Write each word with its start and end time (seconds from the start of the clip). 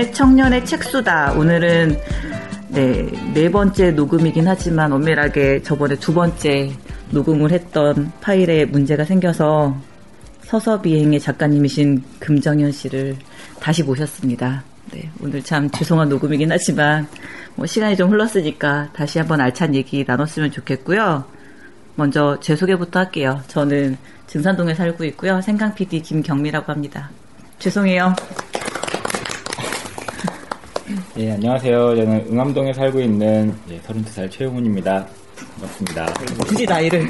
동네 0.00 0.12
청년의 0.12 0.64
책수다. 0.64 1.32
오늘은 1.32 1.98
네, 2.68 3.06
네 3.34 3.50
번째 3.50 3.90
녹음이긴 3.90 4.48
하지만 4.48 4.92
엄밀하게 4.92 5.62
저번에 5.62 5.94
두 5.96 6.14
번째 6.14 6.72
녹음을 7.10 7.50
했던 7.50 8.10
파일에 8.22 8.64
문제가 8.64 9.04
생겨서 9.04 9.76
서서 10.42 10.80
비행의 10.80 11.20
작가님이신 11.20 12.02
금정현 12.18 12.72
씨를 12.72 13.16
다시 13.60 13.82
모셨습니다. 13.82 14.64
네, 14.92 15.10
오늘 15.22 15.42
참 15.42 15.70
죄송한 15.70 16.08
녹음이긴 16.08 16.50
하지만 16.50 17.06
뭐 17.54 17.66
시간이 17.66 17.94
좀 17.96 18.10
흘렀으니까 18.10 18.88
다시 18.94 19.18
한번 19.18 19.42
알찬 19.42 19.74
얘기 19.74 20.02
나눴으면 20.06 20.50
좋겠고요. 20.50 21.24
먼저 21.96 22.38
제 22.40 22.56
소개부터 22.56 23.00
할게요. 23.00 23.42
저는 23.48 23.98
증산동에 24.28 24.74
살고 24.74 25.04
있고요. 25.04 25.42
생강 25.42 25.74
PD 25.74 26.00
김경미라고 26.00 26.72
합니다. 26.72 27.10
죄송해요. 27.58 28.14
예, 31.18 31.32
안녕하세요. 31.32 31.96
저는 31.96 32.26
응암동에 32.30 32.72
살고 32.72 33.00
있는 33.00 33.54
예, 33.68 33.80
32살 33.80 34.30
최용훈입니다. 34.30 35.06
반갑습니다. 35.54 36.06
굳이 36.46 36.64
나이를. 36.66 37.08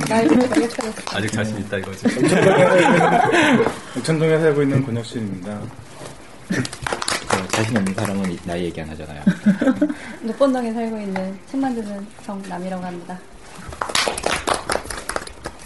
아직 1.13 1.33
자신 1.33 1.59
있다 1.59 1.77
이거지. 1.79 2.07
옥천동에 3.99 4.39
살고 4.39 4.63
있는 4.63 4.85
권혁신입니다. 4.85 5.53
어, 5.53 7.49
자신 7.53 7.77
없는 7.77 7.95
사람은 7.95 8.31
이- 8.33 8.39
나이 8.45 8.65
얘기 8.65 8.81
안 8.81 8.89
하잖아요. 8.91 9.23
녹번동에 10.23 10.73
살고 10.73 10.99
있는 10.99 11.39
책 11.51 11.61
만드는 11.61 12.07
정남이라고 12.25 12.85
합니다. 12.85 13.19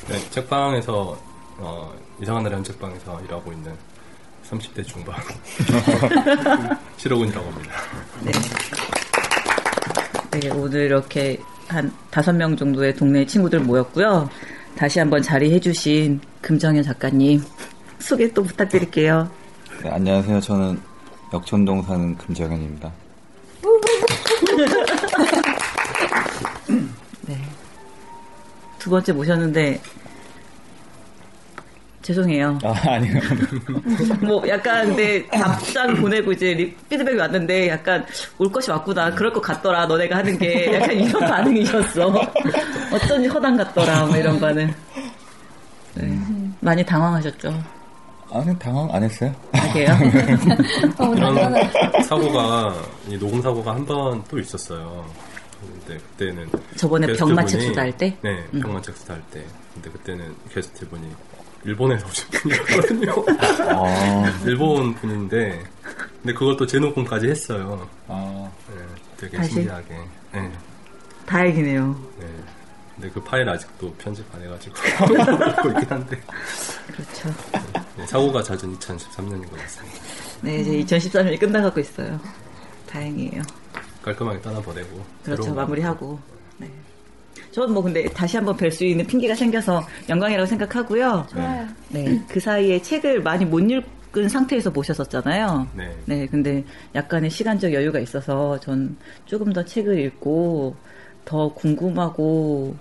네, 0.09 0.19
책방에서 0.31 1.17
어, 1.59 1.93
이상한 2.21 2.43
나라는 2.43 2.65
책방에서 2.65 3.21
일하고 3.27 3.53
있는 3.53 3.73
30대 4.59 4.87
중반 4.87 5.17
실호군이라고 6.97 7.47
합니다. 7.51 7.75
네, 10.31 10.49
오늘 10.51 10.83
이렇게 10.83 11.39
한 11.69 11.93
다섯 12.11 12.33
명 12.33 12.57
정도의 12.57 12.95
동네 12.95 13.25
친구들 13.27 13.61
모였고요. 13.61 14.29
다시 14.77 14.99
한번 14.99 15.23
자리해 15.23 15.61
주신 15.61 16.21
금정현 16.41 16.83
작가님 16.83 17.43
소개 17.99 18.33
또 18.33 18.43
부탁드릴게요. 18.43 19.31
네, 19.83 19.91
안녕하세요. 19.91 20.41
저는 20.41 20.81
역촌동 21.33 21.83
사는 21.83 22.17
금정현입니다. 22.17 22.93
네. 27.23 27.41
두 28.79 28.91
번째 28.91 29.13
모셨는데 29.13 29.81
죄송해요. 32.15 32.59
아, 32.63 32.75
아니요. 32.87 33.15
뭐 34.21 34.47
약간 34.47 34.89
근데 34.89 35.27
답장 35.29 35.95
보내고 35.97 36.33
이제 36.33 36.53
리- 36.53 36.77
피드백이 36.91 37.17
왔는데 37.19 37.69
약간 37.71 38.05
올 38.39 38.53
것이 38.53 38.71
왔구나. 38.71 39.15
그럴 39.15 39.33
것 39.33 39.41
같더라. 39.41 39.87
너네가 39.87 40.19
하는 40.19 40.39
게 40.39 40.75
약간 40.75 40.93
이런 40.93 41.21
반응이셨어. 41.27 42.15
어쩐지 42.93 43.27
허당 43.29 43.57
같더라. 43.57 44.05
뭐 44.07 44.17
이런 44.19 44.39
거는. 44.39 44.73
네. 45.95 46.19
많이 46.61 46.85
당황하셨죠. 46.85 47.55
아니, 48.31 48.59
당황 48.59 48.93
안 48.95 49.03
했어요? 49.03 49.33
그게요? 49.53 49.93
어, 50.99 51.15
이런 51.15 51.35
나는 51.35 51.63
사고가 52.03 52.75
이 53.09 53.17
녹음 53.19 53.41
사고가 53.41 53.75
한 53.75 53.87
번 53.87 54.23
또 54.29 54.39
있었어요. 54.39 55.07
근데 55.87 55.99
그때는 56.11 56.49
저번에 56.77 57.07
병마책 57.15 57.63
수다할 57.63 57.97
때? 57.97 58.15
네, 58.23 58.45
음. 58.53 58.61
병마책 58.61 58.95
수다할 58.97 59.23
때. 59.31 59.43
근데 59.73 59.89
그때는 59.91 60.35
게스트 60.53 60.87
분이 60.89 61.09
일본에서 61.65 62.07
오신 62.07 62.29
분이었거든요. 62.31 63.25
아, 63.71 64.41
일본 64.45 64.95
분인데 64.95 65.63
근데 66.23 66.33
그것도 66.35 66.67
재녹음까지 66.67 67.29
했어요. 67.29 67.89
아, 68.09 68.51
네, 68.69 68.83
되게 69.17 69.37
다시? 69.37 69.53
신기하게. 69.53 69.95
네, 70.33 70.53
다행이네요. 71.27 72.01
네. 72.19 72.27
근데 72.95 73.11
그 73.11 73.21
파일 73.23 73.49
아직도 73.49 73.93
편집 73.95 74.25
안 74.35 74.43
해가지고 74.43 74.75
갖고 75.37 75.69
있긴 75.71 75.85
한데 75.89 76.21
그렇죠. 76.87 77.35
네, 77.97 78.07
사고가 78.07 78.43
잦은 78.43 78.79
2013년인 78.79 79.51
것 79.51 79.59
같습니다. 79.61 79.99
네, 80.43 80.61
이제 80.61 80.99
2013년이 80.99 81.41
끝나가고 81.41 81.81
있어요. 81.81 82.21
다행이에요. 82.89 83.43
깔끔하게 84.03 84.41
떠나보내고 84.43 85.05
그렇죠. 85.25 85.55
마무리하고. 85.55 86.21
네. 87.55 87.61
저는 87.61 87.73
뭐 87.73 87.83
근데 87.83 88.05
다시 88.09 88.37
한번 88.37 88.57
뵐 88.57 88.71
수 88.71 88.85
있는 88.85 89.07
핑계가 89.07 89.35
생겨서 89.37 89.87
영광이라고 90.09 90.47
생각하고요. 90.47 91.27
좋아요. 91.31 91.67
네. 91.91 92.21
그 92.29 92.41
사이에 92.41 92.83
책을 92.83 93.23
많이 93.23 93.45
못 93.45 93.61
읽은 93.61 94.29
상태에서 94.29 94.71
모셨었잖아요. 94.71 95.69
네. 95.75 95.97
네. 96.07 96.27
근데 96.27 96.65
약간의 96.97 97.31
시간적 97.31 97.73
여유가 97.73 98.01
있어서 98.01 98.59
전 98.59 98.97
조금 99.25 99.53
더 99.53 99.65
책을 99.65 99.99
읽고 100.01 100.75
더 101.25 101.55
궁금하고 101.55 102.75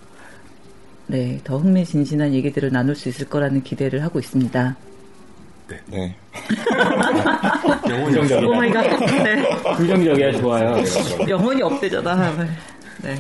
네, 1.06 1.39
더 1.44 1.57
흥미진진한 1.57 2.33
얘기들을 2.33 2.72
나눌 2.72 2.95
수 2.95 3.09
있을 3.09 3.29
거라는 3.29 3.62
기대를 3.62 4.03
하고 4.03 4.19
있습니다. 4.19 4.75
네. 5.88 6.16
영혼이 7.89 8.16
긍정적이다. 8.16 8.47
Oh 8.47 8.53
my 8.53 8.71
god. 8.71 8.83
네. 9.23 9.75
긍정적이야, 9.78 10.31
좋아요. 10.33 10.75
영혼이 11.28 11.62
없대잖아. 11.62 12.31
네. 13.03 13.16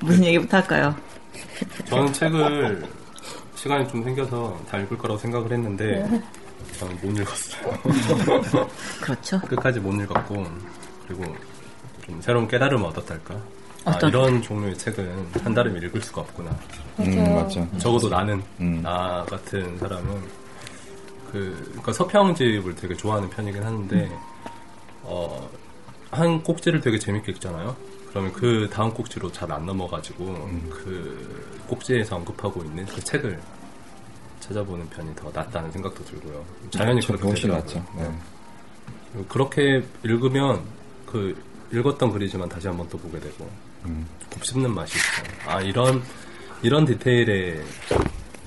무슨 0.00 0.24
얘기부터 0.24 0.58
할까요? 0.58 0.94
저는 1.86 2.12
책을 2.12 2.82
시간이 3.54 3.88
좀 3.88 4.02
생겨서 4.02 4.58
다 4.70 4.78
읽을 4.78 4.96
거라고 4.96 5.18
생각을 5.18 5.52
했는데 5.52 6.08
저는 6.78 6.98
못 7.02 7.18
읽었어요. 7.18 7.78
그렇죠. 9.00 9.40
끝까지 9.40 9.80
못 9.80 9.92
읽었고 10.00 10.46
그리고 11.06 11.24
좀 12.06 12.20
새로운 12.22 12.48
깨달음을 12.48 12.86
얻었달까. 12.86 13.34
아? 13.84 13.98
이런 14.06 14.42
종류의 14.42 14.76
책은 14.76 15.28
한 15.42 15.54
달에 15.54 15.70
읽을 15.70 16.00
수가 16.02 16.22
없구나. 16.22 16.50
음, 17.00 17.34
맞죠. 17.34 17.66
적어도 17.78 18.08
나는 18.08 18.42
음. 18.60 18.80
나 18.82 19.24
같은 19.28 19.76
사람은 19.78 20.22
그 21.32 21.56
그러니까 21.70 21.92
서평집을 21.92 22.74
되게 22.74 22.94
좋아하는 22.94 23.30
편이긴 23.30 23.62
하는데 23.62 24.10
어, 25.02 25.48
한 26.10 26.42
꼭지를 26.42 26.80
되게 26.80 26.98
재밌게 26.98 27.32
읽잖아요. 27.32 27.76
그러면 28.10 28.32
그 28.32 28.68
다음 28.72 28.92
꼭지로 28.92 29.30
잘 29.32 29.50
안 29.52 29.64
넘어가지고 29.66 30.24
그 30.70 31.62
꼭지에서 31.68 32.16
언급하고 32.16 32.62
있는 32.64 32.84
그 32.86 33.00
책을 33.02 33.40
찾아보는 34.40 34.88
편이 34.90 35.14
더 35.14 35.30
낫다는 35.30 35.70
생각도 35.70 36.04
들고요. 36.04 36.44
자연히 36.70 37.00
그렇게 37.06 37.22
훨씬. 37.24 37.50
낫죠. 37.50 37.84
네. 37.96 38.10
그리고 39.12 39.26
그렇게 39.28 39.82
읽으면 40.02 40.62
그 41.06 41.40
읽었던 41.72 42.10
글이지만 42.12 42.48
다시 42.48 42.66
한 42.66 42.76
번 42.76 42.88
또 42.88 42.98
보게 42.98 43.20
되고 43.20 43.48
음. 43.86 44.06
곱씹는 44.32 44.74
맛이 44.74 44.96
있어요. 44.96 45.36
아 45.46 45.60
이런 45.60 46.02
이런 46.62 46.84
디테일에 46.84 47.62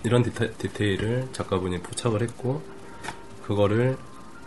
이런 0.03 0.21
디테, 0.23 0.51
디테일을 0.53 1.29
작가분이 1.31 1.79
포착을 1.81 2.21
했고 2.21 2.61
그거를 3.43 3.97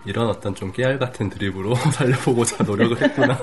이런 0.06 0.28
어떤 0.28 0.54
좀 0.54 0.72
깨알 0.72 0.98
같은 0.98 1.28
드립으로 1.28 1.74
살려보고자 1.92 2.64
노력을 2.64 3.00
했구나 3.00 3.38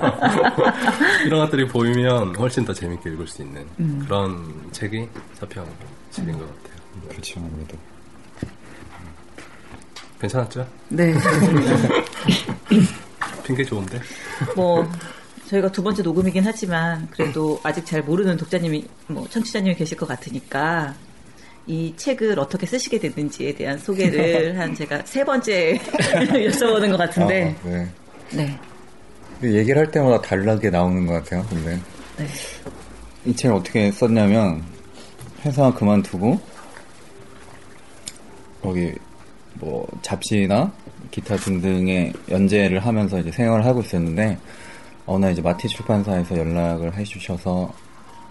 이런 1.26 1.40
것들이 1.40 1.66
보이면 1.68 2.34
훨씬 2.36 2.64
더 2.64 2.72
재밌게 2.72 3.10
읽을 3.10 3.26
수 3.26 3.42
있는 3.42 3.66
음. 3.78 4.02
그런 4.04 4.70
책이 4.72 5.08
서평집인 5.34 6.38
것 6.38 6.46
같아요. 6.46 6.74
그렇죠, 7.08 7.40
아무래도. 7.40 7.76
괜찮았죠? 10.20 10.66
네. 10.88 11.14
핑계 13.44 13.62
좋은데? 13.62 14.00
뭐 14.56 14.90
저희가 15.48 15.70
두 15.70 15.82
번째 15.82 16.02
녹음이긴 16.02 16.42
하지만 16.44 17.06
그래도 17.10 17.60
아직 17.62 17.84
잘 17.84 18.02
모르는 18.02 18.38
독자님이 18.38 18.86
뭐 19.08 19.28
청취자님이 19.28 19.74
계실 19.74 19.98
것 19.98 20.06
같으니까 20.06 20.94
이 21.66 21.94
책을 21.96 22.38
어떻게 22.38 22.66
쓰시게 22.66 22.98
됐는지에 22.98 23.54
대한 23.54 23.78
소개를 23.78 24.58
한 24.60 24.74
제가 24.74 25.02
세 25.04 25.24
번째 25.24 25.78
여쭤보는 25.80 26.90
것 26.90 26.96
같은데 26.98 27.56
아, 27.64 27.68
네. 27.68 27.88
네. 28.32 28.58
얘기를 29.42 29.78
할 29.78 29.90
때마다 29.90 30.20
다르게 30.20 30.70
나오는 30.70 31.06
것 31.06 31.14
같아요, 31.14 31.44
근데. 31.48 31.78
네. 32.16 32.26
이 33.26 33.34
책을 33.34 33.56
어떻게 33.56 33.90
썼냐면, 33.90 34.62
회사 35.44 35.72
그만두고, 35.72 36.40
거기, 38.62 38.92
뭐, 39.54 39.86
잡지나 40.02 40.72
기타 41.10 41.36
등등의 41.36 42.12
연재를 42.30 42.78
하면서 42.80 43.18
이제 43.18 43.30
생활을 43.30 43.64
하고 43.64 43.80
있었는데, 43.80 44.38
어느 45.06 45.30
이제 45.30 45.42
마티 45.42 45.68
출판사에서 45.68 46.38
연락을 46.38 46.96
해주셔서 46.96 47.72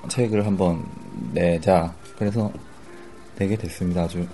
책을 0.10 0.46
한번 0.46 0.84
내자. 1.32 1.94
그래서 2.18 2.52
내게 3.38 3.56
됐습니다. 3.56 4.04
아주 4.04 4.26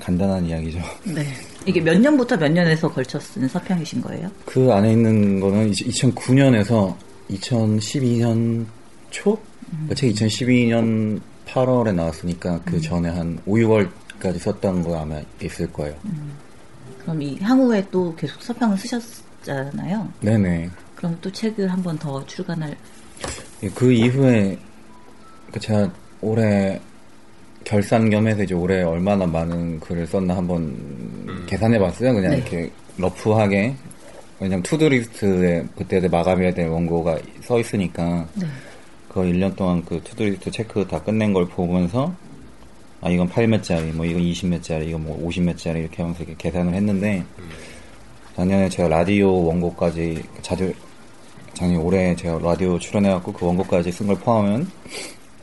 간단한 0.00 0.44
이야기죠. 0.46 0.78
네. 1.04 1.26
이게 1.66 1.80
몇 1.80 1.98
년부터 1.98 2.36
몇 2.36 2.50
년에서 2.50 2.90
걸쳐 2.90 3.18
쓴 3.20 3.46
서평이신 3.48 4.00
거예요? 4.02 4.30
그 4.44 4.72
안에 4.72 4.92
있는 4.92 5.40
거는 5.40 5.70
2009년에서 5.72 6.94
2012년 7.30 8.66
초? 9.10 9.38
그책 9.88 10.12
2012년 10.14 11.20
8월에 11.46 11.94
나왔으니까 11.94 12.60
그 12.64 12.80
전에 12.80 13.08
한 13.08 13.38
5, 13.46 13.54
6월까지 13.54 14.38
썼던 14.38 14.82
거 14.82 14.98
아마 14.98 15.20
있을 15.42 15.72
거예요. 15.72 15.94
그럼 17.02 17.22
이 17.22 17.38
향후에 17.40 17.86
또 17.90 18.14
계속 18.16 18.42
서평을 18.42 18.76
쓰셨잖아요. 18.78 20.08
네네. 20.20 20.70
그럼 20.96 21.16
또 21.20 21.30
책을 21.30 21.70
한 21.70 21.82
번 21.82 21.98
더 21.98 22.24
출간할 22.26 22.76
예, 23.62 23.68
그 23.70 23.92
이후에 23.92 24.58
그 25.52 25.60
제가 25.60 25.90
올해 26.20 26.80
결산 27.64 28.10
겸해서 28.10 28.42
이제 28.42 28.54
올해 28.54 28.82
얼마나 28.82 29.26
많은 29.26 29.80
글을 29.80 30.06
썼나 30.06 30.36
한번 30.36 30.76
계산해 31.46 31.78
봤어요. 31.78 32.14
그냥 32.14 32.30
네. 32.32 32.36
이렇게 32.38 32.70
rough하게. 32.98 33.74
왜냐면 34.40 34.62
to-do 34.62 35.13
list에 35.13 35.64
그때 35.76 36.06
마감해야 36.06 36.52
될 36.52 36.68
원고가 36.68 37.18
써 37.42 37.58
있으니까 37.58 38.26
네. 38.34 38.46
그 39.08 39.20
1년 39.20 39.54
동안 39.56 39.84
그 39.84 40.00
to-do 40.02 40.29
list 40.29 40.50
체크 40.50 40.86
다 40.86 41.00
끝낸 41.00 41.32
걸 41.32 41.46
보면서 41.46 42.12
아 43.00 43.08
이건 43.10 43.28
8매짜리 43.30 43.92
뭐 43.92 44.04
이건 44.04 44.22
20매짜리 44.22 44.88
이건 44.88 45.04
뭐 45.04 45.28
50매짜리 45.28 45.76
이렇게 45.76 46.02
하면서 46.02 46.24
이렇게 46.24 46.48
계산을 46.48 46.74
했는데 46.74 47.22
작년에 48.34 48.68
제가 48.68 48.88
라디오 48.88 49.44
원고까지 49.46 50.22
자주 50.42 50.72
작년 51.54 51.80
올해 51.80 52.16
제가 52.16 52.38
라디오 52.40 52.78
출연해갖고 52.78 53.32
그 53.32 53.46
원고까지 53.46 53.92
쓴 53.92 54.06
걸 54.08 54.16
포함하면 54.16 54.68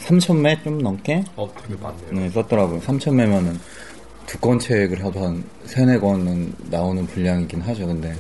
3,000매 0.06 0.64
좀 0.64 0.78
넘게 0.80 1.24
어, 1.36 1.50
되게 1.62 1.80
많네요. 1.82 2.12
네, 2.12 2.30
썼더라고요. 2.30 2.80
3,000매면은 2.82 3.58
두꺼운 4.26 4.60
책을 4.60 5.04
해도 5.04 5.20
한 5.26 5.44
세네 5.66 5.98
권은 6.00 6.54
나오는 6.70 7.06
분량이긴 7.08 7.62
하죠, 7.62 7.88
근데. 7.88 8.14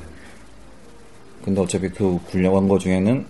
근데 1.43 1.61
어차피 1.61 1.89
그 1.89 2.19
분량 2.29 2.53
원고 2.53 2.77
중에는 2.77 3.25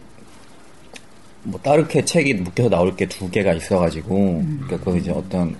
뭐 1.43 1.59
따르게 1.61 2.03
책이 2.03 2.35
묶여서 2.35 2.69
나올 2.69 2.95
게 2.95 3.05
두 3.07 3.29
개가 3.29 3.53
있어가지고, 3.53 4.43
그러니까 4.67 4.77
그 4.91 4.97
이제 4.97 5.11
어떤 5.11 5.55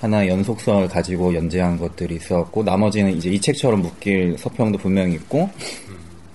하나의 0.00 0.28
연속성을 0.30 0.88
가지고 0.88 1.34
연재한 1.34 1.76
것들이 1.78 2.16
있어갖고, 2.16 2.62
나머지는 2.64 3.16
이제 3.16 3.30
이 3.30 3.40
책처럼 3.40 3.82
묶일 3.82 4.36
서평도 4.38 4.78
분명히 4.78 5.14
있고, 5.14 5.48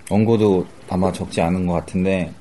원고도 0.10 0.66
아마 0.88 1.12
적지 1.12 1.42
않은 1.42 1.66
것 1.66 1.74
같은데, 1.74 2.32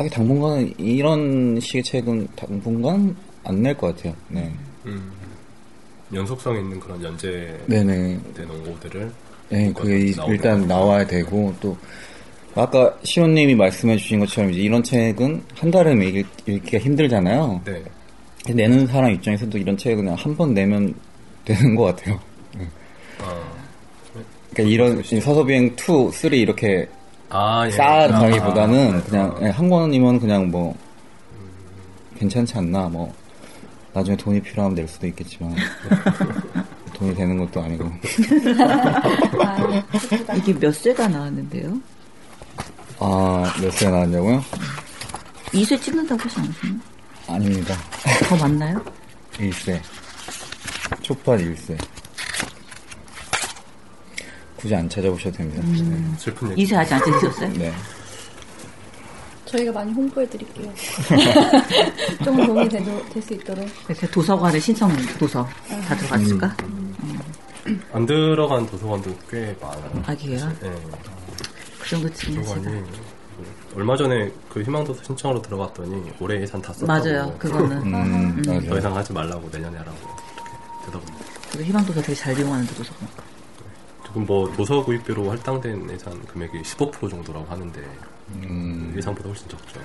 딱히 0.00 0.08
당분간은 0.08 0.72
이런 0.78 1.60
식의 1.60 1.82
책은 1.82 2.28
당분간 2.34 3.14
안 3.44 3.56
낼 3.62 3.74
것 3.76 3.94
같아요. 3.94 4.14
네. 4.28 4.50
음, 4.86 5.12
연속성 6.14 6.56
있는 6.56 6.80
그런 6.80 7.02
연재된. 7.02 8.48
원고들을 8.48 9.12
네, 9.50 9.70
그게 9.74 10.14
일단. 10.28 10.66
나와야 10.66 11.06
되고, 11.06 11.54
또, 11.60 11.76
아까 12.54 12.96
시호님이 13.02 13.54
말씀해 13.56 13.96
주신 13.98 14.20
것처럼 14.20 14.52
이제 14.52 14.60
이런 14.62 14.82
책은 14.82 15.42
한 15.54 15.70
달에 15.70 15.92
읽, 15.92 16.26
읽기가 16.46 16.78
힘들잖아요. 16.78 17.60
네. 17.66 17.82
내는 18.54 18.86
사람 18.86 19.10
입장에서도 19.12 19.58
이런 19.58 19.76
책은 19.76 20.08
한 20.08 20.34
번 20.34 20.54
내면 20.54 20.94
되는 21.44 21.74
것 21.74 21.84
같아요. 21.84 22.18
아, 23.22 23.38
그러니까 24.54 24.72
이런 24.72 25.02
서서비행 25.02 25.76
2, 25.76 26.10
3 26.12 26.32
이렇게 26.32 26.88
아, 27.30 27.64
예. 27.66 27.70
쌓아가기보다는 27.70 28.96
아, 28.96 29.02
그냥 29.02 29.38
예, 29.42 29.48
한 29.48 29.70
권이면 29.70 30.18
그냥 30.20 30.50
뭐 30.50 30.74
괜찮지 32.18 32.58
않나 32.58 32.88
뭐 32.88 33.12
나중에 33.92 34.16
돈이 34.16 34.40
필요하면 34.42 34.74
낼 34.74 34.86
수도 34.88 35.06
있겠지만 35.06 35.54
돈이 36.94 37.14
되는 37.14 37.38
것도 37.38 37.62
아니고 37.62 37.90
이게 40.36 40.52
몇 40.58 40.74
쇄가 40.74 41.08
나왔는데요? 41.08 41.78
아몇 42.98 43.72
세 43.72 43.88
나왔냐고요? 43.90 44.44
2쇄 45.52 45.80
찍는다고 45.80 46.20
하지 46.20 46.40
않았나요? 46.40 46.80
아닙니다 47.28 47.74
더 48.28 48.36
많나요? 48.36 48.84
1세 49.34 49.80
초판 51.00 51.38
1세 51.38 51.78
굳이 54.60 54.74
안 54.74 54.88
찾아보셔도 54.88 55.36
됩니다 55.38 55.62
슬픈 56.18 56.50
얘기. 56.52 56.64
2쇄 56.64 56.76
아직 56.76 56.94
안 56.94 57.04
찍으셨어요? 57.04 57.52
네. 57.54 57.72
저희가 59.46 59.72
많이 59.72 59.92
홍보해 59.92 60.28
드릴게요. 60.28 60.72
좀 62.24 62.46
도움이 62.46 62.68
될 62.68 62.82
수 63.22 63.34
있도록. 63.34 63.66
도서관에 64.12 64.60
신청 64.60 64.94
도서 65.18 65.48
다 65.88 65.96
들어갔을까? 65.96 66.56
안 67.92 68.06
들어간 68.06 68.64
도서관도 68.66 69.16
꽤 69.28 69.56
많아요. 69.60 70.02
아기예요? 70.06 70.52
예. 70.62 70.72
그 71.80 71.88
정도쯤이면 71.88 72.42
도서관이 72.44 72.64
제가. 72.64 72.76
뭐 72.76 73.46
얼마 73.76 73.96
전에 73.96 74.30
그 74.48 74.62
희망도서 74.62 75.02
신청으로 75.02 75.42
들어갔더니 75.42 76.12
올해 76.20 76.40
예산 76.40 76.60
다 76.62 76.72
썼다고 76.72 76.86
맞아요. 77.08 77.34
그거는. 77.38 77.76
음, 77.82 78.42
더 78.42 78.52
맞아요. 78.54 78.78
이상 78.78 78.96
하지 78.96 79.12
말라고 79.12 79.48
내년에 79.52 79.78
하라고 79.78 79.96
이렇게 79.98 80.86
되더군요. 80.86 81.18
그리고 81.50 81.64
희망도서 81.64 82.02
되게 82.02 82.14
잘 82.14 82.38
이용하는데 82.38 82.72
도서관. 82.74 83.08
지금 84.10 84.26
뭐 84.26 84.50
도서 84.56 84.82
구입비로 84.84 85.30
할당된 85.30 85.88
예산 85.90 86.20
금액이 86.26 86.62
15% 86.62 87.08
정도라고 87.10 87.46
하는데 87.48 87.80
음, 88.34 88.92
예상보다 88.96 89.28
훨씬 89.28 89.48
적죠. 89.48 89.80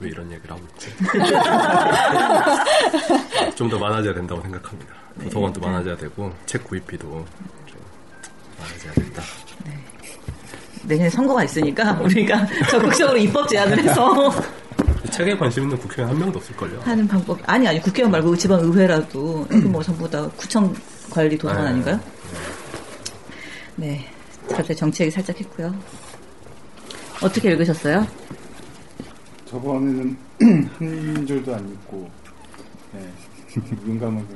왜 0.00 0.08
이런 0.08 0.30
얘기를 0.32 0.50
하고 0.50 0.62
있지? 0.74 0.90
좀 3.54 3.68
더 3.70 3.78
많아져야 3.78 4.12
된다고 4.14 4.40
생각합니다. 4.42 4.92
도서관도 5.22 5.60
많아져야 5.60 5.96
되고 5.96 6.32
책 6.46 6.64
구입비도 6.64 7.06
좀 7.66 7.78
많아져야 8.58 8.92
된다. 8.94 9.22
내년에 10.82 11.10
선거가 11.10 11.44
있으니까 11.44 11.92
우리가 12.00 12.46
적극적으로 12.70 13.18
입법 13.18 13.46
제안을 13.48 13.78
해서 13.78 14.32
책에 15.10 15.36
관심 15.36 15.64
있는 15.64 15.76
국회의원 15.78 16.12
한 16.14 16.18
명도 16.18 16.38
없을걸요. 16.38 16.80
하는 16.80 17.06
방법. 17.06 17.38
아니, 17.46 17.68
아니, 17.68 17.78
국회의원 17.80 18.10
말고 18.10 18.34
지방 18.36 18.60
의회라도 18.60 19.46
이거 19.52 19.68
뭐 19.68 19.82
전부 19.82 20.08
다 20.08 20.26
구청 20.36 20.74
관리 21.10 21.36
도서관 21.36 21.64
네. 21.64 21.70
아닌가요? 21.70 22.00
네. 23.80 24.04
저때 24.50 24.74
정치 24.74 25.04
얘기 25.04 25.10
살짝 25.10 25.40
했고요. 25.40 25.74
어떻게 27.22 27.52
읽으셨어요? 27.52 28.06
저번에는 29.46 30.16
한 30.78 31.26
줄도 31.26 31.54
안 31.54 31.66
읽고 31.66 32.10
네, 32.92 33.10
용감하게 33.88 34.26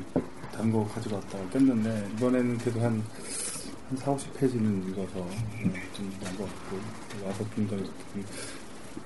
다른 0.50 0.72
거 0.72 0.88
가져갔다가 0.94 1.44
꼈는데 1.50 2.08
이번에는 2.16 2.56
그래도 2.56 2.80
한, 2.80 3.02
한 3.90 3.96
4, 3.98 4.16
50페이지는 4.16 4.88
읽어서 4.88 5.28
네, 5.62 5.74
좀 5.92 6.10
나은 6.22 6.36
것 6.38 6.44
같고 6.48 6.78
와서 7.26 7.44
좀 7.54 7.68
더 7.68 7.76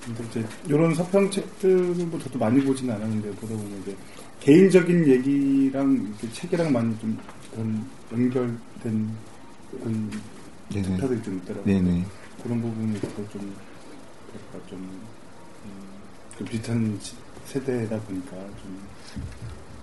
근데 0.05 0.23
이제 0.29 0.45
이런 0.67 0.95
서평책들을 0.95 2.05
뭐 2.05 2.17
저도 2.19 2.39
많이 2.39 2.63
보진 2.63 2.89
않았는데 2.89 3.31
보다 3.31 3.53
보면 3.55 3.81
이제 3.81 3.95
개인적인 4.39 5.05
얘기랑 5.05 6.15
책이랑 6.31 6.71
많이 6.71 6.97
좀 6.99 7.19
연결된 8.13 9.09
그런 9.71 10.11
네네. 10.69 10.83
챕터들이 10.83 11.23
좀 11.23 11.37
있더라고요. 11.37 11.65
네네. 11.65 12.05
그런 12.43 12.61
부분에서 12.61 13.07
좀, 13.29 13.55
뭐랄까, 14.31 14.67
좀, 14.69 14.79
음, 15.65 16.01
좀 16.37 16.47
비슷한 16.47 16.99
시- 17.01 17.15
세대다 17.45 17.99
보니까 18.01 18.31
좀, 18.31 18.87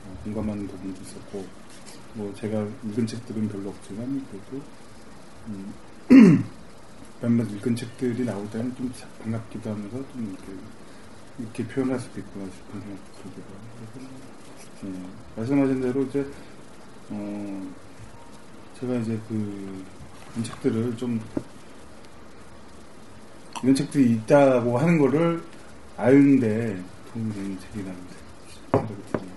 어, 0.05 0.21
공감하는 0.25 0.67
부분도 0.69 1.01
있었고, 1.03 1.45
뭐, 2.15 2.35
제가 2.35 2.67
읽은 2.85 3.07
책들은 3.07 3.49
별로 3.49 3.71
없지만, 3.71 4.25
그래도, 4.31 4.65
음, 5.49 5.75
몇몇 7.21 7.51
읽은 7.51 7.75
책들이 7.77 8.25
나올 8.25 8.49
때는 8.51 8.75
좀 8.77 8.93
반갑기도 9.23 9.71
하면서 9.71 9.97
좀 10.13 10.29
이렇게, 10.37 10.53
이렇게 11.39 11.67
표현할 11.75 11.99
수도 12.01 12.21
있구나 12.21 12.47
싶은 12.47 12.81
생각도 12.81 13.31
들고요. 13.35 13.67
예, 14.85 15.11
말씀하신 15.37 15.81
대로 15.81 16.03
이제 16.05 16.27
어, 17.11 17.75
제가 18.81 18.95
이제 18.97 19.19
그, 19.29 19.85
이 20.39 20.45
책들을 20.45 20.97
좀, 20.97 21.21
이런 23.63 23.75
책들이 23.75 24.13
있다고 24.13 24.79
하는 24.79 24.99
거를 24.99 25.43
아는데 25.97 26.83
도움이 27.13 27.33
되는 27.33 27.59
책이라는 27.59 27.97
생각이 28.73 28.95
듭니다. 29.13 29.37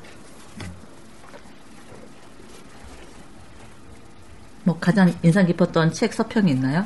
뭐 4.65 4.77
가장 4.77 5.13
인상 5.23 5.45
깊었던 5.45 5.93
책 5.93 6.13
서평이 6.13 6.51
있나요? 6.51 6.85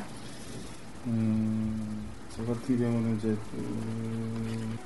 음, 1.06 2.06
저 2.34 2.44
같은 2.44 2.78
경우는 2.78 3.18
이제 3.18 3.36
그 3.50 4.78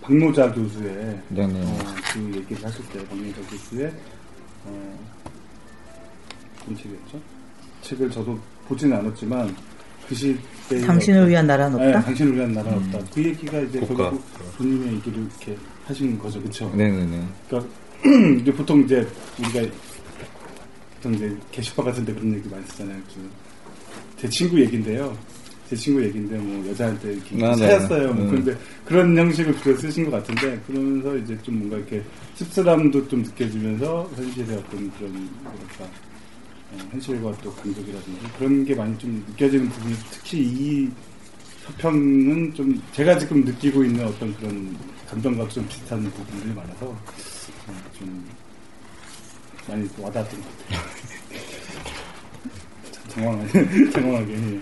박노자 0.00 0.50
교수의 0.52 1.22
네네. 1.28 1.62
어, 1.62 1.78
그 2.12 2.36
얘기를 2.36 2.64
하실 2.64 2.88
때 2.88 3.06
박노자 3.06 3.40
교수의 3.42 3.94
어, 4.64 4.98
무슨 6.66 6.76
책이었죠? 6.82 7.20
책을 7.82 8.10
저도 8.10 8.38
보지는 8.68 8.96
않았지만 8.98 9.54
그 10.08 10.14
시대에 10.14 10.80
당신을 10.80 11.28
위한 11.28 11.46
나라는 11.46 11.74
없다? 11.76 11.86
네, 11.86 12.04
당신을 12.04 12.36
위한 12.36 12.52
나라는 12.52 12.78
없다. 12.78 12.98
그 13.14 13.24
얘기가 13.24 13.60
이제 13.60 13.80
국가. 13.80 14.10
결국 14.10 14.24
본인의 14.58 14.94
얘기를 14.94 15.18
이렇게 15.20 15.56
하신 15.86 16.18
거죠, 16.18 16.40
그렇죠? 16.40 16.70
네네네. 16.74 17.26
그러니까 17.48 17.72
이제 18.40 18.52
보통 18.52 18.82
이제 18.82 19.06
우리가 19.38 19.74
보통 20.96 21.14
이제 21.14 21.36
게시판 21.50 21.84
같은 21.84 22.04
데 22.04 22.12
그런 22.14 22.34
얘기 22.34 22.48
많이 22.48 22.64
쓰잖아요. 22.66 22.98
그제 24.16 24.28
친구 24.28 24.60
얘기인데요. 24.60 25.16
제 25.68 25.76
친구 25.76 26.04
얘기인데 26.04 26.36
뭐 26.36 26.68
여자한테 26.68 27.14
이렇게 27.14 27.46
아, 27.46 27.54
네. 27.56 27.66
차였어요. 27.68 28.12
뭐 28.12 28.24
음. 28.24 28.30
그런데 28.30 28.58
그런 28.84 29.16
형식을 29.16 29.56
주로 29.62 29.76
쓰신 29.78 30.04
것 30.04 30.10
같은데 30.10 30.60
그러면서 30.66 31.16
이제 31.16 31.38
좀 31.42 31.58
뭔가 31.60 31.78
이렇게 31.78 32.02
씁쓸함도 32.34 33.08
좀 33.08 33.22
느껴지면서 33.22 34.10
현실의 34.14 34.58
어떤 34.58 34.90
그런 34.92 35.12
뭐랄까 35.42 35.88
어, 36.72 36.78
현실과 36.90 37.32
또 37.42 37.52
간격이라든지 37.54 38.20
그런 38.38 38.64
게 38.64 38.74
많이 38.74 38.96
좀 38.98 39.24
느껴지는 39.28 39.68
부분이 39.68 39.94
특히 40.10 40.40
이 40.40 40.90
서평은 41.64 42.54
좀 42.54 42.82
제가 42.92 43.18
지금 43.18 43.44
느끼고 43.44 43.84
있는 43.84 44.06
어떤 44.06 44.34
그런 44.36 44.76
감정과 45.08 45.48
좀 45.48 45.66
비슷한 45.68 46.02
부분들이 46.10 46.52
많아서 46.52 46.86
어, 46.86 46.96
좀 47.92 48.26
많이 49.68 49.88
와닿았던 49.98 50.40
것 50.40 50.48
같아요. 50.68 50.80
참 52.90 53.02
장황하게, 53.08 53.90
장황하게. 53.90 54.32
예. 54.32 54.60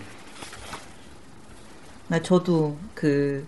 나 2.09 2.21
저도 2.21 2.77
그 2.95 3.47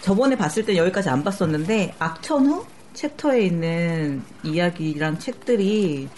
저번에 0.00 0.36
봤을 0.36 0.64
때 0.64 0.76
여기까지 0.76 1.10
안 1.10 1.22
봤었는데 1.22 1.94
악천후 1.98 2.64
챕터에 2.94 3.42
있는 3.42 4.22
이야기랑 4.42 5.18
책들이 5.18 6.08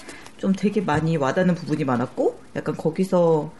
좀 0.43 0.53
되게 0.53 0.81
많이 0.81 1.17
와닿는 1.17 1.55
부분이 1.55 1.85
많았고 1.85 2.37
약간 2.57 2.77
거기서 2.77 3.53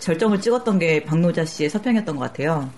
절정을 0.00 0.40
찍었던 0.40 0.80
게 0.80 1.04
박노자 1.04 1.44
씨의 1.44 1.70
서평이었던 1.70 2.16
것 2.16 2.22
같아요. 2.22 2.68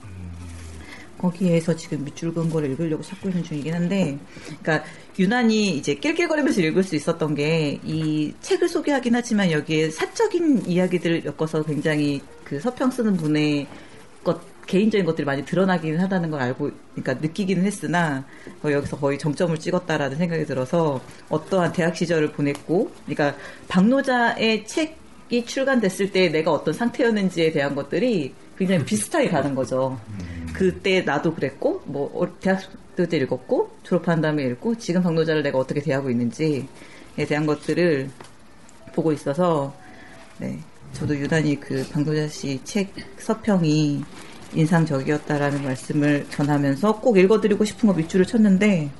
거기에서 1.17 1.75
지금 1.75 2.05
밑줄 2.05 2.35
긋은 2.35 2.51
거를 2.51 2.73
읽으려고 2.73 3.03
찾고 3.03 3.31
있는 3.31 3.43
중이긴 3.43 3.73
한데, 3.73 4.19
그러니까 4.61 4.85
유난히 5.19 5.79
이제 5.79 5.95
낄낄거리면서 5.95 6.61
읽을 6.61 6.83
수 6.83 6.95
있었던 6.95 7.35
게 7.35 7.81
이 7.85 8.35
책을 8.43 8.69
소개하긴 8.69 9.15
하지만 9.15 9.51
여기에 9.51 9.89
사적인 9.91 10.67
이야기들을 10.67 11.25
엮어서 11.25 11.63
굉장히 11.63 12.21
그 12.45 12.61
서평 12.61 12.91
쓰는 12.91 13.17
분의 13.17 13.63
것 13.63 13.71
개인적인 14.67 15.05
것들이 15.05 15.25
많이 15.25 15.45
드러나기는 15.45 16.01
하다는 16.01 16.31
걸 16.31 16.41
알고, 16.41 16.71
그러니까 16.95 17.15
느끼기는 17.15 17.65
했으나 17.65 18.25
어, 18.65 18.71
여기서 18.71 18.99
거의 18.99 19.19
정점을 19.19 19.59
찍었다라는 19.59 20.17
생각이 20.17 20.45
들어서 20.47 21.01
어떠한 21.29 21.73
대학 21.73 21.97
시절을 21.97 22.33
보냈고, 22.33 22.91
그러니까 23.05 23.37
박노자의 23.69 24.67
책이 24.67 25.47
출간됐을 25.47 26.13
때 26.13 26.29
내가 26.29 26.53
어떤 26.53 26.75
상태였는지에 26.75 27.53
대한 27.53 27.75
것들이 27.75 28.35
굉장히 28.57 28.85
비슷하게 28.85 29.29
가는 29.29 29.55
거죠. 29.55 29.99
그때 30.53 31.01
나도 31.03 31.35
그랬고, 31.35 31.83
뭐 31.87 32.11
어, 32.15 32.39
대학교 32.41 33.07
때 33.09 33.17
읽었고, 33.17 33.71
졸업한 33.83 34.21
다음에 34.21 34.45
읽고, 34.45 34.77
지금 34.77 35.03
박노자를 35.03 35.43
내가 35.43 35.59
어떻게 35.59 35.81
대하고 35.81 36.11
있는지에 36.11 36.67
대한 37.29 37.47
것들을 37.47 38.11
보고 38.95 39.13
있어서, 39.13 39.75
네, 40.39 40.59
저도 40.93 41.17
유난히 41.17 41.59
그 41.59 41.87
박노자 41.91 42.29
씨 42.29 42.61
책 42.65 42.93
서평이 43.19 44.05
인상적이었다라는 44.55 45.65
말씀을 45.65 46.27
전하면서 46.31 47.01
꼭 47.01 47.19
읽어드리고 47.19 47.65
싶은 47.65 47.89
거 47.89 47.95
밑줄을 47.95 48.27
쳤는데, 48.27 48.91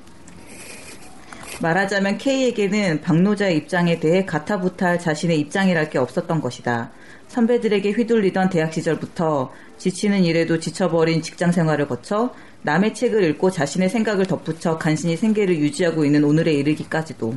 말하자면 1.61 2.19
K에게는 2.19 3.03
박노자의 3.03 3.57
입장에 3.59 4.01
대해 4.01 4.25
가타부탈 4.25 4.99
자신의 4.99 5.39
입장이랄 5.41 5.91
게 5.91 5.99
없었던 5.99 6.41
것이다. 6.41 6.91
선배들에게 7.29 7.93
휘둘리던 7.93 8.51
대학 8.51 8.73
시절부터 8.73 9.53
지치는 9.79 10.25
일에도 10.25 10.59
지쳐버린 10.59 11.23
직장 11.23 11.53
생활을 11.53 11.89
거쳐 11.89 12.35
남의 12.63 12.95
책을 12.95 13.23
읽고 13.25 13.51
자신의 13.51 13.89
생각을 13.91 14.27
덧붙여 14.27 14.77
간신히 14.79 15.17
생계를 15.17 15.57
유지하고 15.59 16.05
있는 16.05 16.25
오늘에 16.25 16.53
이르기까지도. 16.53 17.35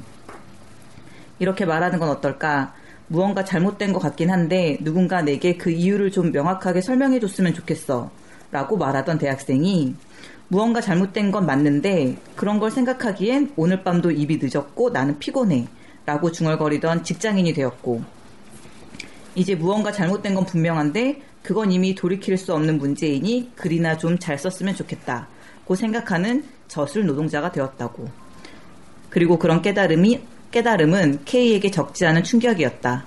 이렇게 1.40 1.66
말하는 1.66 2.00
건 2.00 2.10
어떨까? 2.10 2.74
무언가 3.08 3.44
잘못된 3.44 3.94
것 3.94 4.00
같긴 4.00 4.32
한데 4.32 4.78
누군가 4.82 5.22
내게 5.22 5.58
그 5.58 5.70
이유를 5.70 6.12
좀 6.12 6.32
명확하게 6.32 6.82
설명해 6.82 7.20
줬으면 7.20 7.54
좋겠어. 7.54 8.10
라고 8.52 8.78
말하던 8.78 9.18
대학생이 9.18 9.96
무언가 10.48 10.80
잘못된 10.80 11.32
건 11.32 11.46
맞는데 11.46 12.18
그런 12.36 12.60
걸 12.60 12.72
생각하기엔 12.72 13.54
오늘 13.56 13.84
밤도 13.84 14.12
입이 14.12 14.40
늦었고 14.42 14.92
나는 14.92 15.20
피곤해. 15.20 15.68
라고 16.06 16.32
중얼거리던 16.32 17.04
직장인이 17.04 17.52
되었고 17.54 18.04
이제 19.34 19.56
무언가 19.56 19.92
잘못된 19.92 20.36
건 20.36 20.46
분명한데 20.46 21.22
그건 21.42 21.72
이미 21.72 21.96
돌이킬 21.96 22.38
수 22.38 22.54
없는 22.54 22.78
문제이니 22.78 23.52
글이나 23.56 23.98
좀 23.98 24.18
잘 24.20 24.38
썼으면 24.38 24.76
좋겠다. 24.76 25.28
고 25.66 25.76
생각하는 25.76 26.44
저술 26.68 27.06
노동자가 27.06 27.52
되었다고. 27.52 28.08
그리고 29.10 29.38
그런 29.40 29.62
깨달음이 29.62 30.22
깨달음은 30.56 31.26
K에게 31.26 31.70
적지 31.70 32.06
않은 32.06 32.24
충격이었다. 32.24 33.04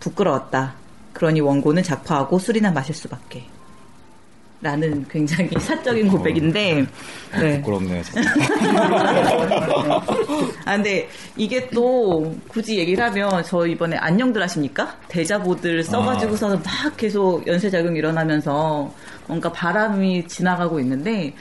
부끄러웠다. 0.00 0.74
그러니 1.12 1.40
원고는 1.40 1.84
작파하고 1.84 2.40
술이나 2.40 2.72
마실 2.72 2.92
수밖에. 2.92 3.44
라는 4.60 5.06
굉장히 5.08 5.50
사적인 5.60 6.08
고백인데, 6.08 6.84
네. 7.38 7.60
부끄럽네요. 7.60 8.02
아, 10.64 10.74
근데 10.74 11.08
이게 11.36 11.68
또 11.68 12.34
굳이 12.48 12.78
얘기를 12.78 13.04
하면 13.04 13.44
저 13.44 13.64
이번에 13.64 13.96
안녕들 13.98 14.42
하십니까? 14.42 14.96
대자보들 15.06 15.84
써가지고서는 15.84 16.62
막 16.64 16.96
계속 16.96 17.46
연쇄작용이 17.46 17.96
일어나면서 17.96 18.92
뭔가 19.28 19.52
바람이 19.52 20.26
지나가고 20.26 20.80
있는데 20.80 21.32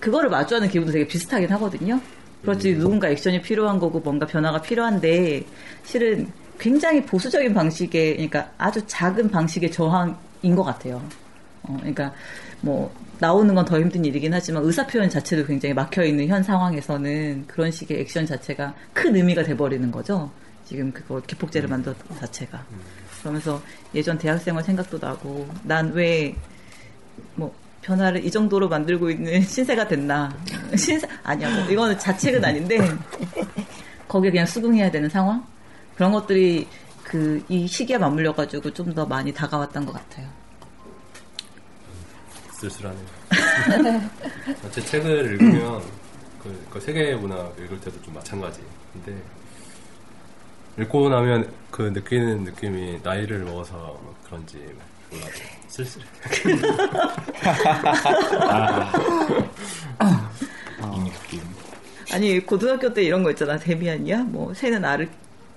그거를 0.00 0.30
마주하는 0.30 0.70
기분도 0.70 0.92
되게 0.92 1.06
비슷하긴 1.06 1.50
하거든요. 1.50 2.00
그렇지 2.46 2.76
누군가 2.76 3.08
액션이 3.08 3.42
필요한 3.42 3.78
거고 3.78 4.00
뭔가 4.00 4.26
변화가 4.26 4.62
필요한데 4.62 5.44
실은 5.84 6.30
굉장히 6.58 7.04
보수적인 7.04 7.52
방식의 7.52 8.12
그러니까 8.14 8.50
아주 8.56 8.80
작은 8.86 9.30
방식의 9.30 9.70
저항인 9.72 10.54
것 10.54 10.62
같아요. 10.62 11.02
어, 11.64 11.76
그러니까 11.78 12.12
뭐 12.60 12.90
나오는 13.18 13.54
건 13.54 13.64
더 13.64 13.78
힘든 13.80 14.04
일이긴 14.04 14.32
하지만 14.32 14.62
의사 14.64 14.86
표현 14.86 15.10
자체도 15.10 15.44
굉장히 15.46 15.74
막혀 15.74 16.04
있는 16.04 16.28
현 16.28 16.42
상황에서는 16.42 17.44
그런 17.46 17.70
식의 17.70 18.00
액션 18.00 18.24
자체가 18.24 18.74
큰 18.92 19.14
의미가 19.16 19.42
돼 19.42 19.56
버리는 19.56 19.90
거죠. 19.90 20.30
지금 20.64 20.92
그거 20.92 21.20
기폭제를 21.20 21.68
만들었던 21.68 22.08
것 22.08 22.20
자체가. 22.20 22.64
그러면서 23.20 23.60
예전 23.94 24.16
대학생활 24.18 24.62
생각도 24.62 24.98
나고 24.98 25.48
난 25.64 25.92
왜 25.94 26.34
뭐 27.34 27.52
변화를 27.86 28.24
이 28.24 28.30
정도로 28.30 28.68
만들고 28.68 29.10
있는 29.10 29.40
신세가 29.42 29.86
됐나? 29.86 30.36
신세 30.76 31.06
아니야. 31.22 31.48
뭐 31.54 31.70
이거는 31.70 31.96
자책은 31.98 32.44
아닌데 32.44 32.78
거기에 34.08 34.30
그냥 34.30 34.44
수긍해야 34.46 34.90
되는 34.90 35.08
상황 35.08 35.44
그런 35.94 36.10
것들이 36.12 36.66
그 37.04 37.40
이 37.48 37.66
시기에 37.68 37.96
맞물려 37.98 38.34
가지고 38.34 38.72
좀 38.72 38.92
더 38.92 39.06
많이 39.06 39.32
다가왔던 39.32 39.86
것 39.86 39.92
같아요. 39.92 40.26
쓸쓸하네요. 42.52 43.06
제 44.72 44.80
책을 44.80 45.32
읽으면 45.32 45.82
그, 46.42 46.66
그 46.70 46.80
세계 46.80 47.14
문학 47.14 47.54
읽을 47.58 47.78
때도 47.80 48.00
좀 48.02 48.14
마찬가지. 48.14 48.60
근데 48.92 49.22
읽고 50.80 51.08
나면 51.08 51.52
그 51.70 51.82
느끼는 51.82 52.44
느낌이 52.44 53.00
나이를 53.02 53.40
먹어서 53.44 54.00
그런지 54.24 54.58
몰라 55.16 55.26
쓸쓸해. 55.68 56.04
이 60.94 61.10
느낌. 61.10 61.40
아니 62.12 62.40
고등학교 62.40 62.92
때 62.92 63.02
이런 63.02 63.22
거 63.22 63.30
있잖아 63.30 63.58
데미안이야 63.58 64.24
뭐 64.24 64.54
새는 64.54 64.84
알을 64.84 65.08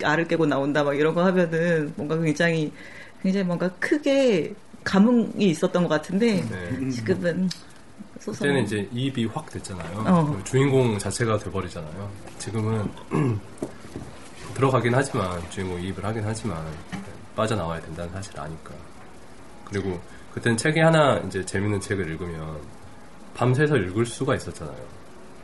알을 0.03 0.27
깨고 0.27 0.45
나온다 0.45 0.83
막 0.83 0.93
이런 0.95 1.13
거 1.13 1.23
하면은 1.25 1.93
뭔가 1.95 2.17
굉장히 2.19 2.71
굉장히 3.21 3.45
뭔가 3.45 3.69
크게 3.79 4.53
감흥이 4.83 5.45
있었던 5.49 5.83
것 5.83 5.89
같은데 5.89 6.43
네. 6.49 6.89
지금은 6.89 7.49
소설. 8.19 8.47
그때는 8.47 8.65
이제 8.65 8.89
이입이 8.91 9.25
확 9.25 9.49
됐잖아요. 9.49 10.03
어. 10.07 10.35
그 10.35 10.43
주인공 10.43 10.97
자체가 10.97 11.37
돼버리잖아요. 11.37 12.09
지금은 12.37 12.89
들어가긴 14.55 14.93
하지만 14.95 15.41
주인공 15.49 15.81
이입을 15.81 16.03
하긴 16.03 16.23
하지만 16.25 16.65
빠져나와야 17.35 17.79
된다는 17.81 18.11
사실을 18.13 18.41
아니까. 18.41 18.71
그리고 19.69 19.99
그때는 20.33 20.57
책이 20.57 20.79
하나 20.79 21.17
이제 21.27 21.45
재밌는 21.45 21.79
책을 21.81 22.07
읽으면 22.11 22.59
밤새서 23.35 23.77
읽을 23.77 24.05
수가 24.05 24.35
있었잖아요. 24.35 24.77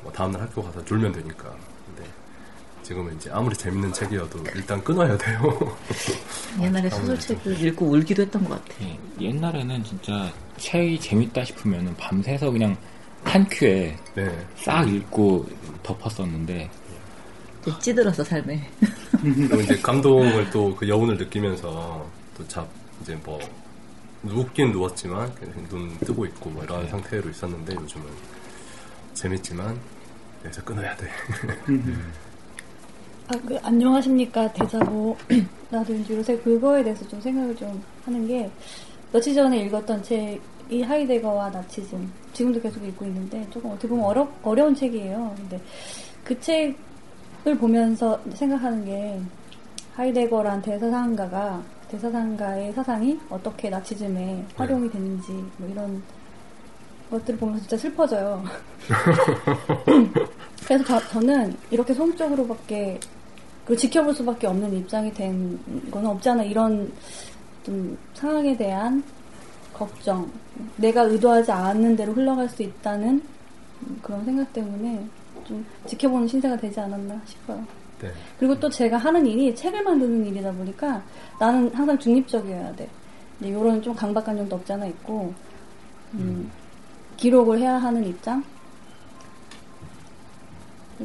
뭐 0.03 0.11
다음날 0.11 0.41
학교 0.41 0.61
가서 0.63 0.83
졸면 0.85 1.11
되니까. 1.13 1.49
근데 1.87 2.09
지금은 2.83 3.15
이제 3.15 3.29
아무리 3.31 3.55
재밌는 3.55 3.93
책이어도 3.93 4.43
일단 4.55 4.83
끊어야 4.83 5.17
돼요. 5.17 5.77
옛날에 6.61 6.89
소설책을 6.89 7.59
읽고 7.67 7.85
울기도 7.87 8.21
했던 8.23 8.43
것 8.47 8.63
같아. 8.63 8.75
예, 8.83 8.97
옛날에는 9.19 9.83
진짜 9.83 10.31
책이 10.57 10.99
재밌다 10.99 11.43
싶으면 11.45 11.95
밤새서 11.97 12.51
그냥 12.51 12.75
한 13.23 13.47
큐에 13.49 13.97
네. 14.13 14.45
싹 14.57 14.87
읽고 14.87 15.47
덮었었는데 15.83 16.69
찌들어서 17.81 18.23
삶에. 18.23 18.69
그리고 19.21 19.59
이제 19.61 19.75
감동을 19.81 20.49
또 20.51 20.75
그 20.75 20.87
여운을 20.87 21.17
느끼면서 21.17 22.07
또 22.37 22.47
잡 22.47 22.67
이제 23.01 23.17
뭐 23.23 23.39
눕긴 24.25 24.71
누웠지만 24.71 25.33
그냥 25.35 25.67
눈 25.69 25.97
뜨고 25.99 26.25
있고 26.25 26.49
뭐 26.49 26.63
이런 26.63 26.87
상태로 26.87 27.29
있었는데 27.29 27.75
요즘은 27.75 28.05
재밌지만 29.13 29.77
여기서 30.43 30.63
끊어야 30.63 30.95
돼. 30.95 31.07
아, 33.27 33.33
그, 33.47 33.57
안녕하십니까, 33.63 34.51
대자보. 34.53 35.17
나도 35.71 35.95
이제 35.95 36.15
요새 36.15 36.37
그거에 36.37 36.83
대해서 36.83 37.07
좀 37.07 37.19
생각을 37.21 37.55
좀 37.55 37.81
하는 38.05 38.27
게, 38.27 38.51
며칠 39.11 39.33
전에 39.33 39.59
읽었던 39.65 40.03
책 40.03 40.39
이 40.69 40.81
하이데거와 40.81 41.49
나치즘. 41.51 42.11
지금도 42.33 42.59
계속 42.59 42.83
읽고 42.83 43.05
있는데, 43.05 43.45
조금 43.51 43.69
어떻게 43.71 43.87
보면 43.87 44.05
어려, 44.05 44.27
어려운 44.41 44.73
책이에요. 44.73 45.33
근데 45.37 45.61
그 46.23 46.39
책을 46.39 46.75
보면서 47.59 48.19
생각하는 48.33 48.83
게, 48.85 49.21
하이데거란 49.95 50.61
대사상가가, 50.61 51.63
대사상가의 51.89 52.73
사상이 52.73 53.19
어떻게 53.29 53.69
나치즘에 53.69 54.45
활용이 54.55 54.89
되는지, 54.89 55.31
뭐 55.57 55.69
이런 55.69 56.01
것들을 57.09 57.39
보면서 57.39 57.61
진짜 57.61 57.77
슬퍼져요. 57.77 58.43
그래서 60.65 60.99
저, 61.11 61.19
는 61.19 61.55
이렇게 61.69 61.93
소극적으로밖에 61.93 62.99
그 63.65 63.75
지켜볼 63.75 64.13
수밖에 64.13 64.47
없는 64.47 64.73
입장이 64.73 65.13
된건 65.13 66.05
없지 66.05 66.29
않아 66.29 66.43
이런 66.43 66.91
좀 67.63 67.97
상황에 68.13 68.55
대한 68.55 69.03
걱정, 69.73 70.31
내가 70.77 71.01
의도하지 71.01 71.51
않는 71.51 71.95
대로 71.95 72.13
흘러갈 72.13 72.47
수 72.47 72.63
있다는 72.63 73.21
그런 74.01 74.23
생각 74.23 74.51
때문에 74.53 75.05
좀 75.43 75.65
지켜보는 75.85 76.27
신세가 76.27 76.57
되지 76.57 76.79
않았나 76.79 77.19
싶어요. 77.25 77.65
네. 78.01 78.11
그리고 78.39 78.59
또 78.59 78.69
제가 78.69 78.97
하는 78.97 79.25
일이 79.25 79.55
책을 79.55 79.83
만드는 79.83 80.25
일이다 80.27 80.51
보니까 80.51 81.01
나는 81.39 81.73
항상 81.73 81.97
중립적이어야 81.97 82.75
돼. 82.75 82.89
근데 83.39 83.51
이런 83.51 83.81
좀 83.81 83.93
강박관념도 83.95 84.55
없지 84.55 84.73
않아 84.73 84.85
있고, 84.87 85.33
음, 86.13 86.51
기록을 87.17 87.59
해야 87.59 87.75
하는 87.75 88.05
입장? 88.05 88.43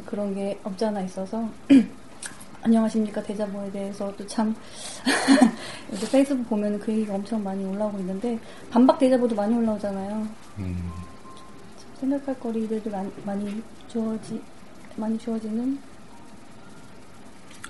그런 0.05 0.33
게 0.33 0.57
없지 0.63 0.85
않아 0.85 1.01
있어서 1.01 1.49
안녕하십니까 2.63 3.21
대자보에 3.23 3.71
대해서 3.71 4.13
또 4.15 4.25
참 4.25 4.55
요새 5.91 6.09
페이스북 6.09 6.47
보면 6.47 6.79
그 6.79 6.91
얘기가 6.91 7.15
엄청 7.15 7.43
많이 7.43 7.65
올라오고 7.65 7.99
있는데 7.99 8.39
반박 8.69 8.99
대자보도 8.99 9.35
많이 9.35 9.53
올라오잖아요. 9.55 10.27
음, 10.59 10.91
생각할 11.99 12.39
거리들도 12.39 12.89
많이, 12.89 13.11
많이 13.25 13.63
주어지 13.87 14.41
많이 14.95 15.17
주어지는 15.17 15.77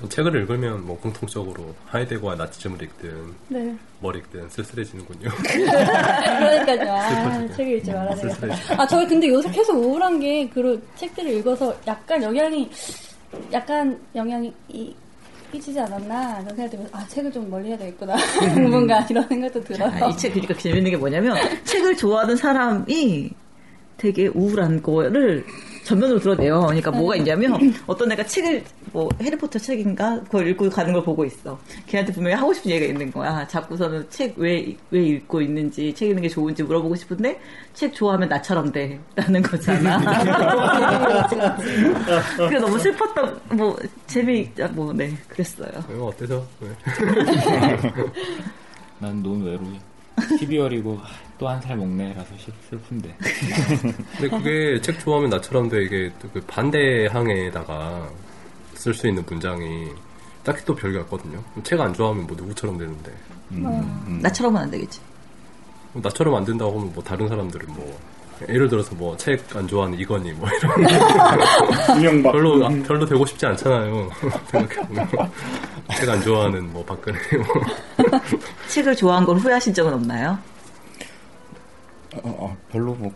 책을 0.09 0.35
읽으면 0.35 0.85
뭐 0.85 0.97
공통적으로 0.99 1.73
하이데거와 1.87 2.35
나치즘을 2.35 2.81
읽든 2.83 3.33
네 3.49 3.75
뭘 3.99 4.15
읽든 4.15 4.49
쓸쓸해지는군요. 4.49 5.29
그러니까요. 5.45 6.91
아. 6.91 7.47
책을 7.55 7.77
읽지 7.77 7.91
말아야 7.91 8.15
되겠다. 8.15 8.81
아, 8.81 8.87
저희 8.87 9.07
근데 9.07 9.27
요새 9.29 9.49
계속 9.51 9.77
우울한 9.77 10.19
게, 10.19 10.47
그런 10.49 10.81
책들을 10.95 11.31
읽어서 11.37 11.75
약간 11.85 12.21
영향이, 12.23 12.69
약간 13.53 13.99
영향이 14.15 14.51
이- 14.69 14.95
끼치지 15.51 15.79
않았나, 15.81 16.39
이런 16.41 16.55
생각이 16.55 16.69
들면서, 16.71 16.97
아, 16.97 17.05
책을 17.07 17.31
좀 17.31 17.49
멀리 17.49 17.67
해야 17.69 17.77
되겠구나. 17.77 18.15
뭔가 18.71 19.05
이런 19.09 19.27
생각도 19.27 19.63
들어요. 19.65 19.91
아, 20.03 20.07
이 20.07 20.17
책, 20.17 20.31
그러니까 20.33 20.55
재밌는 20.57 20.91
게 20.91 20.97
뭐냐면, 20.97 21.35
책을 21.65 21.95
좋아하는 21.97 22.35
사람이 22.37 23.29
되게 23.97 24.27
우울한 24.29 24.81
거를 24.81 25.45
전면으로 25.91 26.19
드러내요. 26.19 26.61
그러니까 26.61 26.89
뭐가 26.91 27.15
있냐면, 27.17 27.73
어떤 27.85 28.11
애가 28.11 28.25
책을, 28.25 28.63
뭐, 28.93 29.09
해리포터 29.21 29.59
책인가? 29.59 30.21
그걸 30.23 30.47
읽고 30.47 30.69
가는 30.69 30.93
걸 30.93 31.03
보고 31.03 31.25
있어. 31.25 31.59
걔한테 31.87 32.13
분명히 32.13 32.35
하고 32.35 32.53
싶은 32.53 32.71
얘기가 32.71 32.91
있는 32.91 33.11
거야. 33.11 33.45
자꾸서는 33.47 34.09
책 34.09 34.35
왜, 34.37 34.73
왜 34.89 35.03
읽고 35.03 35.41
있는지, 35.41 35.93
책 35.93 36.09
읽는 36.09 36.21
게 36.21 36.29
좋은지 36.29 36.63
물어보고 36.63 36.95
싶은데, 36.95 37.39
책 37.73 37.93
좋아하면 37.93 38.29
나처럼 38.29 38.71
돼. 38.71 38.99
라는 39.15 39.41
거잖아. 39.41 39.99
그게 42.37 42.57
너무 42.57 42.79
슬펐던, 42.79 43.41
뭐, 43.51 43.77
재미, 44.07 44.49
뭐, 44.71 44.93
네, 44.93 45.11
그랬어요. 45.27 45.71
이거 45.93 46.05
어때서? 46.05 46.45
네. 46.61 46.69
난 48.99 49.21
너무 49.21 49.45
외로워. 49.45 49.90
12월이고 50.39 50.99
또 51.39 51.47
한 51.47 51.59
살 51.61 51.75
먹네라서 51.77 52.29
슬- 52.37 52.53
슬픈데. 52.69 53.15
근데 54.19 54.29
그게 54.29 54.79
책 54.81 54.99
좋아하면 54.99 55.29
나처럼 55.31 55.69
돼 55.69 55.83
이게 55.83 56.11
또그 56.21 56.41
반대 56.47 57.07
항에다가 57.07 58.07
쓸 58.75 58.93
수 58.93 59.07
있는 59.07 59.23
문장이 59.27 59.89
딱히 60.43 60.63
또 60.65 60.75
별게 60.75 60.99
없거든요. 60.99 61.43
책 61.63 61.79
안 61.81 61.93
좋아하면 61.93 62.27
뭐 62.27 62.35
누구처럼 62.37 62.77
되는데 62.77 63.11
음, 63.51 63.65
음. 64.07 64.19
나처럼은 64.21 64.61
안 64.61 64.71
되겠지. 64.71 64.99
뭐 65.93 66.01
나처럼 66.03 66.35
안 66.35 66.45
된다고 66.45 66.79
하면 66.79 66.93
뭐 66.93 67.03
다른 67.03 67.27
사람들은 67.27 67.65
뭐 67.73 67.99
예를 68.49 68.69
들어서 68.69 68.95
뭐 68.95 69.15
책 69.17 69.43
안 69.55 69.67
좋아하는 69.67 69.99
이건희 69.99 70.31
뭐 70.33 70.47
이런. 70.49 72.21
별로 72.23 72.65
아, 72.65 72.69
별로 72.87 73.05
되고 73.05 73.25
싶지 73.25 73.45
않잖아요. 73.45 74.09
생각해보면 74.51 75.09
책 75.97 76.09
안 76.09 76.21
좋아하는 76.21 76.71
뭐 76.71 76.83
박근혜 76.85 77.19
뭐 77.37 77.45
책을 78.69 78.95
좋아한 78.95 79.25
걸 79.25 79.37
후회하신 79.37 79.73
적은 79.73 79.93
없나요? 79.93 80.37
어, 82.23 82.29
어, 82.29 82.57
별로 82.69 82.93
뭐 82.95 83.11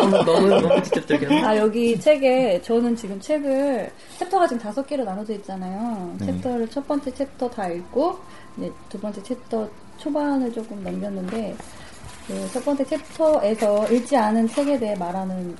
너무, 0.00 0.24
너무, 0.24 0.48
너무 0.60 0.82
직접적이야. 0.84 1.46
아, 1.48 1.56
여기 1.56 1.98
책에, 1.98 2.62
저는 2.62 2.94
지금 2.94 3.20
책을, 3.20 3.90
챕터가 4.18 4.46
지금 4.46 4.62
다섯 4.62 4.86
개로 4.86 5.04
나눠져 5.04 5.34
있잖아요. 5.34 6.14
네. 6.20 6.26
챕터를 6.26 6.70
첫 6.70 6.86
번째 6.86 7.12
챕터 7.12 7.50
다 7.50 7.68
읽고, 7.68 8.18
이제 8.58 8.72
두 8.88 9.00
번째 9.00 9.22
챕터 9.24 9.68
초반을 9.98 10.52
조금 10.52 10.82
넘겼는데, 10.84 11.56
그 11.56 11.82
첫 12.52 12.64
번째 12.64 12.84
챕터에서 12.84 13.88
읽지 13.88 14.16
않은 14.16 14.48
책에 14.48 14.78
대해 14.78 14.94
말하는, 14.96 15.56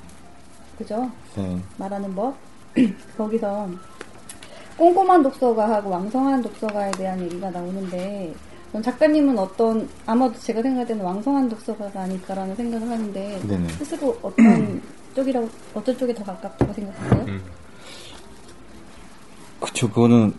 그죠? 0.78 1.10
네. 1.36 1.58
말하는 1.76 2.14
법. 2.14 2.36
거기서 3.18 3.68
꼼꼼한 4.82 5.22
독서가하고 5.22 5.90
왕성한 5.90 6.42
독서가에 6.42 6.90
대한 6.92 7.20
얘기가 7.20 7.48
나오는데, 7.50 8.34
전 8.72 8.82
작가님은 8.82 9.38
어떤, 9.38 9.88
아마도 10.06 10.36
제가 10.40 10.60
생각할 10.60 10.88
때는 10.88 11.04
왕성한 11.04 11.48
독서가가 11.48 12.00
아닐까라는 12.00 12.56
생각을 12.56 12.90
하는데, 12.90 13.40
네네. 13.46 13.68
스스로 13.68 14.18
어떤 14.22 14.82
쪽이라고, 15.14 15.48
어떤 15.74 15.96
쪽에 15.96 16.12
더 16.12 16.24
가깝다고 16.24 16.72
생각하세요? 16.72 17.24
음. 17.28 17.40
그쵸 19.60 19.88
그거는 19.88 20.34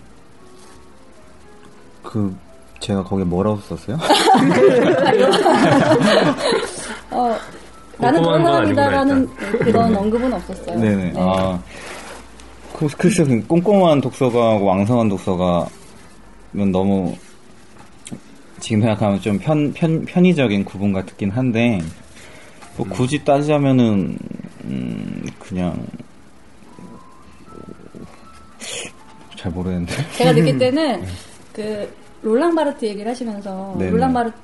그 2.04 2.36
제가 2.82 3.02
거기에 3.02 3.24
뭐라고 3.24 3.62
썼어요? 3.62 3.96
어, 7.12 7.34
나는 7.98 8.22
꼼꼼한 8.22 8.44
그런 8.44 8.76
사람이다라는 8.76 9.36
그런 9.60 9.96
언급은 9.96 10.34
없었어요. 10.34 10.78
네네. 10.78 11.12
네. 11.12 11.14
아, 11.16 11.58
그, 11.58 11.93
글쎄, 12.74 13.24
그 13.24 13.46
꼼꼼한 13.48 14.02
독서가하고 14.02 14.66
왕성한 14.66 15.10
독서가면 15.10 15.70
너무, 16.72 17.16
지금 18.60 18.82
생각하면 18.82 19.22
좀 19.22 19.38
편, 19.40 19.72
편, 19.74 20.04
편의적인 20.06 20.66
구분 20.66 20.92
같긴 20.92 21.30
한데, 21.30 21.80
뭐 22.76 22.88
굳이 22.90 23.24
따지자면은, 23.24 24.18
음, 24.66 25.26
그냥, 25.40 25.86
잘 29.38 29.52
모르겠는데. 29.52 29.94
제가 30.14 30.34
느낄 30.34 30.58
때는 30.60 31.04
그 31.54 31.94
롤랑 32.24 32.56
바르트 32.56 32.86
얘기를 32.86 33.10
하시면서 33.10 33.76
네네. 33.78 33.92
롤랑 33.92 34.14
바르트 34.14 34.36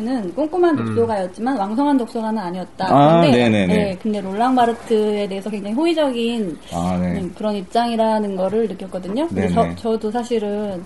는 0.00 0.34
꼼꼼한 0.34 0.74
독서가였지만 0.76 1.56
왕성한 1.56 1.96
독서가는 1.98 2.36
아니었다. 2.42 2.86
아, 2.88 3.20
근데. 3.20 3.48
네, 3.48 3.98
근데 4.02 4.20
롤랑 4.20 4.56
바르트에 4.56 5.28
대해서 5.28 5.48
굉장히 5.48 5.72
호의적인 5.76 6.58
아, 6.72 6.98
네. 7.00 7.20
음, 7.20 7.32
그런 7.36 7.54
입장이라는 7.54 8.34
거를 8.34 8.66
느꼈거든요. 8.66 9.28
근데. 9.28 9.48
저, 9.50 9.72
저도 9.76 10.10
사실은 10.10 10.82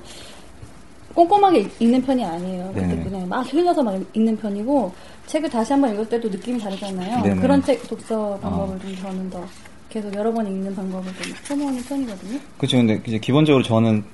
꼼꼼하게 1.14 1.60
읽- 1.60 1.70
읽는 1.80 2.02
편이 2.02 2.22
아니에요. 2.24 2.70
그렇기 2.74 2.80
네네. 2.88 3.04
때문에 3.04 3.26
막 3.26 3.40
흘려서 3.52 3.82
막 3.82 3.98
읽는 4.12 4.36
편이고 4.36 4.92
책을 5.26 5.48
다시 5.48 5.72
한번 5.72 5.92
읽을 5.94 6.06
때도 6.08 6.28
느낌이 6.28 6.58
다르잖아요. 6.60 7.22
네네. 7.22 7.40
그런 7.40 7.62
책 7.62 7.88
독서 7.88 8.38
방법을 8.42 8.78
좀 8.80 8.94
저는 8.96 9.30
더 9.30 9.42
계속 9.88 10.14
여러 10.14 10.30
번 10.32 10.46
읽는 10.46 10.74
방법을 10.76 11.04
좀 11.22 11.32
선호하는 11.44 11.82
편이거든요. 11.82 12.38
그렇죠. 12.58 12.76
근데 12.76 13.00
이제 13.06 13.18
기본적으로 13.18 13.62
저는 13.64 14.04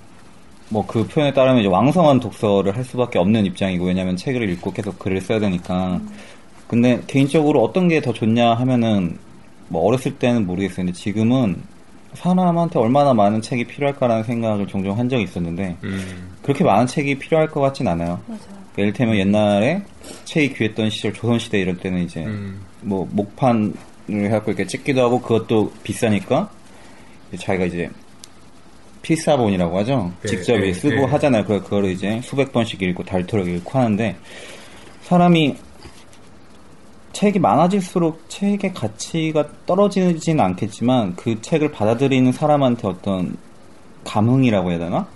뭐 0.71 0.85
그 0.87 1.07
표현에 1.07 1.33
따르면 1.33 1.61
이제 1.61 1.69
왕성한 1.69 2.21
독서를 2.21 2.77
할 2.77 2.85
수밖에 2.85 3.19
없는 3.19 3.47
입장이고 3.47 3.85
왜냐하면 3.85 4.17
책을 4.17 4.49
읽고 4.51 4.73
계속 4.73 4.99
글을 4.99 5.21
써야 5.21 5.39
되니까. 5.41 6.01
근데 6.67 7.01
개인적으로 7.07 7.63
어떤 7.63 7.89
게 7.89 8.01
더 8.01 8.13
좋냐 8.13 8.55
하면은 8.55 9.19
뭐 9.69 9.83
어렸을 9.87 10.17
때는 10.19 10.47
모르겠어요. 10.47 10.87
근데 10.87 10.93
지금은 10.93 11.57
사람한테 12.15 12.79
얼마나 12.79 13.13
많은 13.13 13.41
책이 13.43 13.65
필요할까라는 13.65 14.25
생각을 14.25 14.67
종종 14.67 14.97
한 14.99 15.09
적이 15.09 15.25
있었는데 15.25 15.77
음. 15.85 16.31
그렇게 16.43 16.65
많은 16.65 16.87
책이 16.87 17.19
필요할 17.19 17.49
것 17.49 17.61
같진 17.61 17.89
않아요. 17.89 18.21
맞아요. 18.27 18.65
예를 18.79 18.93
들면 18.93 19.17
옛날에 19.17 19.83
책이 20.25 20.55
귀했던 20.55 20.91
시절 20.91 21.13
조선시대 21.13 21.61
이럴 21.61 21.77
때는 21.77 22.03
이제 22.05 22.25
음. 22.25 22.61
뭐 22.81 23.09
목판을 23.11 23.73
해갖고 24.09 24.51
이렇게 24.53 24.67
찍기도 24.67 25.03
하고 25.03 25.21
그것도 25.21 25.73
비싸니까 25.83 26.49
자기가 27.39 27.67
이제 27.67 27.91
필사본이라고 29.05 29.79
하죠. 29.79 30.13
네, 30.23 30.29
직접 30.29 30.59
네, 30.59 30.73
쓰고 30.73 30.95
네. 30.95 31.05
하잖아요. 31.05 31.45
그 31.45 31.63
그거를 31.63 31.91
이제 31.91 32.21
수백 32.25 32.53
번씩 32.53 32.83
읽고 32.83 33.05
닳도록 33.05 33.47
읽고 33.47 33.79
하는데 33.79 34.17
사람이 35.03 35.57
책이 37.13 37.39
많아질수록 37.39 38.29
책의 38.29 38.75
가치가 38.75 39.47
떨어지지는 39.67 40.43
않겠지만 40.43 41.15
그 41.15 41.41
책을 41.41 41.71
받아들이는 41.71 42.33
사람한테 42.33 42.89
어떤 42.89 43.37
감흥이라고 44.05 44.71
해야 44.71 44.79
되나? 44.79 45.07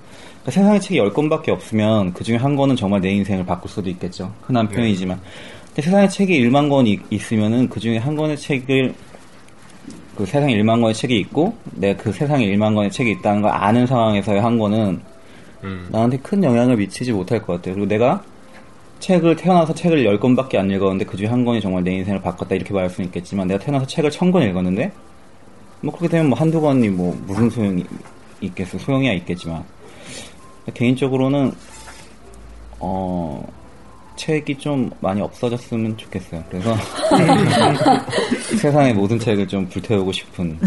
그러니까 0.42 0.50
세상에 0.52 0.78
책이 0.78 1.00
10권밖에 1.00 1.48
없으면 1.48 2.12
그 2.12 2.22
중에 2.22 2.36
한 2.36 2.54
권은 2.54 2.76
정말 2.76 3.00
내 3.00 3.10
인생을 3.10 3.44
바꿀 3.44 3.70
수도 3.70 3.90
있겠죠. 3.90 4.32
흔한 4.42 4.68
표현이지만. 4.68 5.20
근데 5.68 5.82
세상에 5.82 6.08
책이 6.08 6.40
1만 6.40 6.70
권이 6.70 7.00
있으면은 7.10 7.68
그 7.68 7.80
중에 7.80 7.98
한 7.98 8.14
권의 8.14 8.36
책을 8.36 8.94
그 10.18 10.26
세상에 10.26 10.52
1만 10.56 10.80
권의 10.80 10.94
책이 10.94 11.16
있고 11.20 11.54
내가 11.76 12.02
그 12.02 12.10
세상에 12.10 12.44
1만 12.44 12.74
권의 12.74 12.90
책이 12.90 13.08
있다는 13.12 13.40
걸 13.40 13.52
아는 13.52 13.86
상황에서의 13.86 14.40
한 14.40 14.58
권은 14.58 15.00
음. 15.62 15.88
나한테 15.92 16.18
큰 16.18 16.42
영향을 16.42 16.76
미치지 16.76 17.12
못할 17.12 17.40
것 17.40 17.52
같아요. 17.52 17.76
그리고 17.76 17.86
내가 17.86 18.20
책을 18.98 19.36
태어나서 19.36 19.74
책을 19.74 20.04
10권밖에 20.18 20.56
안 20.56 20.68
읽었는데 20.72 21.04
그 21.04 21.16
중에 21.16 21.28
한 21.28 21.44
권이 21.44 21.60
정말 21.60 21.84
내 21.84 21.92
인생을 21.92 22.20
바꿨다 22.20 22.56
이렇게 22.56 22.74
말할 22.74 22.90
수는 22.90 23.06
있겠지만 23.06 23.46
내가 23.46 23.62
태어나서 23.62 23.86
책을 23.86 24.10
1000권 24.10 24.42
읽었는데 24.50 24.90
뭐 25.82 25.92
그렇게 25.92 26.08
되면 26.08 26.30
뭐 26.30 26.36
한두 26.36 26.60
권이 26.60 26.88
뭐 26.88 27.16
무슨 27.24 27.48
소용이 27.48 27.84
있겠어 28.40 28.76
소용이야 28.76 29.12
있겠지만 29.12 29.62
개인적으로는 30.74 31.52
어 32.80 33.46
책이 34.18 34.58
좀 34.58 34.90
많이 35.00 35.22
없어졌으면 35.22 35.96
좋겠어요. 35.96 36.42
그래서 36.50 36.76
세상의 38.58 38.92
모든 38.92 39.18
책을 39.18 39.46
좀 39.46 39.66
불태우고 39.68 40.10
싶은 40.12 40.58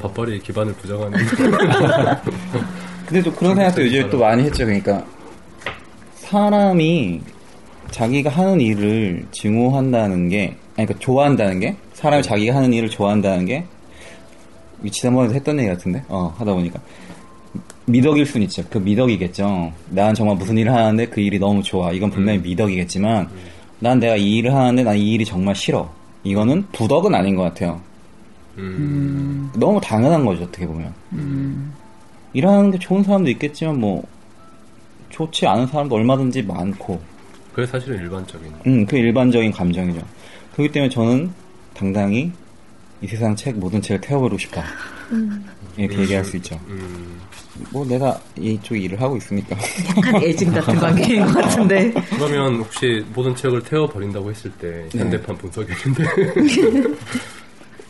밥벌이의 0.00 0.40
기반을 0.40 0.72
부정하는. 0.74 1.18
근데 3.06 3.22
또 3.22 3.30
그런 3.32 3.54
생각도 3.54 3.84
요즘 3.84 4.08
또 4.08 4.18
많이 4.18 4.42
했죠. 4.44 4.64
그러니까 4.64 5.04
사람이 6.14 7.20
자기가 7.90 8.30
하는 8.30 8.58
일을 8.58 9.26
증오한다는 9.32 10.30
게, 10.30 10.56
아니 10.76 10.86
그러니까 10.86 10.98
좋아한다는 10.98 11.60
게, 11.60 11.76
사람이 11.92 12.22
자기가 12.22 12.56
하는 12.56 12.72
일을 12.72 12.88
좋아한다는 12.88 13.44
게, 13.44 13.66
이 14.82 14.90
지난번에도 14.90 15.34
했던 15.34 15.58
얘기 15.58 15.68
같은데, 15.68 16.02
어 16.08 16.34
하다 16.38 16.54
보니까 16.54 16.80
미덕일 17.86 18.24
순 18.26 18.42
있죠. 18.42 18.62
그 18.70 18.78
미덕이겠죠. 18.78 19.72
난 19.90 20.14
정말 20.14 20.36
무슨 20.36 20.56
일을 20.56 20.72
하는데 20.72 21.06
그 21.06 21.20
일이 21.20 21.38
너무 21.38 21.62
좋아. 21.62 21.92
이건 21.92 22.10
분명히 22.10 22.38
미덕이겠지만, 22.38 23.28
난 23.80 23.98
내가 23.98 24.16
이 24.16 24.36
일을 24.36 24.54
하는데 24.54 24.82
난 24.84 24.96
이 24.96 25.12
일이 25.12 25.24
정말 25.24 25.54
싫어. 25.54 25.92
이거는 26.24 26.64
부덕은 26.72 27.14
아닌 27.14 27.34
것 27.34 27.42
같아요. 27.42 27.80
음. 28.58 29.50
너무 29.56 29.80
당연한 29.80 30.24
거죠, 30.24 30.44
어떻게 30.44 30.66
보면. 30.66 30.92
일하는 32.34 32.70
게 32.70 32.78
좋은 32.78 33.02
사람도 33.02 33.30
있겠지만, 33.30 33.80
뭐, 33.80 34.04
좋지 35.10 35.46
않은 35.46 35.66
사람도 35.66 35.94
얼마든지 35.96 36.42
많고, 36.42 37.00
그게 37.52 37.66
사실은 37.66 37.98
일반적인. 37.98 38.52
음, 38.66 38.86
그 38.86 38.96
일반적인 38.96 39.50
감정이죠. 39.52 40.00
그렇기 40.54 40.72
때문에 40.72 40.88
저는 40.88 41.30
당당히 41.74 42.30
이 43.02 43.06
세상 43.06 43.34
책, 43.34 43.58
모든 43.58 43.82
책을 43.82 44.00
태워버리고 44.00 44.38
싶다. 44.38 44.62
이렇게 45.76 46.02
얘기할 46.02 46.24
수 46.24 46.36
있죠. 46.36 46.58
음. 46.68 47.20
뭐, 47.70 47.84
내가 47.86 48.20
이쪽 48.38 48.76
일을 48.76 49.00
하고 49.00 49.16
있으니까. 49.16 49.56
약간 49.96 50.16
애증 50.22 50.52
같은 50.52 50.74
관계인 50.80 51.24
것 51.26 51.32
같은데. 51.34 51.92
그러면 52.10 52.56
혹시 52.60 53.04
모든 53.14 53.34
책을 53.36 53.62
태워 53.62 53.86
버린다고 53.88 54.30
했을 54.30 54.50
때 54.52 54.86
네. 54.92 54.98
현대판 54.98 55.36
분석이었는데 55.38 56.04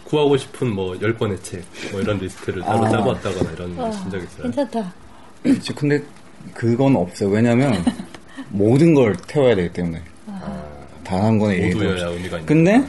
구하고 0.05 0.37
싶은 0.37 0.75
뭐 0.75 0.93
10권의 0.95 1.43
책, 1.43 1.63
뭐 1.91 2.01
이런 2.01 2.19
리스트를 2.19 2.63
따로 2.63 2.85
아. 2.85 2.91
짜고 2.91 3.09
왔다거나 3.11 3.51
이런 3.53 3.77
와, 3.79 3.91
신적 3.93 4.23
있어요? 4.23 4.43
괜찮다. 4.43 4.93
그치, 5.43 5.73
근데 5.75 6.03
그건 6.55 6.97
없어요. 6.97 7.31
왜냐면, 7.31 7.83
모든 8.51 8.95
걸 8.95 9.17
태워야 9.27 9.55
되기 9.55 9.73
때문에. 9.73 10.03
단한 11.05 11.39
권의 11.39 11.63
얘기도 11.63 11.79
모두여야 11.79 12.07
없이. 12.09 12.17
의미가 12.17 12.39
있는. 12.39 12.47
근데 12.47 12.85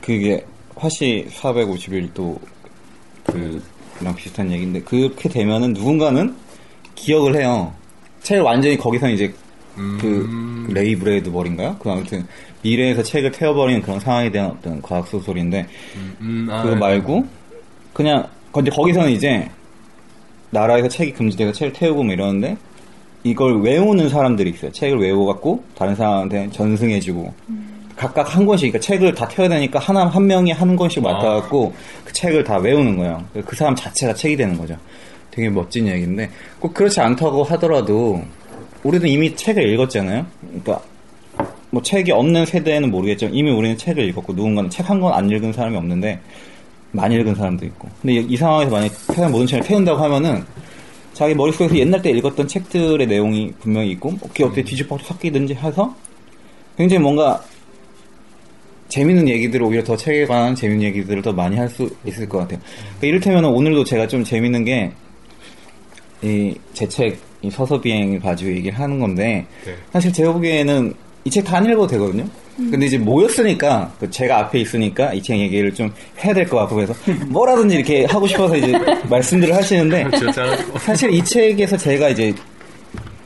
그게 0.00 0.44
화씨 0.76 1.26
451도 1.30 2.38
그 3.26 3.62
랑 4.00 4.14
비슷한 4.14 4.50
얘기인데 4.50 4.82
그렇게 4.82 5.28
되면은 5.28 5.72
누군가는 5.72 6.34
기억을 6.94 7.36
해요. 7.36 7.72
책을 8.22 8.42
완전히 8.42 8.76
거기서 8.76 9.10
이제 9.10 9.32
그 9.74 10.24
음. 10.28 10.68
레이 10.70 10.96
브레드버린가요? 10.96 11.76
그 11.78 11.90
아무튼 11.90 12.26
미래에서 12.62 13.02
책을 13.02 13.32
태워버리는 13.32 13.82
그런 13.82 14.00
상황에 14.00 14.30
대한 14.30 14.50
어떤 14.50 14.80
과학 14.80 15.06
소설인데 15.06 15.66
음, 16.20 16.48
아, 16.50 16.62
그거 16.62 16.76
말고 16.76 17.26
그냥 17.92 18.26
근데 18.52 18.70
거기서는 18.70 19.10
이제 19.10 19.48
나라에서 20.50 20.88
책이 20.88 21.12
금지돼서 21.12 21.52
책을 21.52 21.72
태우고 21.72 22.04
뭐 22.04 22.12
이러는데 22.12 22.56
이걸 23.24 23.60
외우는 23.60 24.08
사람들이 24.08 24.50
있어요. 24.50 24.70
책을 24.70 24.98
외워갖고 24.98 25.64
다른 25.76 25.94
사람한테 25.94 26.50
전승해주고 26.52 27.34
각각 27.96 28.34
한 28.34 28.44
권씩 28.46 28.72
그러니까 28.72 28.86
책을 28.86 29.14
다 29.14 29.28
태워야 29.28 29.48
되니까 29.48 29.78
하나 29.78 30.06
한 30.06 30.26
명이 30.26 30.52
한 30.52 30.74
권씩 30.76 31.02
맡아갖고 31.02 31.72
그 32.04 32.12
책을 32.12 32.44
다 32.44 32.58
외우는 32.58 32.96
거예요. 32.96 33.24
그 33.46 33.54
사람 33.56 33.74
자체가 33.74 34.14
책이 34.14 34.36
되는 34.36 34.56
거죠. 34.58 34.76
되게 35.30 35.48
멋진 35.48 35.86
얘기인데 35.86 36.30
꼭 36.60 36.74
그렇지 36.74 37.00
않다고 37.00 37.44
하더라도 37.44 38.22
우리도 38.82 39.06
이미 39.06 39.34
책을 39.34 39.68
읽었잖아요. 39.70 40.26
그러니까 40.40 40.80
뭐 41.70 41.82
책이 41.82 42.12
없는 42.12 42.46
세대는 42.46 42.90
모르겠지만 42.90 43.34
이미 43.34 43.50
우리는 43.50 43.76
책을 43.76 44.04
읽었고 44.10 44.32
누군가는 44.32 44.70
책 44.70 44.88
한 44.88 45.00
권 45.00 45.12
안 45.12 45.28
읽은 45.30 45.52
사람이 45.52 45.76
없는데 45.76 46.20
많이 46.92 47.16
읽은 47.16 47.34
사람도 47.34 47.64
있고. 47.66 47.88
근데 48.00 48.14
이, 48.14 48.26
이 48.28 48.36
상황에서 48.36 48.70
만약 48.70 48.92
세상 48.92 49.32
모든 49.32 49.46
책을 49.46 49.64
태운다고 49.64 50.00
하면은 50.04 50.44
자기 51.12 51.34
머릿속에서 51.34 51.76
옛날 51.76 52.02
때 52.02 52.10
읽었던 52.10 52.46
책들의 52.46 53.06
내용이 53.06 53.52
분명히 53.60 53.90
있고 53.92 54.10
뭐 54.10 54.20
그게 54.28 54.44
어떻게 54.44 54.62
뒤집어 54.62 54.96
섞이든지 54.98 55.54
해서 55.54 55.94
굉장히 56.76 57.02
뭔가 57.02 57.42
재밌는 58.94 59.28
얘기들을 59.28 59.66
오히려 59.66 59.82
더 59.82 59.96
책에 59.96 60.24
관한 60.24 60.54
재밌는 60.54 60.84
얘기들을 60.84 61.20
더 61.22 61.32
많이 61.32 61.56
할 61.56 61.68
수 61.68 61.90
있을 62.06 62.28
것 62.28 62.38
같아요. 62.38 62.60
그러니까 63.00 63.06
이를테면 63.08 63.44
오늘도 63.46 63.82
제가 63.84 64.06
좀 64.06 64.22
재밌는 64.22 64.64
게 64.64 64.92
이 66.22 66.54
제 66.72 66.86
책 66.88 67.16
이 67.42 67.50
서서 67.50 67.80
비행을 67.80 68.20
가지고 68.20 68.52
얘기를 68.52 68.78
하는 68.78 68.98
건데 69.00 69.44
네. 69.66 69.74
사실 69.92 70.10
제가 70.12 70.32
보기에는 70.32 70.94
이 71.24 71.30
책 71.30 71.44
다 71.44 71.56
안 71.56 71.64
읽어도 71.66 71.86
되거든요. 71.88 72.24
근데 72.56 72.86
이제 72.86 72.96
모였으니까 72.96 73.92
그 73.98 74.08
제가 74.08 74.38
앞에 74.38 74.60
있으니까 74.60 75.12
이 75.12 75.20
책 75.20 75.38
얘기를 75.40 75.74
좀 75.74 75.92
해야 76.22 76.32
될 76.32 76.48
것 76.48 76.56
같고 76.58 76.76
그래서 76.76 76.94
뭐라든지 77.26 77.74
이렇게 77.76 78.04
하고 78.04 78.26
싶어서 78.28 78.56
이제 78.56 78.72
말씀들을 79.10 79.54
하시는데 79.54 80.06
진짜 80.16 80.56
사실 80.78 81.10
이 81.12 81.22
책에서 81.24 81.76
제가 81.76 82.10
이제 82.10 82.32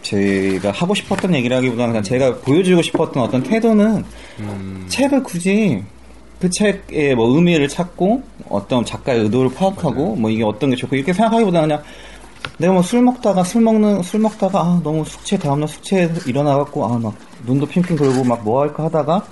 제가 0.09 0.71
하고 0.71 0.95
싶었던 0.95 1.35
얘기라기보다는 1.35 1.93
그냥 1.93 2.03
제가 2.03 2.37
보여주고 2.39 2.81
싶었던 2.83 3.23
어떤 3.23 3.43
태도는 3.43 4.05
음, 4.41 4.87
책을 4.89 5.23
굳이 5.23 5.83
그 6.41 6.49
책의 6.49 7.15
뭐 7.15 7.35
의미를 7.35 7.69
찾고 7.69 8.23
어떤 8.49 8.85
작가의 8.85 9.21
의도를 9.25 9.53
파악하고 9.55 10.17
뭐 10.17 10.31
이게 10.31 10.45
어떤 10.45 10.71
게 10.71 10.77
좋고 10.77 10.97
이렇게 10.97 11.13
생각하기보다는 11.13 11.69
그냥 11.69 11.83
내가 12.57 12.73
뭐 12.73 12.83
술 12.83 13.03
먹다가 13.03 13.45
술 13.45 13.61
먹는 13.63 14.03
술 14.03 14.21
먹다가 14.21 14.61
아 14.61 14.81
너무 14.83 15.05
숙취 15.05 15.39
다음날 15.39 15.69
숙취에 15.69 16.09
일어나갖고 16.27 16.85
아 16.87 16.99
막 16.99 17.15
눈도 17.45 17.67
핑핑 17.67 17.97
돌고 17.97 18.25
막 18.25 18.43
뭐 18.45 18.63
할까 18.63 18.85
하다가 18.85 19.23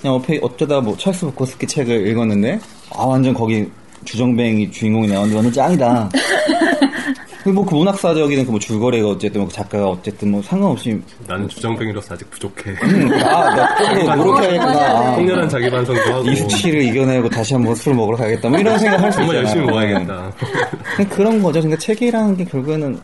그냥 0.00 0.16
옆에 0.16 0.40
어쩌다 0.42 0.80
뭐 0.80 0.96
찰스 0.96 1.26
부코스키 1.26 1.66
책을 1.66 2.06
읽었는데 2.08 2.58
아 2.96 3.04
완전 3.04 3.32
거기 3.34 3.66
주정뱅이 4.04 4.70
주인공이 4.72 5.06
나왔는데 5.08 5.36
완전 5.36 5.52
짱이다. 5.52 6.10
뭐그 7.44 7.74
문학사적인 7.74 8.44
그 8.44 8.50
뭐 8.50 8.58
줄거리가 8.58 9.08
어쨌든 9.08 9.46
그 9.46 9.52
작가가 9.52 9.88
어쨌든 9.88 10.32
뭐 10.32 10.42
상관없이 10.42 11.00
나는 11.26 11.48
주정뱅이로서 11.48 12.14
아직 12.14 12.28
부족해. 12.30 12.74
아나 13.24 14.14
노력해야겠구나. 14.16 14.80
아, 14.80 15.14
통렬한 15.16 15.48
자기 15.48 15.70
반성도 15.70 16.00
하고. 16.12 16.28
이 16.28 16.36
수치를 16.36 16.82
이겨내고 16.82 17.28
다시 17.30 17.54
한번 17.54 17.74
술 17.74 17.94
먹으러 17.94 18.16
가야겠다. 18.16 18.48
뭐 18.48 18.58
이런 18.58 18.78
생각 18.78 19.00
할수 19.00 19.20
있잖아요. 19.22 19.26
정말 19.26 19.36
열심히 19.36 19.66
모아야겠다. 19.70 20.32
그런 21.10 21.42
거죠. 21.42 21.60
그러니까 21.60 21.78
책이라는 21.80 22.36
게 22.36 22.44
결국에는 22.44 22.98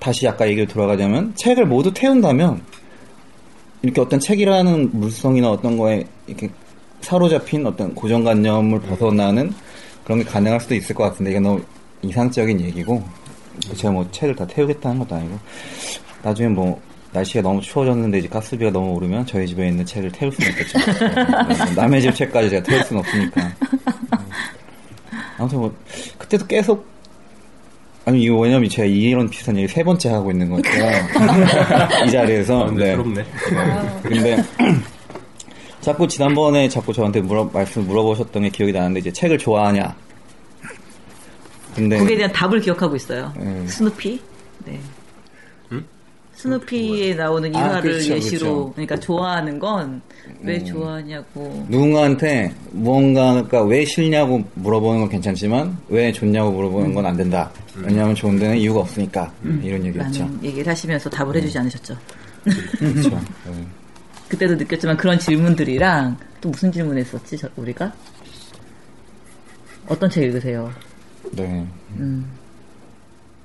다시 0.00 0.26
아까 0.28 0.48
얘기로 0.48 0.66
돌아가자면 0.66 1.32
책을 1.36 1.66
모두 1.66 1.92
태운다면 1.92 2.60
이렇게 3.82 4.00
어떤 4.00 4.18
책이라는 4.20 4.90
물성이나 4.92 5.50
어떤 5.50 5.76
거에 5.78 6.04
이렇게 6.26 6.48
사로잡힌 7.00 7.66
어떤 7.66 7.94
고정관념을 7.94 8.80
벗어나는 8.80 9.52
그런 10.04 10.18
게 10.20 10.24
가능할 10.24 10.60
수도 10.60 10.74
있을 10.74 10.94
것 10.94 11.04
같은데 11.04 11.30
이게 11.32 11.40
너무 11.40 11.60
이상적인 12.08 12.60
얘기고 12.60 13.02
제가 13.76 13.92
뭐 13.92 14.08
책을 14.10 14.34
다 14.36 14.46
태우겠다는 14.46 14.98
것도 15.00 15.14
아니고 15.14 15.38
나중에 16.22 16.48
뭐 16.48 16.80
날씨가 17.12 17.42
너무 17.42 17.60
추워졌는데 17.60 18.18
이제 18.18 18.28
가스비가 18.28 18.70
너무 18.70 18.92
오르면 18.94 19.26
저희 19.26 19.46
집에 19.46 19.68
있는 19.68 19.86
책을 19.86 20.10
태울 20.10 20.32
수는 20.32 20.50
있겠죠. 20.50 20.78
네, 20.78 21.74
남의 21.76 22.02
집 22.02 22.14
책까지 22.14 22.50
제가 22.50 22.62
태울 22.64 22.82
수는 22.82 23.00
없으니까. 23.00 23.40
네. 23.40 23.54
아무튼 25.38 25.60
뭐 25.60 25.76
그때도 26.18 26.46
계속 26.46 26.86
아니 28.04 28.22
이거 28.22 28.38
왜냐면 28.38 28.68
제가 28.68 28.86
이런 28.86 29.30
비슷한 29.30 29.56
얘기 29.56 29.68
세 29.68 29.82
번째 29.82 30.10
하고 30.10 30.30
있는 30.30 30.50
거니까 30.50 30.70
이 32.04 32.10
자리에서 32.10 32.64
아, 32.64 32.66
근데 32.66 32.84
네. 32.84 32.90
새롭네. 32.90 33.24
근데 34.02 34.44
자꾸 35.80 36.08
지난번에 36.08 36.68
자꾸 36.68 36.92
저한테 36.92 37.20
물어 37.20 37.50
말씀 37.52 37.86
물어보셨던 37.86 38.42
게 38.42 38.48
기억이 38.50 38.72
나는데 38.72 39.00
이제 39.00 39.12
책을 39.12 39.38
좋아하냐? 39.38 39.94
근데 41.74 41.98
거기에 41.98 42.16
대한 42.16 42.32
답을 42.32 42.60
기억하고 42.60 42.96
있어요. 42.96 43.32
음. 43.38 43.64
스누피. 43.68 44.20
네. 44.64 44.78
응? 45.72 45.84
스누피에 46.34 47.14
나오는 47.14 47.54
아, 47.54 47.58
일화를 47.66 47.90
그렇죠, 47.92 48.14
예시로, 48.14 48.38
그렇죠. 48.46 48.72
그러니까 48.72 48.96
좋아하는 48.96 49.58
건왜 49.58 50.00
음. 50.58 50.64
좋아하냐고. 50.64 51.66
누군가한테 51.68 52.54
무언가가 52.72 53.62
왜 53.62 53.84
싫냐고 53.84 54.42
물어보는 54.54 55.00
건 55.02 55.08
괜찮지만 55.10 55.76
왜 55.88 56.12
좋냐고 56.12 56.52
물어보는 56.52 56.94
건 56.94 57.06
안 57.06 57.16
된다. 57.16 57.50
왜냐하면 57.76 58.14
좋은 58.14 58.38
데는 58.38 58.56
이유가 58.56 58.80
없으니까 58.80 59.32
이런 59.62 59.84
얘기였죠. 59.84 60.28
얘기를 60.42 60.70
하시면서 60.70 61.10
답을 61.10 61.34
해주지 61.36 61.58
않으셨죠. 61.58 61.96
그렇죠. 62.78 63.10
네. 63.46 63.66
그때도 64.28 64.54
느꼈지만 64.54 64.96
그런 64.96 65.18
질문들이랑 65.18 66.16
또 66.40 66.48
무슨 66.50 66.70
질문 66.72 66.96
했었지, 66.98 67.36
저- 67.36 67.48
우리가? 67.56 67.92
어떤 69.86 70.08
책 70.08 70.24
읽으세요? 70.24 70.72
네. 71.36 71.66
음, 71.98 72.30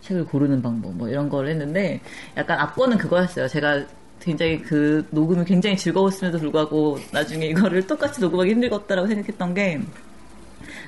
책을 0.01 0.25
고르는 0.25 0.61
방법 0.61 0.93
뭐 0.95 1.07
이런 1.09 1.29
걸 1.29 1.47
했는데 1.47 1.99
약간 2.37 2.59
앞번은 2.59 2.97
그거였어요. 2.97 3.47
제가 3.47 3.83
굉장히 4.19 4.59
그 4.61 5.05
녹음이 5.11 5.45
굉장히 5.45 5.77
즐거웠음에도 5.77 6.39
불구하고 6.39 6.99
나중에 7.11 7.47
이거를 7.47 7.85
똑같이 7.87 8.19
녹음하기 8.19 8.51
힘들겠다라고 8.51 9.07
생각했던 9.07 9.53
게 9.53 9.81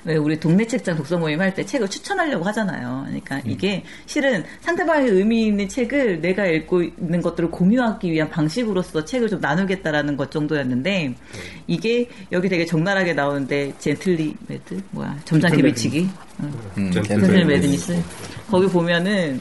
왜 0.03 0.15
우리 0.15 0.39
동네 0.39 0.65
책장 0.65 0.97
독서 0.97 1.17
모임 1.17 1.39
할 1.39 1.53
때 1.53 1.65
책을 1.65 1.87
추천하려고 1.89 2.45
하잖아요. 2.45 3.03
그러니까 3.05 3.41
이게 3.45 3.83
실은 4.05 4.43
상대방의 4.61 5.09
의미 5.09 5.47
있는 5.47 5.67
책을 5.67 6.21
내가 6.21 6.45
읽고 6.45 6.81
있는 6.83 7.21
것들을 7.21 7.51
공유하기 7.51 8.11
위한 8.11 8.29
방식으로서 8.29 9.03
책을 9.05 9.29
좀 9.29 9.39
나누겠다라는 9.41 10.17
것 10.17 10.31
정도였는데 10.31 11.13
이게 11.67 12.07
여기 12.31 12.47
되게 12.49 12.65
적나라하게 12.65 13.13
나오는데 13.13 13.73
Gently 13.79 14.35
mad? 14.47 14.81
뭐야? 14.91 15.19
점잖게 15.25 15.61
미치기? 15.61 16.09
응. 16.41 16.53
음, 16.77 16.91
gentle 16.91 17.03
gentle 17.03 17.27
gentle 17.27 17.45
madness. 17.45 18.03
거기 18.49 18.67
보면은 18.67 19.39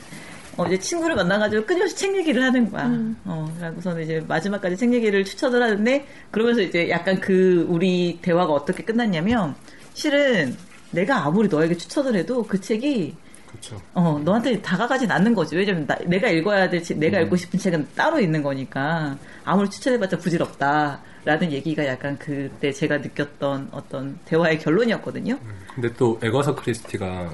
어, 0.56 0.66
이제 0.66 0.78
친구를 0.78 1.16
만나가지고 1.16 1.64
끊임없이 1.64 1.96
책 1.96 2.14
얘기를 2.16 2.42
하는 2.42 2.70
거야. 2.70 2.90
어, 3.24 3.50
그러고서는 3.56 4.02
이제 4.02 4.22
마지막까지 4.28 4.76
책 4.76 4.92
얘기를 4.92 5.24
추천을 5.24 5.62
하는데, 5.62 6.04
그러면서 6.30 6.60
이제 6.60 6.90
약간 6.90 7.18
그, 7.18 7.64
우리 7.70 8.18
대화가 8.20 8.52
어떻게 8.52 8.82
끝났냐면, 8.82 9.54
실은 10.04 10.56
내가 10.92 11.26
아무리 11.26 11.46
너에게 11.48 11.76
추천을 11.76 12.14
해도 12.16 12.42
그 12.42 12.58
책이, 12.58 13.14
그렇죠. 13.46 13.80
어, 13.92 14.18
너한테 14.24 14.62
다가가진 14.62 15.10
않는 15.10 15.34
거지. 15.34 15.56
왜냐면 15.56 15.86
나- 15.86 15.98
내가 16.06 16.30
읽어야 16.30 16.70
될 16.70 16.82
책, 16.82 16.96
내가 16.98 17.18
음. 17.18 17.24
읽고 17.24 17.36
싶은 17.36 17.58
책은 17.58 17.86
따로 17.94 18.18
있는 18.18 18.42
거니까, 18.42 19.18
아무리 19.44 19.68
추천해봤자 19.68 20.16
부질없다. 20.18 21.02
라는 21.22 21.52
얘기가 21.52 21.84
약간 21.86 22.16
그때 22.18 22.72
제가 22.72 22.96
느꼈던 22.96 23.68
어떤 23.72 24.18
대화의 24.24 24.58
결론이었거든요. 24.58 25.38
근데 25.74 25.92
또 25.98 26.18
에거서 26.22 26.54
크리스티가 26.54 27.30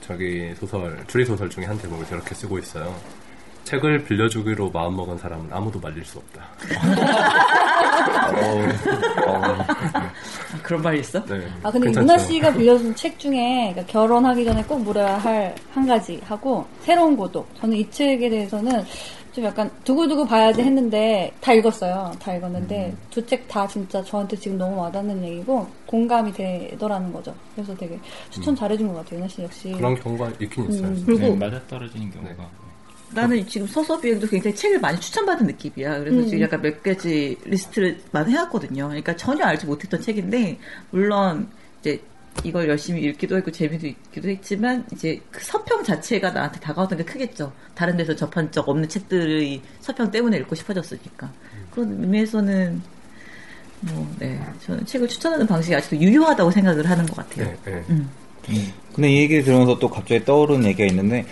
저기 0.00 0.54
소설 0.54 1.02
추리 1.08 1.24
소설 1.24 1.50
중에 1.50 1.64
한 1.64 1.76
대목을 1.76 2.06
저렇게 2.06 2.36
쓰고 2.36 2.56
있어요. 2.60 2.94
책을 3.66 4.04
빌려주기로 4.04 4.70
마음먹은 4.70 5.18
사람은 5.18 5.48
아무도 5.52 5.80
말릴 5.80 6.04
수 6.04 6.18
없다. 6.18 6.46
어우. 8.42 8.62
아, 9.26 9.66
그런 10.62 10.82
말이 10.82 11.00
있어? 11.00 11.22
네. 11.26 11.46
아 11.64 11.70
근데 11.70 11.86
괜찮죠? 11.88 12.00
유나 12.02 12.18
씨가 12.18 12.52
빌려준 12.54 12.94
책 12.94 13.18
중에 13.18 13.72
그러니까 13.72 13.92
결혼하기 13.92 14.44
전에 14.44 14.62
꼭 14.62 14.82
물어야 14.82 15.18
할 15.18 15.54
한 15.72 15.86
가지 15.86 16.20
하고 16.24 16.64
새로운 16.80 17.16
고독. 17.16 17.48
저는 17.60 17.76
이 17.76 17.90
책에 17.90 18.30
대해서는 18.30 18.82
좀 19.32 19.44
약간 19.44 19.70
두고두고 19.84 20.24
봐야지 20.24 20.62
했는데 20.62 21.30
다 21.40 21.52
읽었어요. 21.52 22.12
다 22.18 22.34
읽었는데 22.34 22.86
음. 22.92 22.98
두책 23.10 23.46
다 23.48 23.66
진짜 23.66 24.02
저한테 24.02 24.36
지금 24.36 24.56
너무 24.56 24.80
와닿는 24.80 25.22
얘기고 25.24 25.66
공감이 25.86 26.32
되더라는 26.32 27.12
거죠. 27.12 27.34
그래서 27.54 27.74
되게 27.76 27.98
추천 28.30 28.54
잘해준 28.56 28.88
것 28.88 28.94
같아요. 29.00 29.18
유나 29.18 29.28
씨 29.28 29.42
역시. 29.42 29.68
음. 29.72 29.76
그런 29.76 29.94
경우가 30.00 30.30
있긴 30.40 30.70
있어요. 30.70 30.86
음. 30.86 31.02
그리고 31.04 31.20
네, 31.26 31.36
맞아 31.36 31.60
떨어지는 31.68 32.10
경우가. 32.12 32.48
나는 33.12 33.46
지금 33.46 33.66
서서 33.66 34.00
비행도 34.00 34.26
굉장히 34.26 34.54
책을 34.56 34.80
많이 34.80 35.00
추천받은 35.00 35.46
느낌이야. 35.46 35.98
그래서 36.00 36.18
음. 36.18 36.24
지금 36.26 36.40
약간 36.42 36.60
몇 36.60 36.82
가지 36.82 37.36
리스트를 37.44 37.98
많이 38.10 38.32
해왔거든요. 38.32 38.88
그러니까 38.88 39.16
전혀 39.16 39.44
알지 39.44 39.66
못했던 39.66 40.00
책인데, 40.00 40.58
물론 40.90 41.48
이제 41.80 42.00
이걸 42.44 42.68
열심히 42.68 43.02
읽기도 43.02 43.36
했고 43.36 43.50
재미도 43.50 43.86
있기도 43.86 44.28
했지만, 44.28 44.84
이제 44.92 45.20
그 45.30 45.42
서평 45.42 45.84
자체가 45.84 46.30
나한테 46.30 46.60
다가왔던 46.60 46.98
게 46.98 47.04
크겠죠. 47.04 47.52
다른 47.74 47.96
데서 47.96 48.14
접한 48.14 48.50
적 48.50 48.68
없는 48.68 48.88
책들의 48.88 49.62
서평 49.80 50.10
때문에 50.10 50.38
읽고 50.38 50.54
싶어졌으니까. 50.54 51.32
그런 51.70 52.00
의미에서는, 52.02 52.82
뭐, 53.80 54.14
네. 54.18 54.40
저는 54.64 54.84
책을 54.84 55.08
추천하는 55.08 55.46
방식이 55.46 55.74
아직도 55.74 55.96
유효하다고 55.96 56.50
생각을 56.50 56.90
하는 56.90 57.06
것 57.06 57.16
같아요. 57.16 57.46
네, 57.64 57.72
네. 57.72 57.84
음. 57.90 58.10
근데 58.94 59.10
이 59.10 59.18
얘기 59.22 59.42
들으면서 59.42 59.78
또 59.78 59.90
갑자기 59.90 60.24
떠오르는 60.24 60.64
얘기가 60.66 60.86
있는데 60.86 61.26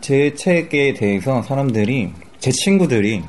제 0.00 0.34
책에 0.34 0.94
대해서 0.94 1.42
사람들이 1.42 2.12
제 2.38 2.50
친구들이 2.50 3.22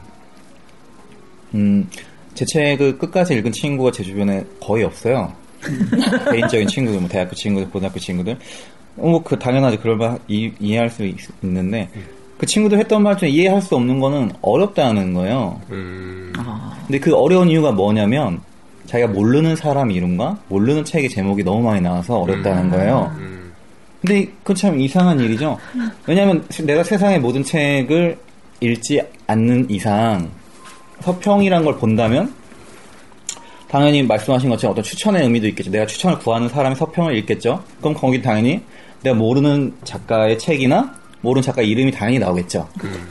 음, 1.56 1.90
제 2.34 2.46
책을 2.46 2.98
끝까지 2.98 3.36
읽은 3.36 3.52
친구가 3.52 3.92
제 3.92 4.04
주변에 4.04 4.44
거의 4.60 4.84
없어요. 4.84 5.34
개인적인 6.32 6.68
친구들, 6.68 7.00
뭐 7.00 7.10
대학교 7.10 7.36
친구들, 7.36 7.70
고등학교 7.70 8.00
친구들. 8.00 8.38
어, 8.98 9.08
뭐, 9.10 9.24
그, 9.24 9.38
당연하지. 9.38 9.78
그럴 9.78 9.98
만, 9.98 10.20
이, 10.28 10.52
이해할 10.60 10.90
수 10.90 11.06
있, 11.06 11.18
는데그 11.42 12.46
친구들 12.46 12.78
했던 12.80 13.04
말 13.04 13.18
중에 13.18 13.30
이해할 13.30 13.62
수 13.62 13.76
없는 13.76 14.00
거는 14.00 14.32
어렵다는 14.42 15.14
거예요. 15.14 15.60
음, 15.72 16.34
아, 16.38 16.78
근데 16.86 17.00
그 17.00 17.16
어려운 17.16 17.50
이유가 17.50 17.72
뭐냐면 17.72 18.42
자기가 18.86 19.12
모르는 19.12 19.56
사람 19.56 19.92
이름과 19.92 20.38
모르는 20.48 20.86
책의 20.86 21.10
제목이 21.10 21.44
너무 21.44 21.62
많이 21.62 21.82
나와서 21.82 22.20
어렵다는 22.20 22.70
거예요. 22.70 23.12
음, 23.18 23.37
근데 24.08 24.32
그건 24.40 24.56
참 24.56 24.80
이상한 24.80 25.20
일이죠. 25.20 25.58
왜냐하면 26.08 26.46
내가 26.64 26.84
세상의 26.84 27.20
모든 27.20 27.44
책을 27.44 28.18
읽지 28.62 29.02
않는 29.28 29.70
이상 29.70 30.32
서평이란 31.02 31.66
걸 31.66 31.78
본다면 31.78 32.34
당연히 33.68 34.02
말씀하신 34.04 34.50
것처럼 34.50 34.72
어떤 34.72 34.84
추천의 34.84 35.24
의미도 35.24 35.48
있겠죠. 35.50 35.70
내가 35.72 35.86
추천을 35.86 36.18
구하는 36.20 36.48
사람의 36.48 36.78
서평을 36.78 37.16
읽겠죠. 37.18 37.62
그럼 37.80 37.94
거기 37.94 38.22
당연히 38.22 38.62
내가 39.04 39.16
모르는 39.16 39.74
작가의 39.84 40.40
책이나 40.40 40.96
모르는 41.22 41.44
작가 41.44 41.62
이름이 41.62 41.92
당연히 41.92 42.20
나오겠죠. 42.20 42.68
음. 42.86 43.08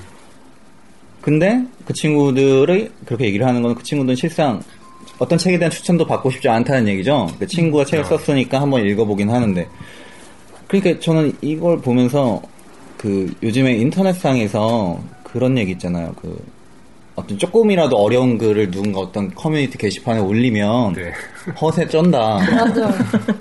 근데 1.21 1.63
그 1.85 1.93
친구들이 1.93 2.91
그렇게 3.05 3.27
얘기를 3.27 3.47
하는 3.47 3.61
건 3.63 3.75
그 3.75 3.83
친구들은 3.83 4.17
실상 4.17 4.63
어떤 5.19 5.39
책에 5.39 5.59
대한 5.59 5.71
추천도 5.71 6.07
받고 6.07 6.31
싶지 6.31 6.49
않다는 6.49 6.89
얘기죠. 6.89 7.29
그 7.39 7.47
친구가 7.47 7.85
책을 7.85 8.05
썼으니까 8.05 8.61
한번 8.61 8.87
읽어보긴 8.87 9.29
하는데. 9.31 9.69
그러니까 10.67 11.01
저는 11.01 11.33
이걸 11.41 11.79
보면서 11.79 12.43
그 12.97 13.33
요즘에 13.43 13.75
인터넷상에서 13.77 14.99
그런 15.23 15.57
얘기 15.59 15.73
있잖아요. 15.73 16.15
그 16.21 16.37
어떤 17.17 17.39
조금이라도 17.39 17.97
어려운 17.97 18.37
글을 18.37 18.71
누군가 18.71 19.01
어떤 19.01 19.35
커뮤니티 19.35 19.79
게시판에 19.79 20.21
올리면 20.21 20.93
네. 20.93 21.13
허세 21.61 21.89
쩐다. 21.89 22.39
맞아. 22.39 22.93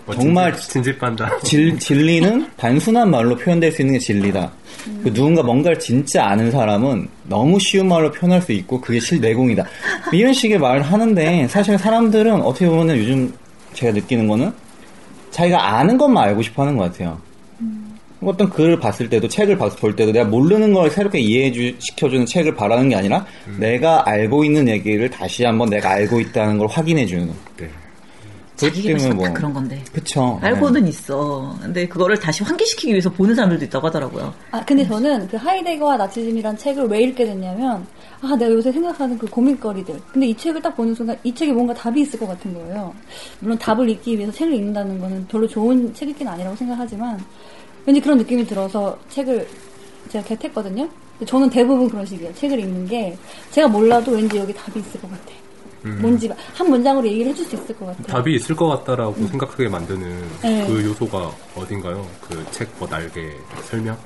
뭐 0.06 0.16
정말 0.16 0.54
진집, 0.54 0.72
진집한다. 0.72 1.40
질, 1.40 1.78
진리는 1.78 2.48
단순한 2.56 3.12
말로 3.12 3.36
표현될 3.36 3.72
수 3.74 3.82
있는 3.82 3.96
게 3.96 4.00
진리다. 4.00 4.50
그 5.04 5.14
누군가 5.14 5.44
뭔가를 5.44 5.78
진짜 5.78 6.26
아는 6.26 6.52
사람은 6.52 7.08
너무 7.28 7.60
쉬운 7.60 7.90
말로 7.90 8.12
표현할 8.12 8.42
수 8.42 8.54
있고 8.54 8.80
그게 8.80 9.00
실 9.00 9.20
내공이다. 9.20 9.66
이런 10.14 10.32
식의 10.32 10.58
말을 10.58 10.82
하는데 10.82 11.48
사실 11.50 11.78
사람들은 11.78 12.42
어떻게 12.44 12.68
보면 12.68 12.98
요즘 12.98 13.34
제가 13.74 13.92
느끼는 13.92 14.28
거는 14.28 14.54
자기가 15.36 15.76
아는 15.78 15.98
것만 15.98 16.24
알고 16.30 16.42
싶어 16.42 16.62
하는 16.64 16.78
것 16.78 16.86
같아요. 16.92 17.20
어떤 18.22 18.50
글을 18.50 18.80
봤을 18.80 19.10
때도 19.10 19.28
책을 19.28 19.58
봤- 19.58 19.78
볼 19.80 19.96
때도 19.96 20.12
내가 20.14 20.26
모르는 20.26 20.74
걸 20.74 20.90
새롭게 20.90 21.20
이해해 21.20 21.52
주, 21.52 21.76
시켜주는 21.78 22.26
책을 22.26 22.56
바라는 22.56 22.88
게 22.90 22.96
아니라 22.96 23.26
내가 23.60 24.08
알고 24.10 24.46
있는 24.46 24.68
얘기를 24.70 25.10
다시 25.10 25.44
한번 25.44 25.70
내가 25.70 25.90
알고 25.92 26.22
있다는 26.22 26.58
걸 26.58 26.68
확인해 26.70 27.06
주는 27.06 27.28
네. 27.58 27.70
자기가 28.56 28.88
때문에 28.98 29.14
뭐- 29.14 29.26
딱 29.26 29.34
그런 29.34 29.54
건데. 29.54 29.84
그쵸. 29.92 30.40
알고는 30.42 30.88
있어. 30.88 31.58
근데 31.62 31.88
그거를 31.88 32.18
다시 32.18 32.44
환기시키기 32.44 32.92
위해서 32.94 33.10
보는 33.10 33.36
사람들도 33.36 33.66
있다고 33.66 33.88
하더라고요. 33.88 34.34
아, 34.52 34.64
근데 34.64 34.86
저는 34.88 35.28
그 35.28 35.36
하이데거와 35.38 35.98
나치즘이란 35.98 36.58
책을 36.58 36.86
왜 36.86 37.02
읽게 37.02 37.26
됐냐면, 37.26 37.86
아, 38.22 38.36
내가 38.38 38.52
요새 38.52 38.72
생각하는 38.72 39.18
그 39.18 39.28
고민거리들. 39.28 40.00
근데 40.14 40.28
이 40.28 40.38
책을 40.38 40.62
딱 40.62 40.76
보는 40.76 40.96
순간 40.96 41.18
이 41.24 41.34
책에 41.36 41.52
뭔가 41.52 41.74
답이 41.74 42.00
있을 42.02 42.18
것 42.20 42.28
같은 42.28 42.54
거예요. 42.54 42.94
물론 43.40 43.58
답을 43.58 43.90
읽기 43.90 44.18
위해서 44.18 44.32
책을 44.32 44.54
읽는다는 44.54 45.00
거는 45.00 45.28
별로 45.28 45.48
좋은 45.48 45.94
책 45.94 46.10
읽기는 46.10 46.32
아니라고 46.32 46.56
생각하지만, 46.56 47.20
왠지 47.86 48.00
그런 48.00 48.18
느낌이 48.18 48.46
들어서 48.48 48.98
책을 49.10 49.48
제가 50.10 50.24
개택했거든요. 50.26 50.88
근데 51.18 51.26
저는 51.30 51.50
대부분 51.50 51.90
그런 51.90 52.06
식이에요. 52.06 52.34
책을 52.36 52.60
읽는 52.60 52.88
게, 52.88 53.18
제가 53.52 53.68
몰라도 53.68 54.12
왠지 54.14 54.38
여기 54.38 54.54
답이 54.54 54.80
있을 54.80 55.02
것 55.02 55.10
같아. 55.12 55.32
음. 55.86 56.00
뭔지 56.02 56.30
한 56.54 56.70
문장으로 56.70 57.08
얘기를 57.08 57.32
해줄 57.32 57.46
수 57.46 57.56
있을 57.56 57.76
것 57.78 57.86
같아요. 57.86 58.08
답이 58.08 58.36
있을 58.36 58.56
것 58.56 58.68
같다라고 58.68 59.14
생각하게 59.28 59.70
만드는 59.70 60.24
네. 60.42 60.66
그 60.68 60.84
요소가 60.86 61.32
어딘가요? 61.56 62.06
그 62.28 62.44
책 62.52 62.68
뭐 62.80 62.88
날개 62.88 63.32
설명? 63.70 63.98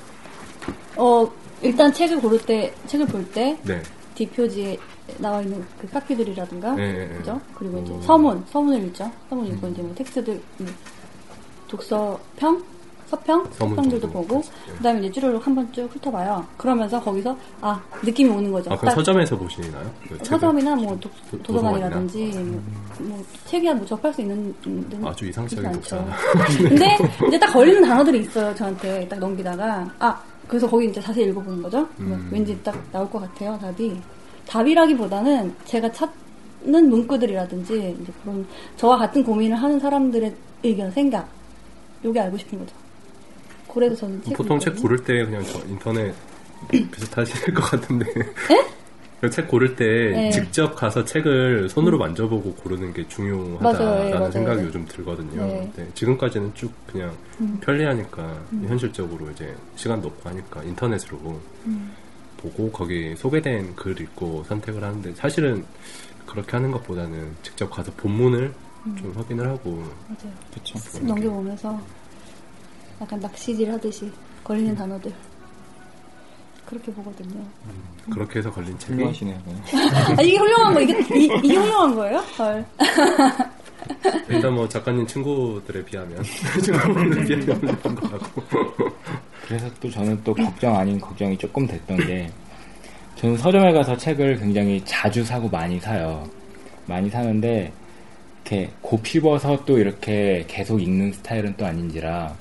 어, 0.97 1.27
일단 1.61 1.91
책을 1.93 2.19
고를 2.21 2.37
때, 2.39 2.73
책을 2.87 3.05
볼 3.07 3.25
때, 3.31 3.57
네. 3.63 3.81
뒷표지에 4.15 4.77
나와 5.17 5.41
있는 5.41 5.63
그 5.79 5.87
카피들이라든가, 5.89 6.73
네, 6.73 6.91
네, 6.93 7.07
네. 7.07 7.15
그죠? 7.17 7.39
그리고 7.55 7.79
이제 7.79 7.93
오. 7.93 8.01
서문, 8.01 8.43
서문을 8.51 8.83
읽죠. 8.87 9.09
서문 9.29 9.47
읽고 9.47 9.67
이제 9.69 9.81
뭐 9.81 9.95
텍스트들, 9.95 10.41
음, 10.59 10.75
독서평, 11.67 12.63
서평, 13.09 13.43
서평들도. 13.51 14.07
보고, 14.09 14.35
네. 14.41 14.73
그 14.77 14.83
다음에 14.83 14.99
이제 14.99 15.11
줄을 15.11 15.39
한번 15.39 15.71
쭉 15.73 15.89
훑어봐요. 15.91 16.45
그러면서 16.57 17.01
거기서, 17.01 17.35
아, 17.61 17.81
느낌이 18.03 18.29
오는 18.29 18.51
거죠. 18.51 18.71
아, 18.71 18.77
그럼 18.77 18.89
딱 18.89 18.95
서점에서 18.95 19.35
보시나요? 19.37 19.91
그? 20.07 20.17
서점이나 20.23 20.75
뭐 20.75 20.95
독, 20.99 21.11
도- 21.31 21.41
도서관이라든지, 21.41 22.25
뭐, 22.45 22.61
뭐 22.99 23.25
책이야 23.45 23.73
뭐 23.73 23.85
접할 23.85 24.13
수 24.13 24.21
있는 24.21 24.53
아주 25.03 25.25
이상적인. 25.27 25.71
독자. 25.71 26.05
근데 26.57 26.97
이제 27.27 27.39
딱 27.39 27.51
걸리는 27.51 27.81
단어들이 27.81 28.19
있어요. 28.21 28.53
저한테 28.53 29.07
딱 29.07 29.17
넘기다가 29.19 29.89
아 29.99 30.21
그래서 30.47 30.69
거기 30.69 30.87
이제 30.87 31.01
자세히 31.01 31.25
읽어보는 31.29 31.61
거죠. 31.63 31.87
그러면 31.97 32.19
음. 32.19 32.29
왠지 32.31 32.57
딱 32.63 32.75
나올 32.91 33.09
것 33.09 33.19
같아요. 33.19 33.57
답이 33.59 33.99
답이라기보다는 34.47 35.53
제가 35.65 35.91
찾는 35.91 36.89
문구들이라든지 36.89 37.97
이제 38.01 38.11
그런 38.23 38.45
저와 38.77 38.97
같은 38.97 39.23
고민을 39.23 39.55
하는 39.55 39.79
사람들의 39.79 40.35
의견, 40.63 40.91
생각 40.91 41.27
요게 42.03 42.19
알고 42.19 42.37
싶은 42.37 42.59
거죠. 42.59 42.75
그래서 43.73 43.95
저는 43.95 44.23
책 44.23 44.37
보통 44.37 44.59
책 44.59 44.75
고를 44.81 45.03
때 45.03 45.23
그냥 45.25 45.43
저 45.45 45.59
인터넷 45.67 46.13
비슷하실 46.69 47.53
것 47.53 47.61
같은데. 47.61 48.05
그책 49.21 49.49
고를 49.49 49.75
때 49.75 49.85
네. 49.85 50.31
직접 50.31 50.75
가서 50.75 51.03
책을 51.03 51.67
손으로 51.67 51.97
만져보고 51.97 52.53
고르는 52.55 52.93
게 52.93 53.05
중요하다라는 53.09 53.85
맞아요. 53.85 54.07
예, 54.07 54.13
맞아요. 54.13 54.31
생각이 54.31 54.63
요즘 54.63 54.85
들거든요. 54.85 55.45
네. 55.45 55.71
근데 55.75 55.91
지금까지는 55.93 56.53
쭉 56.55 56.71
그냥 56.87 57.13
음. 57.41 57.57
편리하니까 57.59 58.41
음. 58.53 58.65
현실적으로 58.69 59.29
이제 59.31 59.53
시간도 59.75 60.07
없고 60.07 60.29
하니까 60.29 60.63
인터넷으로 60.63 61.17
음. 61.65 61.91
보고 62.37 62.71
거기 62.71 63.13
소개된 63.17 63.75
글 63.75 63.99
읽고 63.99 64.45
선택을 64.47 64.81
하는데 64.81 65.13
사실은 65.15 65.65
그렇게 66.25 66.51
하는 66.51 66.71
것보다는 66.71 67.35
직접 67.43 67.69
가서 67.69 67.91
본문을 67.97 68.53
음. 68.85 68.95
좀 68.95 69.11
확인을 69.17 69.49
하고 69.49 69.83
맞아요. 70.07 70.33
그쵸. 70.53 70.75
쓱 70.79 71.03
넘겨보면서 71.05 71.77
약간 73.01 73.19
낚시질 73.19 73.71
하듯이 73.71 74.11
걸리는 74.43 74.75
단어들 74.75 75.13
그렇게 76.65 76.91
보거든요. 76.93 77.43
그렇게 78.11 78.39
해서 78.39 78.51
걸린 78.51 78.77
책이 78.77 78.93
훌륭하시네요. 78.93 79.41
아 80.17 80.21
이게 80.21 80.37
훌륭한 80.37 80.73
거 80.73 80.81
이게 80.81 80.93
이, 81.17 81.25
이게 81.43 81.55
훌륭한 81.55 81.95
거예요? 81.95 82.17
헐. 82.37 82.65
일단 84.29 84.53
뭐 84.53 84.67
작가님 84.67 85.07
친구들에 85.07 85.83
비하면 85.83 86.21
친구들에 86.61 87.39
비하면 87.39 87.55
훌륭한 87.55 87.95
것 87.95 88.11
같고 88.11 88.43
그래서 89.47 89.67
또 89.79 89.89
저는 89.89 90.21
또 90.23 90.33
걱정 90.33 90.75
아닌 90.77 90.99
걱정이 90.99 91.37
조금 91.37 91.65
됐던 91.65 91.97
게 92.05 92.29
저는 93.15 93.37
서점에 93.37 93.73
가서 93.73 93.97
책을 93.97 94.37
굉장히 94.37 94.81
자주 94.85 95.23
사고 95.23 95.49
많이 95.49 95.79
사요. 95.79 96.23
많이 96.85 97.09
사는데 97.09 97.71
이렇게 98.45 98.69
곱씹어서 98.81 99.65
또 99.65 99.77
이렇게 99.77 100.45
계속 100.47 100.81
읽는 100.81 101.13
스타일은 101.13 101.55
또 101.57 101.65
아닌지라 101.65 102.35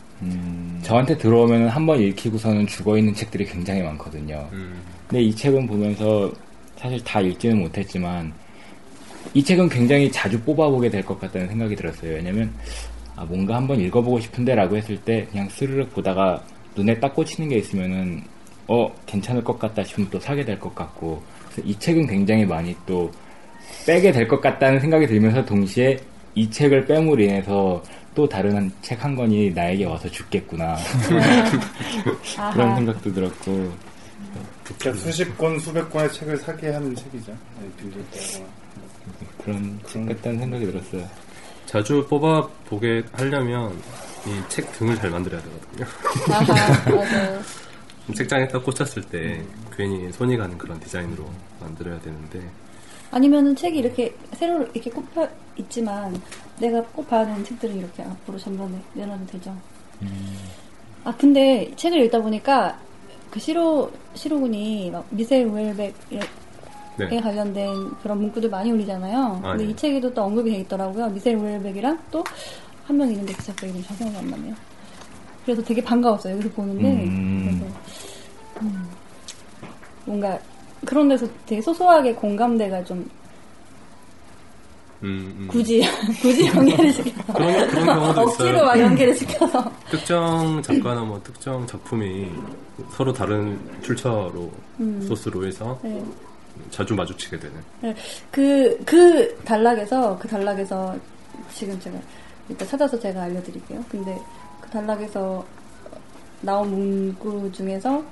저한테 0.83 1.17
들어오면 1.17 1.69
한 1.69 1.87
번 1.87 2.01
읽히고서는 2.01 2.67
죽어 2.67 2.99
있는 2.99 3.15
책들이 3.15 3.45
굉장히 3.47 3.83
많거든요. 3.83 4.49
음, 4.53 4.81
근데 5.07 5.23
이 5.23 5.35
책은 5.35 5.67
보면서 5.67 6.31
사실 6.77 7.03
다 7.05 7.21
읽지는 7.21 7.59
못했지만 7.59 8.33
이 9.35 9.43
책은 9.43 9.69
굉장히 9.69 10.11
자주 10.11 10.41
뽑아보게 10.43 10.91
될 10.91 11.03
것 11.05 11.19
같다는 11.21 11.49
생각이 11.49 11.77
들었어요. 11.77 12.15
왜냐면 12.15 12.53
아, 13.17 13.25
뭔가 13.25 13.57
한번 13.57 13.81
읽어보고 13.81 14.21
싶은데라고 14.21 14.77
했을 14.77 14.97
때 14.99 15.27
그냥 15.31 15.49
스르륵 15.49 15.93
보다가 15.95 16.43
눈에 16.77 16.99
딱 17.01 17.15
꽂히는 17.15 17.49
게 17.51 17.57
있으면은 17.59 18.23
어 18.69 18.89
괜찮을 19.07 19.43
것 19.45 19.59
같다 19.59 19.83
싶으면 19.83 20.09
또 20.11 20.21
사게 20.21 20.45
될 20.45 20.59
것 20.59 20.75
같고 20.75 21.23
이 21.65 21.77
책은 21.79 22.07
굉장히 22.07 22.45
많이 22.45 22.77
또 22.87 23.11
빼게 23.87 24.13
될 24.13 24.29
것 24.29 24.41
같다는 24.41 24.79
생각이 24.81 25.07
들면서 25.07 25.45
동시에 25.45 25.97
이 26.35 26.49
책을 26.51 26.87
뺨으로 26.87 27.21
인해서 27.23 27.83
또 28.19 28.29
다른 28.29 28.69
책 28.83 28.99
한 29.05 29.15
권이 29.15 29.53
나에게 29.53 29.85
와서 29.85 30.09
죽겠구나 30.11 30.77
그런. 32.53 32.75
생각도 32.75 33.13
들었고 33.15 33.73
진짜 34.65 34.93
수십 34.95 35.39
권, 35.39 35.57
수백 35.61 35.89
권의 35.89 36.13
책을 36.13 36.37
사게 36.39 36.71
하는 36.73 36.93
책이죠. 36.97 37.33
그런 39.45 39.79
책 39.87 40.05
같다는 40.09 40.39
생각이 40.41 40.67
들었어요. 40.67 41.09
자주 41.67 42.05
뽑아 42.11 42.45
보게 42.67 43.05
하려면 43.13 43.81
이 44.27 44.43
책 44.49 44.73
등을 44.73 44.97
잘 44.97 45.11
만들어야 45.11 45.41
되거든요. 45.41 45.87
아하 46.35 46.91
맞아요. 46.97 47.41
책장에 48.17 48.49
딱 48.49 48.65
꽂혔을 48.65 49.03
때 49.05 49.41
괜히 49.77 50.11
손이 50.13 50.37
가는 50.37 50.59
그런 50.59 50.81
디자인으로 50.81 51.25
만들어야 51.61 52.01
되는데 52.01 52.41
아니면은 53.11 53.57
책이 53.57 53.79
이렇게 53.79 54.15
새로 54.35 54.63
이렇게 54.75 54.91
꼽혀 54.91 55.29
있지만 55.57 56.21
내가 56.61 56.83
꼭 56.83 57.09
봐야 57.09 57.25
되는 57.25 57.45
책들을 57.45 57.77
이렇게 57.77 58.03
앞으로 58.03 58.39
전반에 58.39 58.79
내놔도 58.95 59.27
되죠. 59.27 59.57
아 61.05 61.15
근데 61.17 61.71
책을 61.77 62.01
읽다 62.05 62.21
보니까 62.21 62.79
그 63.31 63.41
시로 63.41 63.91
시로군이 64.15 64.91
막 64.91 65.07
미셀 65.11 65.47
웰백에 65.49 65.93
네. 66.99 67.21
관련된 67.21 67.91
그런 68.03 68.19
문구들 68.19 68.51
많이 68.51 68.73
올리잖아요. 68.73 69.41
아, 69.43 69.51
근데 69.53 69.65
네. 69.65 69.71
이 69.71 69.77
책에도 69.77 70.13
또 70.13 70.23
언급이 70.23 70.51
돼 70.51 70.59
있더라고요. 70.59 71.09
미셀 71.09 71.37
웰백이랑 71.37 71.99
또 72.11 72.25
한 72.89 72.97
명 72.97 73.11
있는데 73.11 73.35
그 73.35 73.45
작가 73.45 73.67
이름 73.67 73.83
잘 73.83 73.95
생각이 73.99 74.17
안 74.17 74.31
나네요. 74.31 74.55
그래서 75.45 75.63
되게 75.63 75.83
반가웠어요. 75.85 76.33
여기서 76.37 76.49
보는데 76.55 77.05
음. 77.05 77.61
그래서 77.61 77.77
음, 78.63 78.89
뭔가 80.07 80.39
그런 80.85 81.09
데서 81.09 81.27
되게 81.47 81.61
소소하게 81.61 82.15
공감대가 82.15 82.83
좀 82.85 83.09
음, 85.03 85.35
음. 85.39 85.49
굳이 85.49 85.83
굳이 86.21 86.47
연계를 86.47 86.93
시켜서 86.93 87.33
그런 87.33 87.69
그런 87.69 87.87
경우도 87.87 88.21
억지로 88.23 88.49
있어요. 88.49 88.65
막 88.65 88.81
연계를 88.81 89.15
시켜서 89.15 89.73
특정 89.91 90.61
작가나 90.63 91.03
뭐 91.03 91.21
특정 91.23 91.67
작품이 91.67 92.29
서로 92.91 93.13
다른 93.13 93.59
출처로 93.83 94.51
음. 94.81 95.01
소스로 95.07 95.47
해서 95.47 95.79
네. 95.83 96.03
자주 96.71 96.95
마주치게 96.95 97.39
되는. 97.39 97.57
네. 97.81 97.95
그, 98.31 98.79
그 98.85 99.37
단락에서, 99.45 100.19
그 100.19 100.29
단락에서, 100.29 100.97
지금 101.53 101.79
제가, 101.81 101.99
이따 102.49 102.67
찾아서 102.67 102.99
제가 102.99 103.23
알려드릴게요. 103.23 103.85
근데 103.89 104.19
그 104.61 104.71
단락에서 104.71 105.45
나온 106.41 106.71
문구 106.71 107.53
중에서, 107.53 108.03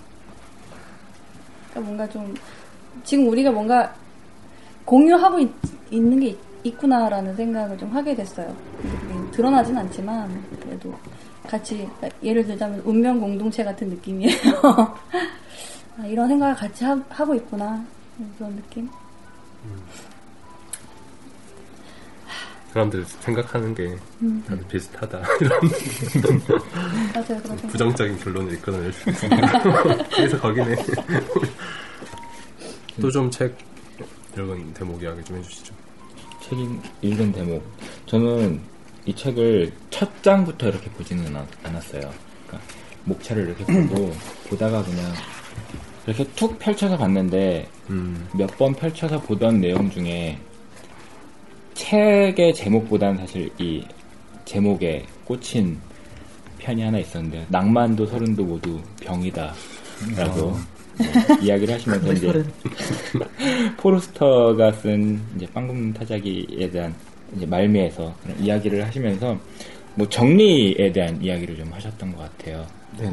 그러니까 1.76 1.80
뭔가 1.80 2.08
좀, 2.08 2.34
지금 3.04 3.28
우리가 3.28 3.50
뭔가 3.50 3.94
공유하고 4.84 5.40
있, 5.40 5.50
는게 5.90 6.36
있, 6.64 6.78
구나라는 6.78 7.36
생각을 7.36 7.78
좀 7.78 7.94
하게 7.94 8.14
됐어요. 8.14 8.54
그게 8.82 9.30
드러나진 9.30 9.76
않지만, 9.76 10.42
그래도 10.60 10.94
같이, 11.46 11.88
그러니까 11.98 12.08
예를 12.22 12.44
들자면 12.44 12.80
운명 12.84 13.20
공동체 13.20 13.62
같은 13.62 13.88
느낌이에요. 13.90 14.32
아, 15.98 16.06
이런 16.06 16.28
생각을 16.28 16.54
같이 16.54 16.84
하, 16.84 16.98
하고 17.10 17.34
있구나. 17.34 17.84
그런 18.38 18.56
느낌? 18.56 18.88
사람들 22.76 23.04
생각하는 23.20 23.74
게 23.74 23.96
음. 24.20 24.44
다들 24.46 24.62
비슷하다 24.68 25.22
이런 25.40 26.42
맞아요. 27.14 27.56
부정적인 27.68 28.18
결론을 28.18 28.52
이끌어낼 28.52 28.92
수 28.92 29.08
있습니다. 29.08 29.62
그래서 30.14 30.38
거기네. 30.38 30.76
또 33.00 33.10
좀 33.10 33.30
책 33.30 33.56
읽은 34.36 34.74
대목 34.74 35.02
이야기 35.02 35.22
좀 35.24 35.38
해주시죠. 35.38 35.74
책 36.42 36.58
읽- 36.58 36.80
읽은 37.02 37.32
대목. 37.32 37.62
저는 38.06 38.60
이 39.06 39.14
책을 39.14 39.72
첫 39.90 40.22
장부터 40.22 40.68
이렇게 40.68 40.90
보지는 40.90 41.34
않- 41.36 41.46
않았어요. 41.62 42.02
그러니까 42.46 42.68
목차를 43.04 43.46
이렇게 43.48 43.64
보고 43.64 44.12
보다가 44.50 44.82
그냥 44.82 45.12
이렇게 46.06 46.24
툭 46.36 46.58
펼쳐서 46.58 46.96
봤는데 46.98 47.68
음, 47.90 48.28
몇번 48.34 48.74
펼쳐서 48.74 49.20
보던 49.22 49.60
내용 49.60 49.90
중에 49.90 50.38
책의 51.74 52.54
제목보다는 52.54 53.18
사실 53.18 53.50
이 53.58 53.84
제목에 54.44 55.04
꽂힌 55.24 55.78
편이 56.58 56.82
하나 56.82 56.98
있었는데 56.98 57.46
낭만도 57.48 58.06
서른도 58.06 58.44
모두 58.44 58.80
병이다 59.00 59.52
라고 60.16 60.52
네, 60.52 60.58
이야기를 61.42 61.74
하시면서 61.74 62.12
이제 62.12 62.44
포르스터가 63.76 64.72
쓴 64.72 65.20
이제 65.36 65.46
빵 65.52 65.66
굽는 65.68 65.92
타자기에 65.94 66.70
대한 66.70 66.94
이제 67.36 67.46
말미에서 67.46 68.14
그런 68.22 68.40
이야기를 68.40 68.84
하시면서 68.86 69.38
뭐 69.94 70.08
정리에 70.08 70.92
대한 70.92 71.20
이야기를 71.22 71.56
좀 71.56 71.72
하셨던 71.72 72.14
것 72.14 72.22
같아요. 72.22 72.64
네네. 72.98 73.10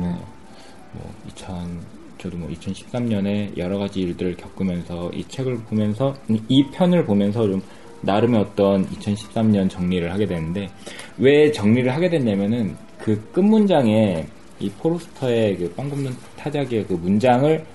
뭐 0.93 1.13
2000, 1.27 1.79
저도 2.17 2.37
뭐 2.37 2.49
2013년에 2.49 3.57
여러 3.57 3.77
가지 3.77 4.01
일들을 4.01 4.35
겪으면서 4.37 5.09
이 5.13 5.23
책을 5.27 5.57
보면서 5.63 6.13
이 6.47 6.63
편을 6.71 7.05
보면서 7.05 7.47
좀 7.47 7.61
나름의 8.01 8.39
어떤 8.41 8.85
2013년 8.89 9.69
정리를 9.69 10.11
하게 10.11 10.25
되는데 10.25 10.69
왜 11.17 11.51
정리를 11.51 11.93
하게 11.93 12.09
됐냐면은 12.09 12.75
그 12.99 13.19
끝 13.33 13.41
문장에 13.41 14.25
이 14.59 14.69
포르스터의 14.69 15.57
그 15.57 15.73
빵 15.75 15.89
굽는 15.89 16.11
타자기의 16.37 16.85
그 16.85 16.93
문장을 16.93 17.65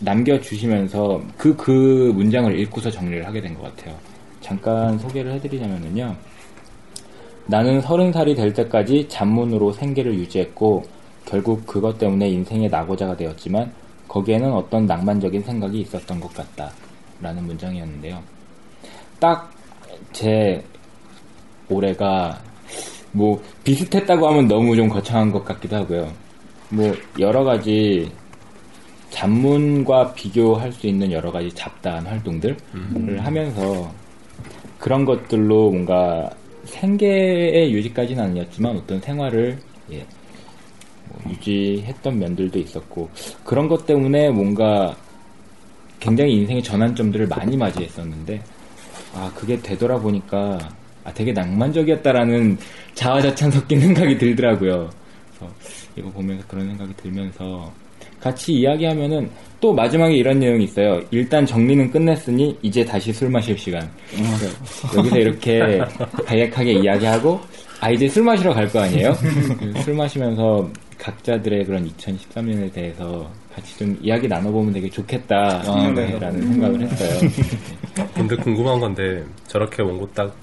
남겨주시면서 0.00 1.20
그, 1.36 1.54
그 1.56 2.12
문장을 2.14 2.58
읽고서 2.58 2.90
정리를 2.90 3.26
하게 3.26 3.40
된 3.40 3.54
것 3.54 3.62
같아요. 3.62 3.94
잠깐 4.40 4.98
소개를 4.98 5.32
해드리자면요. 5.34 6.14
나는 7.46 7.80
서른 7.80 8.12
살이 8.12 8.34
될 8.34 8.52
때까지 8.52 9.06
잔문으로 9.08 9.72
생계를 9.72 10.14
유지했고, 10.14 10.82
결국 11.24 11.66
그것 11.66 11.98
때문에 11.98 12.28
인생의 12.28 12.68
낙오자가 12.68 13.16
되었지만, 13.16 13.72
거기에는 14.08 14.52
어떤 14.52 14.86
낭만적인 14.86 15.42
생각이 15.42 15.80
있었던 15.80 16.20
것 16.20 16.32
같다. 16.34 16.70
라는 17.20 17.44
문장이었는데요. 17.44 18.22
딱 19.20 19.54
제 20.12 20.62
올해가 21.68 22.38
뭐 23.12 23.40
비슷했다고 23.62 24.26
하면 24.28 24.48
너무 24.48 24.76
좀 24.76 24.88
거창한 24.88 25.30
것 25.30 25.44
같기도 25.44 25.76
하고요. 25.76 26.12
뭐 26.70 26.92
여러 27.18 27.44
가지 27.44 28.10
잡문과 29.14 30.12
비교할 30.12 30.72
수 30.72 30.88
있는 30.88 31.12
여러 31.12 31.30
가지 31.30 31.48
잡다한 31.52 32.04
활동들을 32.04 32.56
하면서 33.20 33.92
그런 34.78 35.04
것들로 35.04 35.70
뭔가 35.70 36.28
생계의 36.64 37.72
유지까지는 37.72 38.24
아니었지만 38.24 38.76
어떤 38.76 39.00
생활을 39.00 39.56
예, 39.92 40.04
뭐 41.08 41.30
유지했던 41.30 42.18
면들도 42.18 42.58
있었고 42.58 43.08
그런 43.44 43.68
것 43.68 43.86
때문에 43.86 44.30
뭔가 44.30 44.96
굉장히 46.00 46.34
인생의 46.34 46.62
전환점들을 46.64 47.28
많이 47.28 47.56
맞이했었는데 47.56 48.42
아 49.14 49.30
그게 49.36 49.60
되돌아보니까 49.60 50.58
아 51.04 51.12
되게 51.12 51.32
낭만적이었다라는 51.32 52.58
자화자찬 52.94 53.52
섞인 53.52 53.78
생각이 53.80 54.18
들더라고요. 54.18 54.90
그래서 55.28 55.54
이거 55.94 56.10
보면서 56.10 56.44
그런 56.48 56.66
생각이 56.66 56.94
들면서 56.96 57.72
같이 58.24 58.54
이야기하면은 58.54 59.28
또 59.60 59.74
마지막에 59.74 60.14
이런 60.14 60.38
내용이 60.38 60.64
있어요. 60.64 60.98
일단 61.10 61.44
정리는 61.44 61.90
끝냈으니 61.90 62.56
이제 62.62 62.82
다시 62.82 63.12
술 63.12 63.28
마실 63.28 63.56
시간. 63.58 63.86
그래서 64.10 64.98
여기서 64.98 65.18
이렇게 65.18 65.78
다약하게 66.26 66.72
이야기하고 66.72 67.38
아 67.80 67.90
이제 67.90 68.08
술 68.08 68.22
마시러 68.24 68.54
갈 68.54 68.66
거 68.70 68.80
아니에요? 68.80 69.12
술 69.84 69.92
마시면서 69.94 70.70
각자들의 70.98 71.66
그런 71.66 71.86
2013년에 71.86 72.72
대해서 72.72 73.30
같이 73.54 73.76
좀 73.78 73.98
이야기 74.02 74.26
나눠보면 74.26 74.72
되게 74.72 74.88
좋겠다라는 74.88 75.94
네. 75.94 76.18
생각을 76.18 76.80
했어요. 76.80 77.30
근데 78.14 78.36
궁금한 78.36 78.80
건데 78.80 79.22
저렇게 79.48 79.82
원고 79.82 80.10
딱 80.14 80.34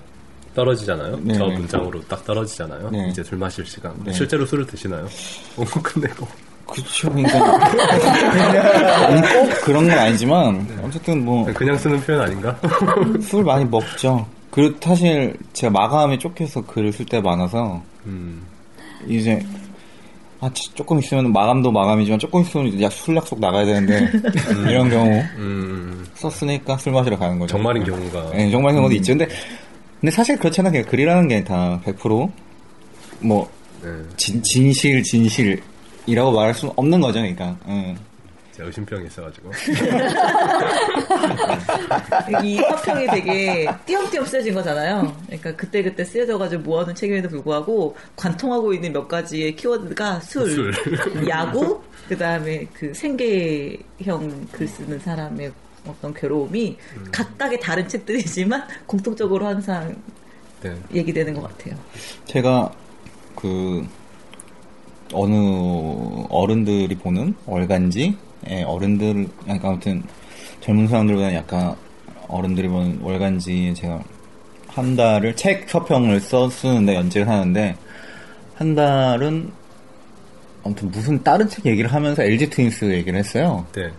떨어지잖아요. 0.54 1.20
네. 1.24 1.34
저 1.34 1.46
문장으로 1.48 2.00
딱 2.08 2.24
떨어지잖아요. 2.26 2.92
네. 2.92 3.08
이제 3.10 3.24
술 3.24 3.40
마실 3.40 3.66
시간. 3.66 3.92
네. 4.06 4.14
실제로 4.14 4.46
술을 4.46 4.68
드시나요? 4.68 5.08
원고 5.58 5.82
끝내고. 5.82 6.28
그쵸, 6.72 7.10
그러니까. 7.10 7.40
꼭 9.34 9.50
그런 9.64 9.88
건 9.88 9.98
아니지만, 9.98 10.68
어쨌든 10.84 11.24
뭐, 11.26 11.46
그냥 11.54 11.78
쓰는 11.78 12.00
표현 12.02 12.22
아닌가? 12.22 12.58
술 13.22 13.44
많이 13.44 13.66
먹죠. 13.66 14.26
그리고 14.50 14.76
사실 14.82 15.36
제가 15.54 15.72
마감에 15.72 16.18
쫓겨서 16.18 16.62
글을 16.66 16.92
쓸 16.92 17.06
때 17.06 17.20
많아서, 17.22 17.82
음. 18.06 18.42
이제, 19.08 19.42
아, 20.40 20.50
치- 20.54 20.74
조금 20.74 21.00
있으면 21.00 21.32
마감도 21.32 21.72
마감이지만 21.72 22.20
조금 22.20 22.42
있으면 22.42 22.68
이제 22.68 22.84
약- 22.84 22.92
술 22.92 23.16
약속 23.16 23.40
나가야 23.40 23.66
되는데, 23.66 24.10
이런 24.70 24.90
경우 24.90 25.24
음. 25.38 26.06
썼으니까 26.16 26.78
술 26.78 26.94
마시러 26.94 27.18
가는 27.18 27.38
거죠. 27.40 27.52
정말인 27.56 27.84
경우가. 27.84 28.32
네, 28.34 28.50
정말 28.52 28.74
경우도 28.74 28.96
있죠. 28.96 29.14
근데, 29.14 29.28
근데 30.00 30.12
사실 30.12 30.38
그렇잖아. 30.38 30.70
그냥 30.72 30.86
글이라는 30.86 31.28
게 31.28 31.44
다 31.44 31.80
100%, 31.86 32.30
뭐, 33.20 33.50
네. 33.84 33.90
진, 34.18 34.42
진실, 34.44 35.02
진실 35.04 35.62
이라고 36.06 36.32
말할 36.32 36.54
수는 36.54 36.74
없는 36.76 37.02
거죠. 37.02 37.20
그러니까. 37.20 37.56
응. 37.68 37.98
제가 38.54 38.68
의심병이 38.68 39.08
있어가지고. 39.08 39.52
이 42.44 42.60
화평이 42.60 43.08
되게 43.08 43.70
띄엄띄엄 43.86 44.26
쓰여진 44.26 44.54
거잖아요. 44.54 45.16
그러니까 45.26 45.56
그때 45.56 45.82
그때 45.82 46.04
쓰여져가지고 46.04 46.64
모아둔 46.64 46.94
책임에도 46.94 47.30
불구하고 47.30 47.96
관통하고 48.16 48.74
있는 48.74 48.92
몇 48.94 49.08
가지의 49.08 49.56
키워드가 49.56 50.20
술, 50.20 50.50
술. 50.52 50.74
야구, 51.30 51.82
그 52.10 52.18
다음에 52.18 52.68
그 52.74 52.94
생계형 52.94 54.48
글 54.52 54.68
쓰는 54.68 55.00
사람의 55.00 55.52
어떤 55.88 56.14
괴로움이 56.14 56.78
각각의 57.12 57.60
다른 57.60 57.88
책들이지만 57.88 58.64
공통적으로 58.86 59.48
항상 59.48 59.96
네. 60.62 60.76
얘기되는 60.94 61.34
것 61.34 61.42
같아요. 61.44 61.76
제가 62.26 62.72
그 63.36 63.88
어느 65.14 66.26
어른들이 66.30 66.96
보는 66.96 67.36
월간지 67.46 68.16
예, 68.50 68.64
어른들 68.64 69.28
그러니까 69.44 69.70
아무튼 69.70 70.04
젊은 70.62 70.88
사람들보다는 70.88 71.36
약간 71.36 71.76
어른들이 72.28 72.68
보는 72.68 73.00
월간지에 73.02 73.74
제가 73.74 74.02
한 74.68 74.96
달을 74.96 75.36
책 75.36 75.70
서평을 75.70 76.20
써 76.22 76.50
쓰는데 76.50 76.96
연재를 76.96 77.28
하는데 77.28 77.76
한 78.56 78.76
달은 78.76 79.52
아무튼 80.64 80.92
무슨 80.92 81.22
다른 81.24 81.50
책 81.50 81.66
얘기를 81.66 81.92
하면서 81.92 82.24
LG 82.24 82.50
트윈스 82.50 82.86
얘기를 82.94 83.18
했어요. 83.20 83.66
네. 83.74 83.90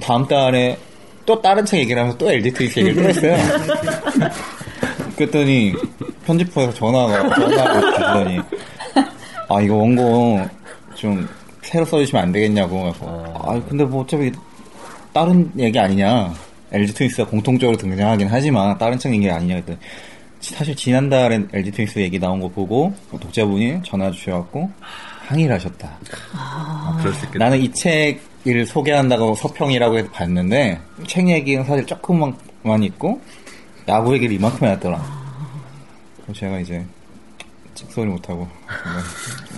다음 0.00 0.26
달에 0.26 0.78
또 1.26 1.40
다른 1.40 1.64
책 1.64 1.80
얘기를 1.80 2.00
하면서 2.00 2.16
또 2.16 2.30
LG 2.30 2.52
트윈스 2.52 2.78
얘기를 2.80 3.02
또 3.02 3.08
했어요. 3.08 3.36
그랬더니 5.16 5.74
편집부에서 6.24 6.72
전화가 6.74 7.34
전화가 7.34 7.80
주더니 7.92 8.40
아 9.48 9.60
이거 9.60 9.74
원고 9.76 10.40
좀 10.94 11.28
새로 11.62 11.84
써주시면 11.84 12.22
안 12.24 12.32
되겠냐고 12.32 12.82
그래서 12.82 13.24
아 13.34 13.60
근데 13.68 13.84
뭐 13.84 14.02
어차피 14.02 14.32
다른 15.12 15.50
얘기 15.58 15.78
아니냐 15.78 16.32
LG 16.72 16.94
트윈스가 16.94 17.30
공통적으로 17.30 17.76
등장하긴 17.76 18.28
하지만 18.28 18.76
다른 18.78 18.98
책 18.98 19.14
얘기 19.14 19.30
아니냐 19.30 19.54
그랬더니 19.54 19.78
사실 20.40 20.74
지난달에 20.74 21.40
LG 21.52 21.70
트윈스 21.70 21.98
얘기 22.00 22.18
나온 22.18 22.40
거 22.40 22.48
보고 22.48 22.92
독자분이 23.10 23.80
전화 23.84 24.10
주셔갖고 24.10 24.70
항의를 25.26 25.54
하셨다. 25.54 25.98
아, 26.34 26.96
그럴 26.98 27.14
수 27.14 27.24
있겠다. 27.24 27.44
나는 27.44 27.58
이 27.60 27.72
책을 27.72 28.66
소개한다고 28.66 29.34
서평이라고 29.34 29.98
해서 29.98 30.10
봤는데 30.10 30.78
책 31.06 31.28
얘기는 31.30 31.64
사실 31.64 31.86
조금만 31.86 32.34
있고 32.82 33.20
야구 33.88 34.12
얘기를 34.14 34.34
이만큼 34.34 34.66
해놨더라. 34.66 35.02
그래서 36.22 36.40
제가 36.40 36.58
이제 36.58 36.84
찍소리 37.74 38.08
못하고 38.10 38.48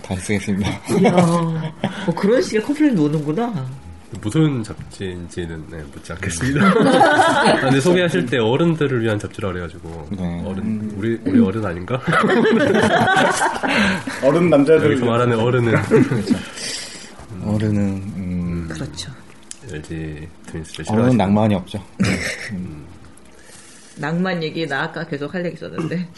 다시 0.03 0.21
쓰겠습니다. 0.23 0.71
뭐 2.07 2.14
그런 2.14 2.41
식의 2.43 2.62
complain도 2.62 3.05
오는구나. 3.05 3.67
무슨 4.21 4.62
잡지인지는 4.62 5.67
네, 5.71 5.83
묻지 5.93 6.12
않겠습니다. 6.12 6.64
아, 6.67 7.61
근데 7.61 7.81
소개하실 7.81 8.27
때 8.27 8.39
어른들을 8.39 9.03
위한 9.03 9.19
잡지라 9.19 9.49
그래가지고 9.53 10.09
네. 10.12 10.43
어른 10.47 10.93
우리 10.97 11.19
우리 11.25 11.41
어른 11.41 11.64
아닌가? 11.67 12.01
어른 14.23 14.49
남자들 14.49 14.93
여기서 14.93 15.07
말하는 15.07 15.39
어른은 15.39 15.75
어른은 17.45 17.79
음, 18.17 18.69
그렇죠. 18.73 19.11
LG 19.71 20.29
트윈스를 20.47 20.85
어른은 20.89 21.17
낭만이 21.17 21.55
없죠. 21.57 21.83
낭만 23.97 24.43
얘기 24.43 24.67
나 24.67 24.85
아까 24.85 25.05
계속 25.07 25.35
할 25.35 25.45
얘기 25.45 25.57
있었는데 25.57 26.09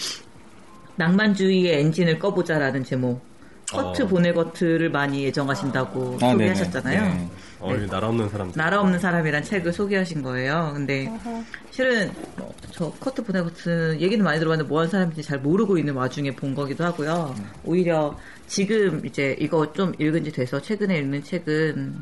낭만주의의 0.98 1.80
엔진을 1.80 2.18
꺼보자라는 2.18 2.84
제목 2.84 3.26
커트 3.70 4.02
어. 4.02 4.06
보네거트를 4.06 4.90
많이 4.90 5.24
예정하신다고 5.24 6.16
아, 6.16 6.18
네네. 6.18 6.54
소개하셨잖아요. 6.54 7.02
네. 7.02 7.28
어, 7.60 7.74
이 7.74 7.86
나라 7.86 8.08
없는 8.08 8.28
사람들. 8.28 8.56
나라 8.56 8.80
없는 8.80 8.98
사람이란 8.98 9.42
책을 9.42 9.72
소개하신 9.72 10.22
거예요. 10.22 10.70
근데 10.74 11.10
실은 11.70 12.10
어, 12.38 12.50
저 12.70 12.90
커트 12.92 13.22
보네거트 13.24 13.98
얘기는 14.00 14.24
많이 14.24 14.38
들어봤는데 14.38 14.68
뭐 14.68 14.78
하는 14.78 14.90
사람인지 14.90 15.22
잘 15.22 15.38
모르고 15.38 15.76
있는 15.76 15.94
와중에 15.94 16.34
본 16.34 16.54
거기도 16.54 16.84
하고요. 16.84 17.34
오히려 17.64 18.16
지금 18.46 19.04
이제 19.04 19.36
이거 19.38 19.70
좀 19.72 19.92
읽은 19.98 20.24
지 20.24 20.32
돼서 20.32 20.60
최근에 20.60 20.98
읽는 20.98 21.22
책은 21.24 21.94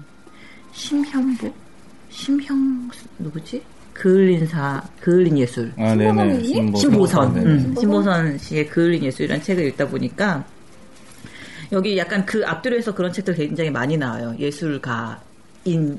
심현보? 0.73 1.53
심형 2.11 2.91
누구지? 3.19 3.63
그을린 3.97 4.47
사 4.47 4.83
그을린 5.01 5.39
예술 5.39 5.73
아, 5.79 5.95
네네. 5.95 6.43
신보선. 6.45 6.77
신보선 6.81 7.35
네네. 7.35 7.47
음, 7.47 7.75
신보선 7.79 8.39
씨의 8.39 8.67
그을린 8.67 9.03
예술이라는 9.05 9.43
책을 9.43 9.65
읽다 9.69 9.89
보니까 9.89 10.45
여기 11.73 11.97
약간 11.97 12.25
그 12.27 12.47
앞뒤로해서 12.47 12.95
그런 12.95 13.11
책들 13.11 13.35
굉장히 13.35 13.71
많이 13.71 13.97
나와요. 13.97 14.37
예술가인의 14.39 15.99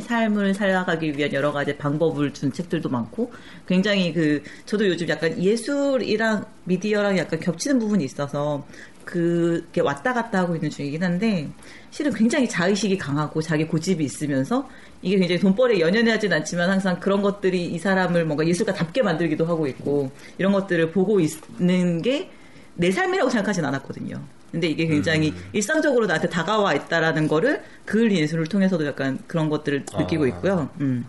삶을 0.00 0.54
살아가기 0.54 1.16
위한 1.18 1.32
여러 1.34 1.52
가지 1.52 1.76
방법을 1.76 2.32
준 2.32 2.50
책들도 2.50 2.88
많고 2.88 3.30
굉장히 3.68 4.14
그 4.14 4.42
저도 4.64 4.88
요즘 4.88 5.06
약간 5.08 5.40
예술이랑 5.40 6.46
미디어랑 6.64 7.18
약간 7.18 7.38
겹치는 7.40 7.78
부분이 7.78 8.04
있어서 8.04 8.66
그게 9.04 9.82
왔다 9.82 10.14
갔다 10.14 10.40
하고 10.40 10.54
있는 10.54 10.70
중이긴 10.70 11.02
한데 11.04 11.48
실은 11.90 12.12
굉장히 12.14 12.48
자의식이 12.48 12.96
강하고 12.96 13.42
자기 13.42 13.66
고집이 13.66 14.02
있으면서 14.02 14.66
이게 15.02 15.18
굉장히 15.18 15.40
돈벌이에 15.40 15.80
연연하진 15.80 16.32
않지만 16.32 16.70
항상 16.70 17.00
그런 17.00 17.22
것들이 17.22 17.66
이 17.66 17.78
사람을 17.78 18.24
뭔가 18.24 18.46
예술가답게 18.46 19.02
만들기도 19.02 19.44
하고 19.44 19.66
있고 19.66 20.10
이런 20.38 20.52
것들을 20.52 20.92
보고 20.92 21.20
있는 21.20 22.00
게 22.02 22.30
내 22.74 22.90
삶이라고 22.90 23.30
생각하진 23.30 23.64
않았거든요. 23.64 24.20
근데 24.50 24.68
이게 24.68 24.86
굉장히 24.86 25.32
일상적으로 25.52 26.06
나한테 26.06 26.28
다가와 26.28 26.74
있다라는 26.74 27.26
거를 27.26 27.62
그을린 27.86 28.18
예술을 28.18 28.46
통해서도 28.46 28.86
약간 28.86 29.18
그런 29.26 29.48
것들을 29.48 29.84
느끼고 29.98 30.24
아. 30.24 30.28
있고요. 30.28 30.70
음. 30.80 31.06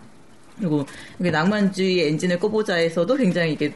그리고 0.58 0.86
이게 1.18 1.30
낭만주의의 1.30 2.08
엔진을 2.08 2.38
꺼보자에서도 2.38 3.16
굉장히 3.16 3.52
이게 3.52 3.74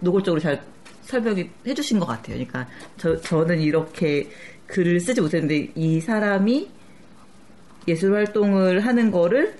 노골적으로 0.00 0.40
잘 0.40 0.62
설명이 1.02 1.50
해주신 1.66 1.98
것 1.98 2.06
같아요. 2.06 2.36
그러니까 2.36 2.66
저, 2.96 3.16
저는 3.20 3.60
이렇게 3.60 4.30
글을 4.66 5.00
쓰지 5.00 5.20
못했는데 5.20 5.72
이 5.74 6.00
사람이 6.00 6.70
예술 7.88 8.14
활동을 8.14 8.80
하는 8.80 9.10
거를 9.10 9.54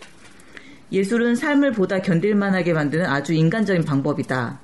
예술은 0.92 1.36
삶을 1.36 1.72
보다 1.72 2.00
견딜 2.00 2.34
만하게 2.34 2.72
만드는 2.72 3.06
아주 3.06 3.32
인간적인 3.32 3.84
방법이다. 3.84 4.60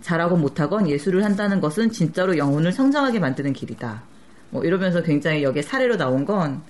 잘하건 0.00 0.40
못하건 0.40 0.88
예술을 0.88 1.24
한다는 1.24 1.60
것은 1.60 1.90
진짜로 1.90 2.36
영혼을 2.36 2.72
성장하게 2.72 3.18
만드는 3.18 3.52
길이다. 3.52 4.02
뭐 4.50 4.64
이러면서 4.64 5.02
굉장히 5.02 5.42
여기에 5.42 5.62
사례로 5.62 5.96
나온 5.96 6.24
건 6.24 6.62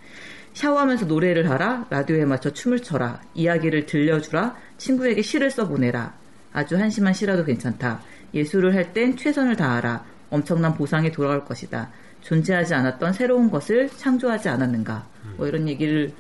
샤워하면서 0.55 1.07
노래를 1.07 1.49
하라, 1.51 1.87
라디오에 1.89 2.25
맞춰 2.27 2.51
춤을 2.51 2.81
춰라, 2.81 3.21
이야기를 3.35 3.87
들려주라, 3.87 4.55
친구에게 4.77 5.23
시를 5.23 5.51
써보내라. 5.51 6.13
아주 6.53 6.77
한심한 6.77 7.15
시라도 7.15 7.45
괜찮다. 7.45 8.03
예술을 8.35 8.75
할 8.75 8.93
땐 8.93 9.17
최선을 9.17 9.57
다하라. 9.57 10.05
엄청난 10.31 10.75
보상이 10.75 11.11
돌아올 11.11 11.45
것이다. 11.45 11.91
존재하지 12.21 12.75
않았던 12.75 13.15
새로운 13.15 13.51
것을 13.51 13.89
창조하지 13.97 14.49
않았는가. 14.51 15.07
뭐 15.37 15.47
이런 15.47 15.69
얘기를 15.69 16.13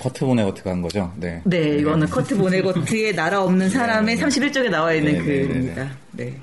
커트 0.00 0.24
보네거트가 0.24 0.70
한 0.70 0.82
거죠. 0.82 1.12
네. 1.16 1.40
네, 1.44 1.78
이거는 1.78 2.08
커트 2.08 2.36
보네거트의 2.36 3.14
나라 3.14 3.42
없는 3.42 3.70
사람의 3.70 4.16
31쪽에 4.16 4.70
나와 4.70 4.92
있는 4.92 5.12
네, 5.12 5.18
네, 5.18 5.24
네, 5.24 5.46
글입니다. 5.46 5.90
네. 6.12 6.40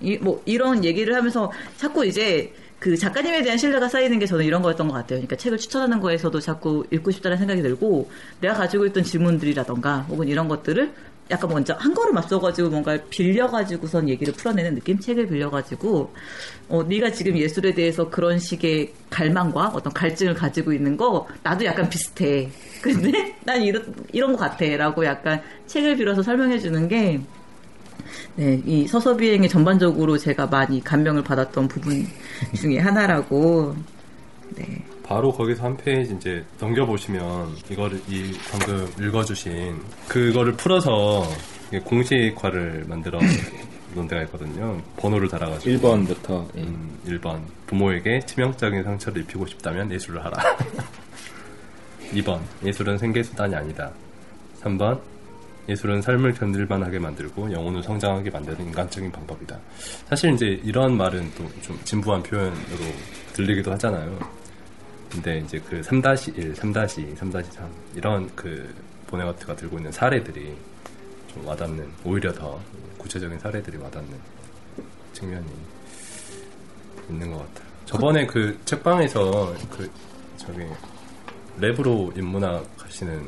이, 0.00 0.18
뭐, 0.18 0.42
이런 0.44 0.84
얘기를 0.84 1.14
하면서 1.14 1.50
자꾸 1.76 2.04
이제 2.04 2.52
그 2.78 2.96
작가님에 2.96 3.42
대한 3.42 3.56
신뢰가 3.56 3.88
쌓이는 3.88 4.18
게 4.18 4.26
저는 4.26 4.44
이런 4.44 4.60
거였던 4.60 4.88
것 4.88 4.94
같아요. 4.94 5.18
그러니까 5.20 5.36
책을 5.36 5.56
추천하는 5.56 6.00
거에서도 6.00 6.38
자꾸 6.40 6.84
읽고 6.90 7.12
싶다는 7.12 7.38
생각이 7.38 7.62
들고 7.62 8.10
내가 8.40 8.54
가지고 8.54 8.84
있던 8.86 9.04
질문들이라던가 9.04 10.00
혹은 10.10 10.28
이런 10.28 10.48
것들을 10.48 10.92
약간 11.30 11.48
먼저 11.50 11.74
한 11.74 11.94
걸음 11.94 12.18
앞서가지고 12.18 12.68
뭔가 12.68 12.98
빌려가지고선 13.08 14.08
얘기를 14.08 14.32
풀어내는 14.34 14.74
느낌? 14.74 14.98
책을 14.98 15.26
빌려가지고 15.28 16.12
어, 16.68 16.82
네가 16.82 17.12
지금 17.12 17.38
예술에 17.38 17.72
대해서 17.74 18.10
그런 18.10 18.38
식의 18.38 18.92
갈망과 19.08 19.68
어떤 19.74 19.92
갈증을 19.92 20.34
가지고 20.34 20.72
있는 20.72 20.96
거 20.96 21.26
나도 21.42 21.64
약간 21.64 21.88
비슷해. 21.88 22.50
근데 22.82 23.36
난 23.44 23.62
이런 23.62 23.94
이런 24.12 24.32
것 24.32 24.38
같아라고 24.38 25.04
약간 25.06 25.40
책을 25.66 25.96
빌어서 25.96 26.22
설명해 26.22 26.58
주는 26.58 26.88
게 26.88 27.20
네, 28.36 28.60
이 28.66 28.86
서서 28.86 29.16
비행에 29.16 29.48
전반적으로 29.48 30.18
제가 30.18 30.46
많이 30.46 30.82
감명을 30.82 31.24
받았던 31.24 31.68
부분 31.68 32.06
중에 32.54 32.78
하나라고. 32.78 33.74
네. 34.56 34.84
바로 35.06 35.30
거기서 35.32 35.64
한 35.64 35.76
페이지 35.76 36.14
이제 36.14 36.44
넘겨보시면 36.58 37.56
이거를 37.70 38.00
이 38.08 38.32
방금 38.50 38.88
읽어주신 38.98 39.78
그거를 40.08 40.52
풀어서 40.54 41.24
공식화를 41.84 42.84
만들어 42.88 43.18
놓은 43.94 44.08
데가 44.08 44.22
있거든요. 44.22 44.80
번호를 44.96 45.28
달아가지고 45.28 45.76
1번부터 45.76 46.48
예. 46.56 46.62
음, 46.62 46.98
1번 47.06 47.42
부모에게 47.66 48.20
치명적인 48.26 48.82
상처를 48.82 49.22
입히고 49.22 49.46
싶다면 49.46 49.92
예술을 49.92 50.24
하라. 50.24 50.36
2번 52.12 52.40
예술은 52.64 52.98
생계수단이 52.98 53.54
아니다. 53.54 53.92
3번 54.62 55.00
예술은 55.68 56.02
삶을 56.02 56.34
견딜만하게 56.34 56.98
만들고 56.98 57.52
영혼을 57.52 57.82
성장하게 57.82 58.30
만드는 58.30 58.60
인간적인 58.66 59.10
방법이다. 59.12 59.58
사실 60.08 60.32
이제 60.34 60.60
이런 60.64 60.96
말은 60.96 61.30
또 61.36 61.44
좀 61.62 61.78
진부한 61.84 62.22
표현으로 62.22 62.54
들리기도 63.32 63.72
하잖아요. 63.72 64.43
근데 65.14 65.38
이제 65.38 65.60
그 65.68 65.80
3-1, 65.80 66.56
3-2, 66.56 67.16
3-3 67.16 67.44
이런 67.94 68.28
그 68.34 68.74
보네거트가 69.06 69.54
들고 69.54 69.76
있는 69.78 69.92
사례들이 69.92 70.54
좀 71.32 71.46
와닿는 71.46 71.88
오히려 72.04 72.32
더 72.32 72.60
구체적인 72.98 73.38
사례들이 73.38 73.76
와닿는 73.76 74.10
측면이 75.12 75.46
있는 77.08 77.30
것 77.30 77.38
같아요. 77.38 77.68
저번에 77.84 78.26
그 78.26 78.58
책방에서 78.64 79.54
그 79.70 79.88
저기 80.36 80.60
랩으로 81.60 82.16
인문학 82.18 82.66
하시는 82.78 83.22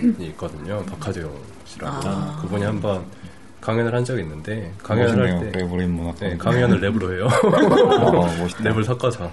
분이 0.00 0.26
있거든요. 0.30 0.84
박하재영 0.86 1.32
씨라고 1.66 2.08
아. 2.08 2.38
그분이 2.42 2.64
한번 2.64 3.04
강연을 3.60 3.94
한 3.94 4.04
적이 4.04 4.22
있는데 4.22 4.72
강연을 4.82 5.10
할 5.10 5.32
멋있네요. 5.34 5.52
때 5.52 5.58
랩으로 5.60 5.82
인문학. 5.82 6.16
네, 6.18 6.36
강연을 6.36 6.80
랩으로 6.80 7.14
해요. 7.14 7.28
어, 8.02 8.36
멋있다. 8.38 8.64
랩을 8.64 8.82
섞어서 8.84 9.30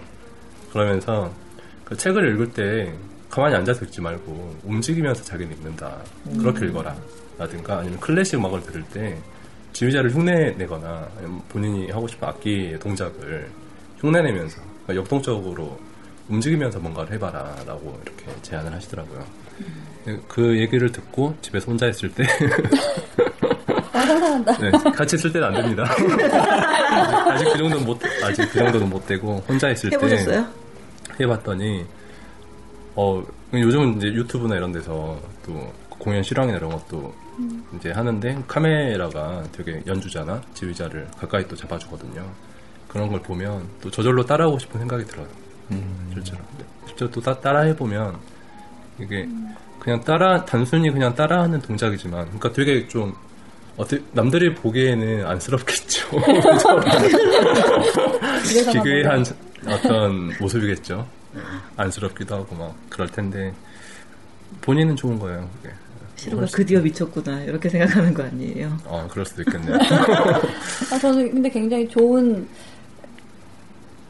그러면서 0.71 1.31
그 1.85 1.95
책을 1.95 2.33
읽을 2.33 2.51
때 2.51 2.93
가만히 3.29 3.55
앉아서 3.55 3.85
읽지 3.85 4.01
말고 4.01 4.59
움직이면서 4.63 5.23
자기는 5.23 5.55
읽는다. 5.57 5.97
그렇게 6.37 6.65
읽어라. 6.65 6.95
라든가 7.37 7.79
아니면 7.79 7.99
클래식 7.99 8.35
음악을 8.35 8.61
들을 8.61 8.83
때 8.93 9.17
지휘자를 9.73 10.13
흉내내거나 10.13 11.09
아니면 11.17 11.41
본인이 11.49 11.89
하고 11.91 12.07
싶은 12.07 12.27
악기의 12.27 12.79
동작을 12.79 13.49
흉내내면서 13.99 14.61
그러니까 14.83 14.95
역동적으로 14.95 15.79
움직이면서 16.27 16.79
뭔가를 16.79 17.13
해봐라 17.13 17.55
라고 17.65 17.99
이렇게 18.03 18.25
제안을 18.41 18.71
하시더라고요. 18.73 19.25
그 20.27 20.57
얘기를 20.59 20.91
듣고 20.91 21.35
집에서 21.41 21.67
혼자 21.67 21.87
있을 21.87 22.09
때 22.11 22.25
아. 23.93 24.57
네, 24.59 24.71
같이 24.95 25.15
있을 25.15 25.31
때는 25.31 25.47
안 25.47 25.53
됩니다. 25.53 25.83
아직 27.31 27.45
그 27.45 27.57
정도는 27.57 27.85
못, 27.85 27.99
아직 28.23 28.49
그 28.51 28.59
정도는 28.59 28.89
못 28.89 29.05
되고, 29.05 29.43
혼자 29.47 29.69
있을 29.69 29.89
때. 29.89 29.95
해보셨어요? 29.95 30.60
해봤더니, 31.19 31.85
어, 32.95 33.23
요즘은 33.53 33.97
이제 33.97 34.07
유튜브나 34.07 34.55
이런 34.55 34.71
데서 34.71 35.19
또 35.45 35.71
공연 35.89 36.23
실황이나 36.23 36.57
이런 36.57 36.71
것도 36.71 37.13
이제 37.75 37.91
하는데, 37.91 38.43
카메라가 38.47 39.43
되게 39.51 39.81
연주자나 39.85 40.41
지휘자를 40.53 41.07
가까이 41.17 41.47
또 41.47 41.55
잡아주거든요. 41.55 42.25
그런 42.87 43.09
걸 43.09 43.21
보면 43.21 43.67
또 43.81 43.89
저절로 43.89 44.25
따라하고 44.25 44.59
싶은 44.59 44.79
생각이 44.79 45.05
들어요. 45.05 45.27
실제로. 46.13 46.39
실제로 46.85 47.11
또 47.11 47.21
따, 47.21 47.39
따라해 47.39 47.75
보면, 47.75 48.17
이게 48.99 49.27
그냥 49.79 50.01
따라, 50.01 50.43
단순히 50.45 50.91
그냥 50.91 51.15
따라하는 51.15 51.61
동작이지만, 51.61 52.25
그러니까 52.25 52.51
되게 52.51 52.87
좀 52.87 53.15
어떻게 53.77 54.03
남들이 54.11 54.53
보기에는 54.53 55.25
안쓰럽겠죠. 55.25 56.09
기괴한 58.71 59.23
어떤 59.67 60.31
모습이겠죠. 60.39 61.07
안쓰럽기도 61.77 62.35
하고 62.35 62.55
막 62.55 62.75
그럴 62.89 63.07
텐데 63.09 63.53
본인은 64.61 64.95
좋은 64.95 65.19
거예요. 65.19 65.49
그게. 65.61 65.73
시루가 66.15 66.45
드디어 66.45 66.79
미쳤구나 66.81 67.41
이렇게 67.43 67.67
생각하는 67.67 68.13
거 68.13 68.23
아니에요? 68.23 68.77
어 68.85 69.07
그럴 69.09 69.25
수도 69.25 69.41
있겠네요. 69.41 69.75
아, 70.93 70.99
저는 70.99 71.31
근데 71.31 71.49
굉장히 71.49 71.87
좋은 71.87 72.47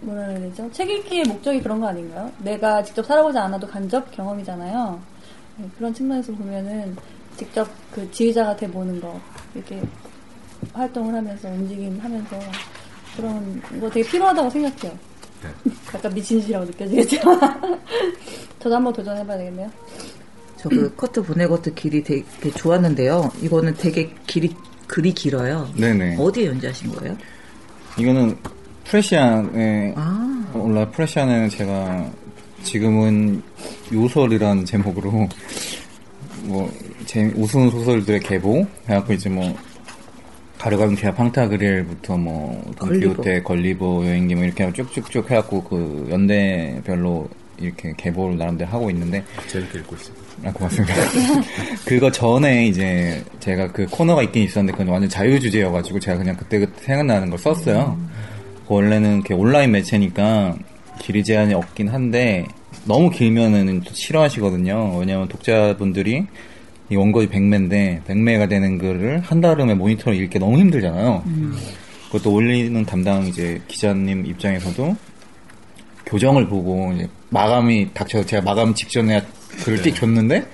뭐라 0.02 0.24
해야 0.28 0.40
되죠? 0.40 0.70
책 0.74 0.90
읽기의 0.90 1.24
목적이 1.26 1.62
그런 1.62 1.80
거 1.80 1.88
아닌가요? 1.88 2.30
내가 2.40 2.84
직접 2.84 3.06
살아보지 3.06 3.38
않아도 3.38 3.66
간접 3.68 4.12
경험이잖아요. 4.12 5.00
네, 5.58 5.70
그런 5.78 5.94
측면에서 5.94 6.34
보면은 6.34 6.98
직접 7.38 7.70
그 7.94 8.10
지휘자가 8.12 8.56
돼 8.58 8.68
보는 8.68 9.00
거 9.00 9.20
이렇게 9.56 9.82
활동을 10.74 11.16
하면서 11.16 11.48
움직임 11.48 11.98
하면서 12.00 12.38
그런 13.16 13.62
거 13.80 13.90
되게 13.90 14.10
필요하다고 14.10 14.50
생각해요. 14.50 14.98
약간 15.94 16.14
미친 16.14 16.40
짓이라고 16.42 16.66
느껴지겠지만 16.66 17.40
저도 18.60 18.76
한번 18.76 18.94
도전해봐야 18.94 19.38
되겠네요. 19.38 19.70
저 20.58 20.70
그 20.70 20.96
커트 20.96 21.24
보네거트 21.24 21.74
길이 21.74 22.04
되게 22.04 22.26
좋았는데요. 22.56 23.32
이거는 23.42 23.74
되게 23.76 24.14
길이 24.28 24.56
글이 24.88 25.14
길어요. 25.14 25.68
네네. 25.76 26.18
어디에 26.20 26.48
연주하신 26.48 26.92
거예요? 26.92 27.18
이거는 27.98 28.38
프레시안에 28.84 29.94
아, 29.98 30.52
원래 30.54 30.88
프레시안에는 30.92 31.50
제가 31.50 32.12
지금은 32.64 33.42
요설이라는 33.92 34.66
제목으로 34.66 35.28
뭐재 36.44 37.32
우스운 37.36 37.70
소설들의 37.72 38.20
계보 38.22 38.66
해갖고 38.88 39.14
이제 39.14 39.30
뭐 39.30 39.56
피아 40.96 41.14
팡타그릴부터 41.14 42.18
뭐 42.18 42.64
돈키호테 42.78 43.42
걸리버 43.42 44.06
여행기 44.06 44.36
뭐 44.36 44.44
이렇게 44.44 44.72
쭉쭉쭉 44.72 45.32
해갖고 45.32 45.64
그 45.64 46.08
연대별로 46.12 47.28
이렇게 47.60 47.94
계보를 47.98 48.38
나름대로 48.38 48.70
하고 48.70 48.90
있는데 48.92 49.24
재밌게 49.48 49.80
읽고 49.80 49.96
있습니다. 49.96 50.50
아, 50.50 50.54
고맙습니다. 50.54 50.94
그거 51.86 52.12
전에 52.12 52.68
이제 52.68 53.24
제가 53.40 53.72
그 53.72 53.86
코너가 53.88 54.24
있긴 54.24 54.44
있었는데 54.44 54.78
그건 54.78 54.88
완전 54.94 55.10
자유 55.10 55.40
주제여가지고 55.40 56.00
제가 56.00 56.18
그냥 56.18 56.36
그때그때 56.36 56.84
생각나는 56.84 57.30
걸 57.30 57.40
썼어요. 57.40 57.98
원래는 58.68 59.16
이렇게 59.16 59.34
온라인 59.34 59.72
매체니까 59.72 60.56
길이 61.00 61.24
제한이 61.24 61.54
없긴 61.54 61.90
한데 61.90 62.46
너무 62.86 63.10
길면은 63.10 63.82
또 63.82 63.94
싫어하시거든요. 63.94 64.98
왜냐면 64.98 65.28
독자분들이 65.28 66.26
이 66.92 66.96
원고지 66.96 67.30
100매인데 67.30 68.04
100매가 68.04 68.50
되는 68.50 68.78
글을 68.78 69.22
한 69.22 69.40
달음에 69.40 69.74
모니터로 69.76 70.14
읽기 70.14 70.40
너무 70.40 70.58
힘들잖아요. 70.60 71.24
그것도 72.08 72.34
올리는 72.34 72.86
담당 72.86 73.26
이제 73.28 73.62
기자님 73.70 74.26
입장에서도 74.26 74.98
교정을 76.06 76.48
보고 76.48 76.92
이제 76.94 77.08
마감이 77.30 77.94
닥쳐서 77.94 78.26
제가 78.26 78.44
마감 78.44 78.74
직전에 78.74 79.24
글을 79.64 79.82
띡 79.82 79.96
줬는데 79.96 80.46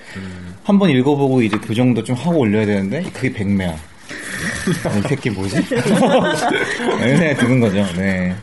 한번 0.63 0.91
읽어보고 0.91 1.41
이제 1.41 1.57
교정도 1.57 2.03
좀 2.03 2.15
하고 2.15 2.41
올려야 2.41 2.67
되는데 2.67 3.01
그게 3.11 3.33
100매야. 3.33 3.73
이 3.73 5.07
새끼 5.07 5.31
뭐지? 5.31 5.59
생각이 5.63 7.35
드는 7.37 7.59
거죠. 7.59 7.83
네. 7.97 8.35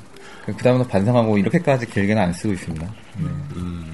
그 0.47 0.57
다음부터 0.57 0.91
반성하고 0.91 1.39
이렇게까지 1.39 1.87
길게는 1.87 2.21
안 2.21 2.33
쓰고 2.33 2.53
있습니다. 2.55 2.87
네. 3.19 3.27
어, 3.27 3.94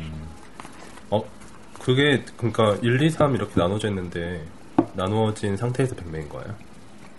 그게, 1.83 2.23
그러니까 2.37 2.77
1, 2.83 3.01
2, 3.01 3.11
3 3.11 3.35
이렇게 3.35 3.53
나눠져 3.57 3.89
있는데, 3.89 4.43
나누어진 4.95 5.57
상태에서 5.57 5.95
100매인 5.97 6.29
거예요? 6.29 6.55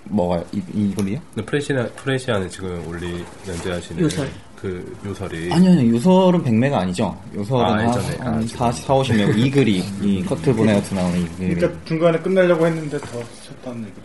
뭐가 0.05 0.43
이, 0.51 0.61
이걸이요? 0.73 1.19
근데 1.33 1.45
프레시아, 1.45 1.87
프레시아는 1.95 2.49
지금 2.49 2.83
올리 2.87 3.23
연재하시는 3.47 4.01
요설. 4.01 4.29
그 4.55 4.97
요설이. 5.05 5.51
아니요, 5.51 5.71
아니요. 5.71 5.93
요설은 5.95 6.43
100매가 6.43 6.73
아니죠. 6.73 7.17
요설은 7.35 7.65
아, 7.65 7.73
한, 7.73 7.89
예전에. 7.89 8.17
아, 8.21 8.25
한 8.33 8.45
지금. 8.45 8.57
40, 8.59 8.85
4, 8.85 8.93
50매. 8.93 9.37
이 9.37 9.51
글이, 9.51 9.83
이 10.01 10.23
커트 10.23 10.53
보내어서 10.55 10.95
나오는 10.95 11.19
이 11.19 11.27
글이. 11.37 11.55
그러니까 11.55 11.85
중간에 11.85 12.19
끝내려고 12.19 12.65
했는데 12.67 12.97
더 12.99 13.23
쳤다는 13.43 13.83
얘기도. 13.83 14.01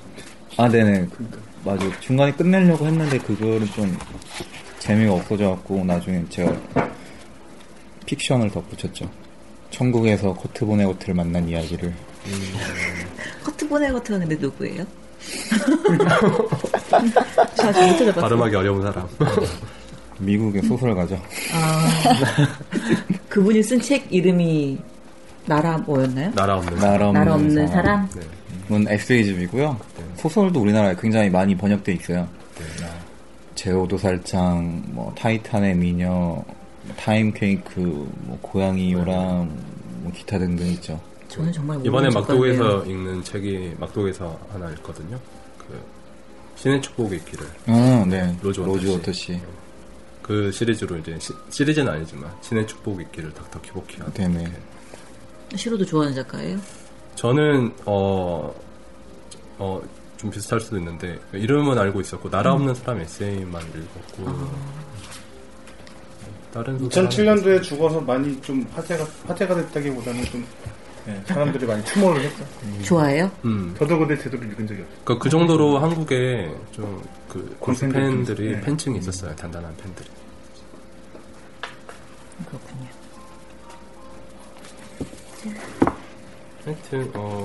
아, 0.58 0.68
네네. 0.68 1.06
그러니까. 1.08 1.38
맞아. 1.64 2.00
중간에 2.00 2.32
끝내려고 2.32 2.86
했는데 2.86 3.18
그거는 3.18 3.66
좀 3.66 3.98
재미가 4.78 5.14
없어져갖고 5.14 5.84
나중에 5.84 6.24
제가 6.28 6.54
픽션을 8.06 8.50
덧붙였죠. 8.50 9.10
천국에서 9.76 10.32
커트 10.34 10.64
보네고트를 10.64 11.14
만난 11.14 11.46
이야기를. 11.46 11.92
커트 13.44 13.68
보네거트가 13.68 14.18
근데 14.18 14.34
누구예요? 14.36 14.84
찾아봤어요. 17.56 18.12
발음하기 18.14 18.56
어려운 18.56 18.80
사람. 18.82 19.06
미국의 20.18 20.62
소설가죠. 20.62 21.20
아, 21.52 21.88
그분이 23.28 23.62
쓴 23.62 23.78
책 23.82 24.06
이름이 24.10 24.78
나라 25.44 25.76
뭐였나요? 25.76 26.32
나라 26.34 26.56
없는 26.56 26.78
나라 26.78 27.08
없는, 27.08 27.12
나라 27.12 27.34
없는 27.34 27.68
사람? 27.68 28.08
네. 28.14 28.74
은 28.74 28.86
에세이집이고요. 28.88 29.78
소설도 30.16 30.58
우리나라에 30.60 30.96
굉장히 30.98 31.28
많이 31.28 31.54
번역돼 31.54 31.92
있어요. 31.92 32.26
제오도살장, 33.54 34.84
뭐 34.86 35.12
타이탄의 35.18 35.74
미녀, 35.76 36.42
타임 36.96 37.32
케이크, 37.32 37.80
뭐 37.80 38.38
고양이 38.40 38.92
요람, 38.92 39.50
뭐 40.02 40.12
기타 40.12 40.38
등등 40.38 40.66
있죠. 40.68 41.00
저는 41.28 41.52
정말 41.52 41.84
이번에 41.84 42.10
작가인데요. 42.10 42.84
읽는 42.86 43.24
책이 43.24 43.74
막독에서 43.78 44.38
하나 44.52 44.70
읽거든요. 44.70 45.18
그 45.58 45.80
신의 46.56 46.80
축복의 46.80 47.24
길을. 47.24 47.46
아, 47.66 48.04
네. 48.08 48.36
로즈 48.42 48.60
로즈 48.60 48.86
워터 48.86 49.12
씨. 49.12 49.40
그 50.22 50.50
시리즈로 50.50 50.96
이제 50.98 51.16
시, 51.20 51.32
시리즈는 51.50 51.92
아니지만 51.92 52.32
신의 52.40 52.66
축복의 52.66 53.06
길을 53.12 53.32
닥터 53.34 53.60
키보키가. 53.60 54.12
네네. 54.12 54.52
시로도 55.54 55.84
좋아하는 55.84 56.14
작가예요? 56.14 56.58
저는 57.14 57.72
어, 57.84 58.52
어, 59.58 59.80
좀 60.16 60.30
비슷할 60.30 60.60
수도 60.60 60.78
있는데 60.78 61.18
이름은 61.32 61.78
알고 61.78 62.00
있었고 62.00 62.30
나라 62.30 62.52
없는 62.54 62.74
사람 62.74 63.00
에세이만 63.00 63.62
읽었고 63.62 64.48
다른 66.56 66.78
소설은 66.78 67.08
2007년도에 67.10 67.62
죽어서 67.62 68.00
많이 68.00 68.40
좀 68.40 68.66
화제가 68.72 69.04
화제가 69.26 69.54
됐다기보다는 69.56 70.24
좀 70.24 70.46
예, 71.06 71.22
사람들이 71.26 71.66
많이 71.66 71.84
추모를 71.84 72.22
했죠. 72.22 72.44
좋아해요? 72.82 73.30
음, 73.44 73.74
저도 73.78 73.98
근데 73.98 74.16
제대로 74.16 74.42
읽은 74.42 74.66
적이 74.66 74.80
없어요. 74.80 74.98
그, 75.04 75.18
그 75.18 75.28
정도로 75.28 75.78
한국에 75.78 76.50
좀그 76.72 77.56
골프 77.60 77.80
팬들이 77.80 78.02
좀 78.02 78.24
팬들이. 78.24 78.52
네. 78.52 78.60
팬층이 78.62 78.98
있었어요. 78.98 79.36
단단한 79.36 79.76
팬들이. 79.76 80.08
그렇군요. 82.48 82.86
하여튼 86.64 87.10
어, 87.14 87.44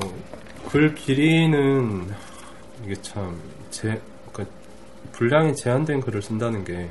글 0.69 0.95
길이는 0.95 2.07
이게 2.85 2.95
참 3.01 3.37
제, 3.69 4.01
그러니까 4.31 4.55
분량이 5.11 5.53
제한된 5.53 5.99
글을 5.99 6.21
쓴다는 6.21 6.63
게 6.63 6.89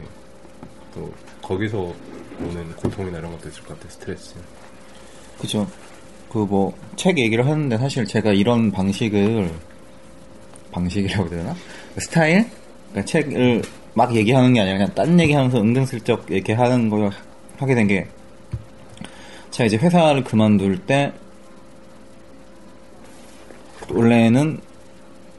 또 0.95 1.13
거기서 1.55 1.79
오는 2.41 2.73
고통이나 2.77 3.19
이런 3.19 3.33
것도 3.33 3.49
있을 3.49 3.63
것 3.65 3.75
같아요. 3.75 3.91
스트레스. 3.91 4.35
그죠. 5.41 5.67
그 6.31 6.47
뭐 6.47 6.73
책 6.95 7.19
얘기를 7.19 7.45
하는데 7.45 7.77
사실 7.77 8.05
제가 8.05 8.33
이런 8.33 8.71
방식을 8.71 9.51
방식이라고 10.71 11.29
해야 11.35 11.43
되나? 11.43 11.57
스타일? 11.99 12.47
그러니까 12.91 13.05
책을 13.11 13.63
막 13.95 14.15
얘기하는 14.15 14.55
게 14.55 14.61
아니라 14.61 14.79
그냥 14.79 14.95
딴 14.95 15.19
얘기하면서 15.19 15.59
은근슬쩍 15.61 16.27
이렇게 16.31 16.53
하는 16.53 16.89
걸 16.89 17.11
하게 17.59 17.75
된 17.75 17.89
게 17.89 18.07
제가 19.51 19.67
이제 19.67 19.77
회사를 19.77 20.23
그만둘 20.23 20.79
때 20.87 21.13
원래는 23.93 24.61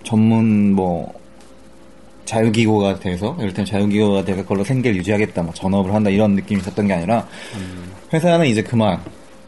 전문 0.03 0.74
뭐 0.74 1.14
자유기고가 2.26 3.00
돼서 3.00 3.36
이를테면 3.40 3.66
자유기고가 3.66 4.24
돼서 4.26 4.42
그걸로 4.44 4.64
생계를 4.64 4.98
유지하겠다 4.98 5.44
뭐 5.44 5.54
전업을 5.54 5.94
한다 5.94 6.10
이런 6.10 6.36
느낌이 6.36 6.62
있었던 6.62 6.88
게 6.88 6.94
아니라 6.94 7.28
회사는 8.14 8.46
이제 8.48 8.62
그만. 8.62 9.02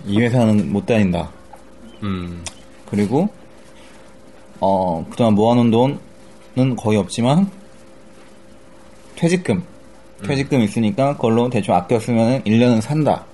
이 0.06 0.20
회사는 0.20 0.72
못 0.72 0.86
다닌다. 0.86 1.32
음, 2.04 2.44
그리고 2.90 3.30
어 4.60 5.06
그동안 5.10 5.34
모아놓은 5.34 5.72
돈은 5.72 6.76
거의 6.76 6.98
없지만 6.98 7.50
퇴직금 9.16 9.64
퇴직금 10.26 10.62
있으니까 10.62 11.16
그걸로 11.16 11.50
대충 11.50 11.76
아껴 11.76 12.00
쓰면 12.00 12.44
1년은 12.44 12.82
산다. 12.82 13.26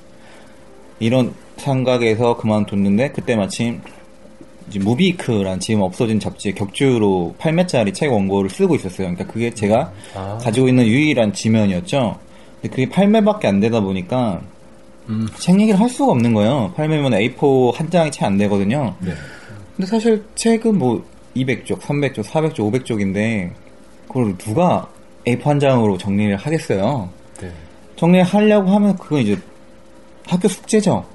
이런 0.99 1.33
생각에서 1.57 2.37
그만뒀는데 2.37 3.11
그때 3.11 3.35
마침 3.35 3.81
무비크란 4.77 5.59
지금 5.59 5.81
없어진 5.81 6.19
잡지의 6.19 6.53
격주로 6.53 7.33
8매짜리 7.39 7.93
책 7.93 8.11
원고를 8.11 8.49
쓰고 8.49 8.75
있었어요. 8.75 9.07
그러니까 9.07 9.25
그게 9.25 9.49
제가 9.51 9.91
아. 10.15 10.37
가지고 10.39 10.67
있는 10.67 10.85
유일한 10.85 11.33
지면이었죠. 11.33 12.19
근데 12.61 12.75
그게 12.75 12.89
8매밖에 12.89 13.45
안 13.45 13.59
되다 13.59 13.79
보니까 13.79 14.41
음. 15.07 15.27
책 15.37 15.59
얘기를 15.59 15.79
할 15.79 15.89
수가 15.89 16.11
없는 16.11 16.33
거예요. 16.33 16.73
8매면 16.77 17.35
A4 17.35 17.73
한 17.73 17.89
장이 17.89 18.11
채 18.11 18.25
안 18.25 18.37
되거든요. 18.37 18.93
네. 18.99 19.13
근데 19.75 19.89
사실 19.89 20.23
책은 20.35 20.77
뭐 20.77 21.03
200쪽, 21.35 21.79
300쪽, 21.79 22.23
400쪽, 22.23 22.55
500쪽인데 22.71 23.51
그걸 24.07 24.37
누가 24.37 24.87
A4 25.25 25.43
한 25.43 25.59
장으로 25.59 25.97
정리를 25.97 26.35
하겠어요. 26.35 27.09
네. 27.41 27.51
정리를 27.95 28.25
하려고 28.25 28.69
하면 28.71 28.97
그건 28.97 29.21
이제 29.21 29.37
학교 30.27 30.47
숙제죠. 30.47 31.05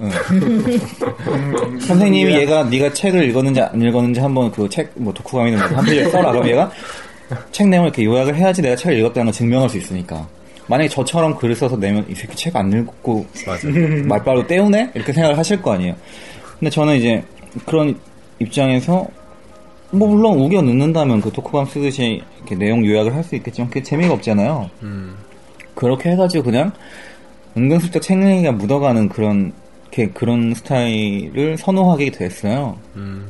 응. 0.00 0.10
선생님이 1.80 2.34
얘가 2.34 2.64
네가 2.64 2.92
책을 2.92 3.24
읽었는지 3.28 3.60
안 3.60 3.80
읽었는지 3.80 4.20
한번 4.20 4.50
그 4.50 4.68
책 4.68 4.90
뭐 4.96 5.12
독후감이든 5.12 5.58
뭐한 5.58 5.84
페이지 5.84 6.10
써라 6.10 6.32
그럼 6.32 6.48
얘가 6.48 6.70
책 7.52 7.68
내용을 7.68 7.88
이렇게 7.88 8.04
요약을 8.04 8.34
해야지 8.36 8.62
내가 8.62 8.76
책을 8.76 8.98
읽었다는 8.98 9.26
걸 9.26 9.32
증명할 9.32 9.68
수 9.68 9.78
있으니까 9.78 10.26
만약에 10.68 10.88
저처럼 10.88 11.36
글을 11.36 11.54
써서 11.54 11.76
내면 11.76 12.04
이 12.08 12.14
새끼 12.14 12.36
책 12.36 12.56
안 12.56 12.72
읽고. 12.72 13.24
말바로 14.06 14.46
때우네 14.46 14.90
이렇게 14.94 15.12
생각을 15.12 15.38
하실 15.38 15.62
거 15.62 15.72
아니에요. 15.72 15.94
근데 16.58 16.70
저는 16.70 16.96
이제 16.96 17.22
그런 17.64 17.96
입장에서 18.40 19.06
뭐 19.92 20.08
물론 20.08 20.38
우겨 20.40 20.60
넣는다면 20.62 21.20
그 21.20 21.30
독후감 21.30 21.66
쓰듯이 21.66 22.20
이렇게 22.38 22.56
내용 22.56 22.84
요약을 22.84 23.14
할 23.14 23.22
수 23.22 23.36
있겠지만 23.36 23.68
그게 23.70 23.82
재미가 23.82 24.12
없잖아요. 24.14 24.68
음, 24.82 25.14
그렇게 25.74 26.10
해가지고 26.10 26.44
그냥 26.44 26.72
은근슬쩍 27.56 28.02
책 28.02 28.20
얘기가 28.28 28.52
묻어가는 28.52 29.08
그런 29.08 29.52
이렇게 29.96 30.12
그런 30.12 30.52
스타일을 30.54 31.56
선호하게 31.56 32.10
됐어요. 32.10 32.78
음, 32.96 33.26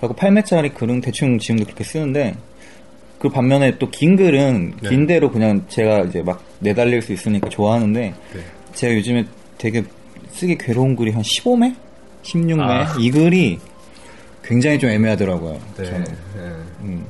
그리고 0.00 0.14
8매짜리 0.16 0.74
글은 0.74 1.00
대충 1.00 1.38
지금도 1.38 1.64
그렇게 1.66 1.84
쓰는데 1.84 2.34
그 3.20 3.28
반면에 3.28 3.78
또 3.78 3.88
긴 3.90 4.16
글은 4.16 4.74
네. 4.82 4.88
긴 4.88 5.06
대로 5.06 5.30
그냥 5.30 5.64
제가 5.68 6.00
이제 6.00 6.22
막 6.22 6.42
내달릴 6.58 7.00
수 7.02 7.12
있으니까 7.12 7.48
좋아하는데 7.48 8.00
네. 8.00 8.40
제가 8.74 8.94
요즘에 8.96 9.24
되게 9.58 9.84
쓰기 10.30 10.56
괴로운 10.58 10.96
글이 10.96 11.12
한 11.12 11.22
15매? 11.22 11.74
16매? 12.22 12.60
아. 12.60 12.96
이 12.98 13.10
글이 13.10 13.58
굉장히 14.42 14.78
좀 14.78 14.90
애매하더라고요. 14.90 15.60
네. 15.76 15.84
저는. 15.84 16.04
네. 16.04 16.40
음. 16.82 17.04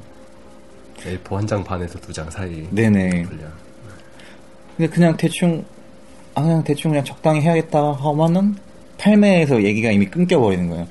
A4 0.98 1.34
한 1.36 1.46
장 1.46 1.64
반에서 1.64 1.98
두 2.01 2.12
장 2.12 2.28
사이. 2.28 2.66
네네. 2.70 3.22
분량. 3.22 3.51
근데 4.76 4.92
그냥 4.92 5.16
대충 5.16 5.64
아 6.34 6.42
그냥 6.42 6.62
대충 6.64 6.90
그냥 6.90 7.05
적당히 7.05 7.40
해야겠다 7.40 7.92
하면은 7.92 8.57
팔매에서 9.01 9.62
얘기가 9.64 9.90
이미 9.90 10.07
끊겨버리는 10.07 10.68
거예요. 10.68 10.86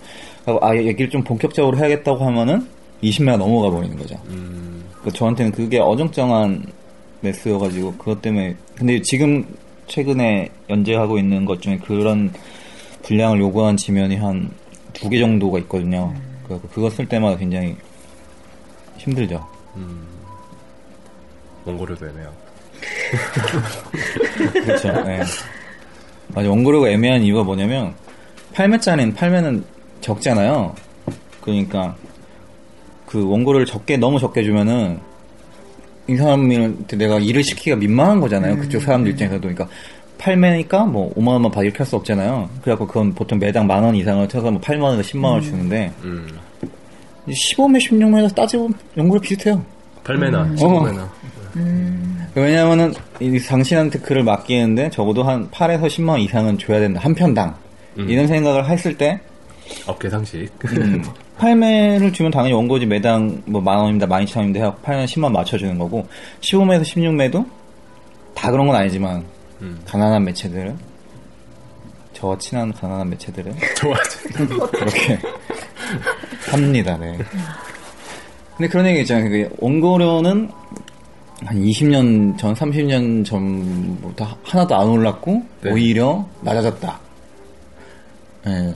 아 0.61 0.75
얘기를 0.75 1.09
좀 1.09 1.23
본격적으로 1.23 1.77
해야겠다고 1.77 2.25
하면은 2.25 2.67
20매가 3.03 3.37
넘어가 3.37 3.69
버리는 3.69 3.95
거죠. 3.97 4.15
음, 4.27 4.83
그 5.03 5.11
저한테는 5.13 5.51
그게 5.51 5.79
어정쩡한 5.79 6.65
매스여가지고 7.21 7.93
그것 7.97 8.21
때문에 8.21 8.55
근데 8.75 9.01
지금 9.01 9.45
최근에 9.87 10.49
연재하고 10.69 11.17
있는 11.19 11.45
것 11.45 11.61
중에 11.61 11.77
그런 11.77 12.31
분량을 13.03 13.39
요구한 13.39 13.77
지면이 13.77 14.15
한 14.17 14.49
두 14.93 15.07
개 15.09 15.19
정도가 15.19 15.59
있거든요. 15.59 16.13
그래서 16.45 16.63
그거 16.73 16.89
쓸 16.89 17.05
때마다 17.07 17.37
굉장히 17.37 17.75
힘들죠. 18.97 19.45
음. 19.77 20.01
원고료도 21.65 22.07
애매하고. 22.07 22.35
그렇죠. 24.65 24.91
네. 25.03 25.21
맞아. 26.29 26.49
원고료가 26.49 26.89
애매한 26.89 27.21
이유가 27.21 27.43
뭐냐면 27.43 27.93
8매짜리는 28.53 29.15
8매는 29.15 29.63
적잖아요. 30.01 30.73
그러니까 31.41 31.95
그 33.05 33.27
원고료를 33.27 33.65
적게 33.65 33.97
너무 33.97 34.19
적게 34.19 34.43
주면은 34.43 34.99
이 36.07 36.15
사람한테 36.15 36.97
내가 36.97 37.19
일을 37.19 37.43
시키기가 37.43 37.75
민망한 37.77 38.19
거잖아요. 38.19 38.57
그쪽 38.57 38.81
사람들 38.81 39.11
입장에서도 39.11 39.41
그러니까 39.41 39.67
8매니까 40.17 40.87
뭐 40.89 41.13
5만 41.15 41.27
원만 41.29 41.51
받을 41.51 41.71
수 41.85 41.95
없잖아요. 41.95 42.49
그래갖고 42.61 42.87
그건 42.87 43.13
보통 43.13 43.39
매당 43.39 43.65
만 43.67 43.83
원 43.83 43.95
이상을 43.95 44.27
쳐서 44.27 44.51
뭐 44.51 44.59
8만 44.59 44.81
원에서 44.83 45.01
10만 45.09 45.23
원을 45.25 45.41
주는데 45.41 45.91
음. 46.03 46.27
15매, 47.27 47.77
16매에서 47.79 48.33
따지고 48.35 48.69
원고료 48.97 49.21
비슷해요. 49.21 49.63
8매나, 50.03 50.41
음. 50.45 50.55
15매나. 50.55 51.07
왜냐하면은 52.35 52.93
이 53.19 53.39
당신한테 53.39 53.99
글을 53.99 54.23
맡기는데 54.23 54.89
적어도 54.91 55.23
한 55.23 55.49
8에서 55.51 55.87
10만 55.87 56.09
원 56.09 56.19
이상은 56.21 56.57
줘야 56.57 56.79
된다 56.79 56.99
한 57.03 57.13
편당 57.15 57.55
음. 57.97 58.09
이런 58.09 58.27
생각을 58.27 58.69
했을 58.69 58.97
때 58.97 59.19
업계 59.85 60.09
상식. 60.09 60.49
음, 60.65 61.03
8매를 61.37 62.13
주면 62.13 62.31
당연히 62.31 62.53
원고지 62.53 62.85
매당 62.85 63.41
뭐 63.45 63.61
만 63.61 63.77
원입니다, 63.79 64.07
만 64.07 64.23
이천 64.23 64.41
원입니다 64.41 64.65
해서 64.65 64.77
8매 64.83 65.05
10만 65.05 65.23
원 65.25 65.33
맞춰 65.33 65.57
주는 65.57 65.77
거고 65.77 66.07
15매에서 66.41 66.81
16매도 66.83 67.45
다 68.35 68.51
그런 68.51 68.67
건 68.67 68.75
아니지만 68.75 69.23
음. 69.61 69.79
가난한 69.85 70.23
매체들은 70.25 70.77
저와 72.13 72.37
친한 72.37 72.73
가난한 72.73 73.09
매체들은 73.11 73.55
좋아하지. 73.77 74.19
그렇게 74.71 75.19
합니다. 76.51 76.97
네. 76.97 77.17
근데 78.57 78.69
그런 78.69 78.85
얘기 78.87 79.01
있잖아요. 79.01 79.29
그 79.29 79.49
원고료는 79.59 80.49
한 81.45 81.57
20년 81.61 82.37
전, 82.37 82.53
30년 82.53 83.25
전부터 83.25 84.37
하나도 84.43 84.75
안 84.75 84.87
올랐고 84.87 85.43
네. 85.61 85.71
오히려 85.71 86.27
낮아졌다. 86.41 86.99
예. 88.47 88.73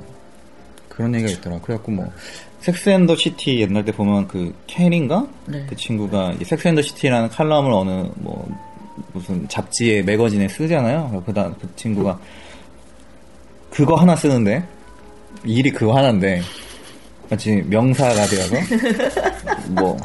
그런 0.88 1.14
얘기가 1.16 1.32
있더라. 1.32 1.60
그래갖고 1.60 1.92
뭐 1.92 2.12
섹스 2.60 2.88
앤 2.88 3.02
더 3.02 3.16
시티 3.16 3.60
옛날 3.62 3.84
때 3.84 3.92
보면 3.92 4.28
그 4.28 4.54
캐린가 4.68 5.28
네. 5.48 5.66
그 5.68 5.76
친구가 5.76 6.36
이 6.40 6.46
섹스 6.46 6.64
앤 6.64 6.73
더 6.73 6.82
시티라는 6.82 7.30
칼럼을 7.30 7.72
어느 7.72 8.10
뭐 8.16 8.48
무슨 9.12 9.48
잡지에 9.48 10.02
매거진에 10.04 10.48
쓰잖아요. 10.48 11.24
그다음 11.26 11.56
그 11.60 11.68
친구가 11.76 12.18
그거 13.70 13.96
하나 13.96 14.16
쓰는데 14.16 14.64
일이 15.44 15.72
그거 15.72 15.98
하나인데 15.98 16.42
마치 17.30 17.56
명사가 17.68 18.26
되어서 18.28 18.56
뭐 19.72 19.98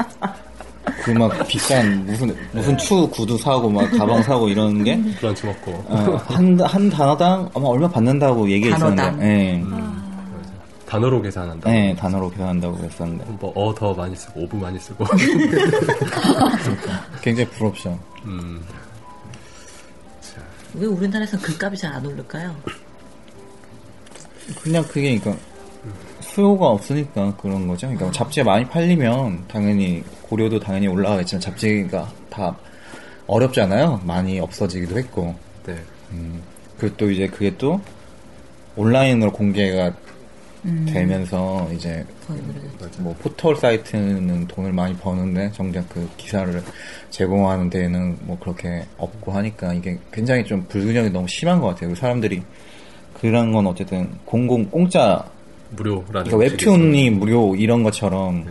그 1.04 1.10
막 1.12 1.46
비싼 1.48 2.04
무슨 2.06 2.34
무슨 2.52 2.76
추 2.78 3.08
구두 3.10 3.36
사고 3.38 3.68
막 3.70 3.88
가방 3.96 4.22
사고 4.22 4.48
이런 4.48 4.82
게 4.84 5.00
브런치 5.20 5.46
먹고. 5.46 5.72
어, 5.88 6.16
한, 6.26 6.58
한 6.60 6.90
단어당 6.90 7.48
아마 7.54 7.68
얼마 7.68 7.88
받는다고 7.88 8.48
얘기했었는데, 8.50 9.02
단어당? 9.02 9.22
예. 9.22 9.62
단어로 10.86 11.20
계산한다. 11.20 11.70
예, 11.74 11.94
단어로 11.98 12.30
계산한다고 12.30 12.76
그랬었는데. 12.78 13.24
뭐, 13.40 13.52
a, 13.54 13.74
the 13.74 13.92
많이 13.92 14.16
쓰고, 14.16 14.40
of 14.40 14.56
많이 14.56 14.78
쓰고. 14.78 15.04
굉장히 17.20 17.46
부럽죠. 17.50 17.98
음. 18.24 18.62
왜 20.74 20.86
우리나라에서는 20.86 21.44
그 21.44 21.58
값이 21.62 21.82
잘 21.82 21.92
안 21.92 22.06
오를까요? 22.06 22.54
그냥 24.62 24.82
그게, 24.84 25.18
그러니까, 25.18 25.42
수요가 26.38 26.68
없으니까 26.68 27.34
그런 27.36 27.66
거죠. 27.66 27.88
그러니까 27.88 28.12
잡지가 28.12 28.44
많이 28.44 28.64
팔리면 28.64 29.46
당연히 29.48 30.04
고료도 30.22 30.60
당연히 30.60 30.86
올라가겠지만 30.86 31.40
잡지가 31.40 32.08
다 32.30 32.56
어렵잖아요. 33.26 34.02
많이 34.04 34.38
없어지기도 34.38 34.96
했고. 34.98 35.34
네. 35.66 35.76
음, 36.12 36.40
그리고 36.78 36.96
또 36.96 37.10
이제 37.10 37.26
그게 37.26 37.56
또 37.58 37.80
온라인으로 38.76 39.32
공개가 39.32 39.92
되면서 40.86 41.68
이제. 41.74 42.06
뭐 42.98 43.16
포털 43.18 43.56
사이트는 43.56 44.46
돈을 44.46 44.72
많이 44.72 44.94
버는데 44.96 45.50
정작 45.52 45.88
그 45.88 46.08
기사를 46.16 46.62
제공하는 47.10 47.68
데는 47.68 48.16
뭐 48.20 48.38
그렇게 48.38 48.84
없고 48.96 49.32
하니까 49.32 49.74
이게 49.74 49.98
굉장히 50.12 50.44
좀 50.44 50.64
불균형이 50.68 51.10
너무 51.10 51.26
심한 51.26 51.60
것 51.60 51.68
같아요. 51.68 51.96
사람들이 51.96 52.42
그런 53.20 53.50
건 53.50 53.66
어쨌든 53.66 54.08
공공 54.24 54.66
공짜 54.66 55.24
무료라는. 55.70 56.04
그러니까 56.30 56.36
웹툰이 56.36 57.10
무료 57.10 57.54
이런 57.56 57.82
것처럼 57.82 58.46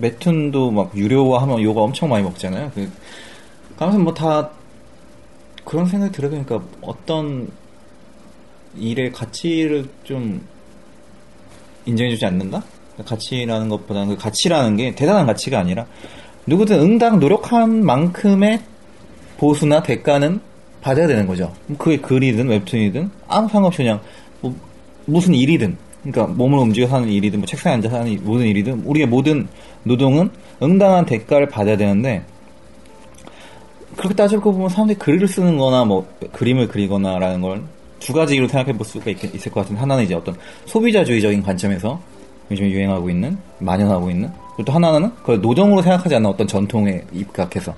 웹툰도 0.00 0.70
막 0.70 0.96
유료화하면 0.96 1.62
요가 1.62 1.82
엄청 1.82 2.08
많이 2.08 2.22
먹잖아요. 2.24 2.70
그 2.74 2.90
아무튼 3.78 4.02
뭐 4.04 4.14
다 4.14 4.50
그런 5.64 5.86
생각이 5.86 6.12
들어보니까 6.12 6.62
어떤 6.80 7.48
일의 8.76 9.12
가치를 9.12 9.86
좀 10.02 10.40
인정해주지 11.84 12.24
않는다? 12.24 12.62
가치라는 13.04 13.68
것보다는 13.68 14.08
그 14.08 14.16
가치라는 14.16 14.76
게 14.76 14.94
대단한 14.94 15.26
가치가 15.26 15.58
아니라 15.58 15.86
누구든 16.46 16.80
응당 16.80 17.20
노력한 17.20 17.84
만큼의 17.84 18.60
보수나 19.36 19.82
대가는 19.82 20.40
받아야 20.80 21.06
되는 21.06 21.26
거죠. 21.26 21.52
그게 21.76 21.98
글이든 21.98 22.48
웹툰이든 22.48 23.10
아무 23.28 23.48
상관없이 23.48 23.78
그냥 23.78 24.00
뭐 24.40 24.54
무슨 25.04 25.34
일이든 25.34 25.76
그러니까 26.02 26.34
몸을 26.34 26.58
움직여 26.58 26.86
사는 26.86 27.08
일이든 27.08 27.40
뭐 27.40 27.46
책상에 27.46 27.74
앉아 27.74 27.88
사는 27.88 28.06
일, 28.06 28.20
모든 28.20 28.46
일이든 28.46 28.82
우리의 28.84 29.06
모든 29.06 29.48
노동은 29.82 30.30
응당한 30.62 31.04
대가를 31.04 31.48
받아야 31.48 31.76
되는데 31.76 32.22
그렇게 33.96 34.14
따지고 34.14 34.52
보면 34.52 34.68
사람들이 34.68 34.98
글을 34.98 35.26
쓰는 35.26 35.56
거나 35.56 35.84
뭐 35.84 36.06
그림을 36.32 36.68
그리거나라는 36.68 37.40
걸 37.40 37.78
두 38.00 38.12
가지로 38.12 38.48
생각해 38.48 38.76
볼 38.76 38.86
수가 38.86 39.10
있, 39.10 39.22
을것 39.24 39.52
같은데 39.54 39.80
하나는 39.80 40.04
이제 40.04 40.14
어떤 40.14 40.36
소비자주의적인 40.66 41.42
관점에서 41.42 42.00
요즘에 42.50 42.70
유행하고 42.70 43.10
있는 43.10 43.36
만연하고 43.58 44.10
있는 44.10 44.30
그리고 44.56 44.64
또 44.64 44.72
하나는 44.72 45.10
그걸 45.16 45.40
노동으로 45.40 45.82
생각하지 45.82 46.14
않는 46.16 46.30
어떤 46.30 46.46
전통에 46.46 47.02
입각해서 47.12 47.74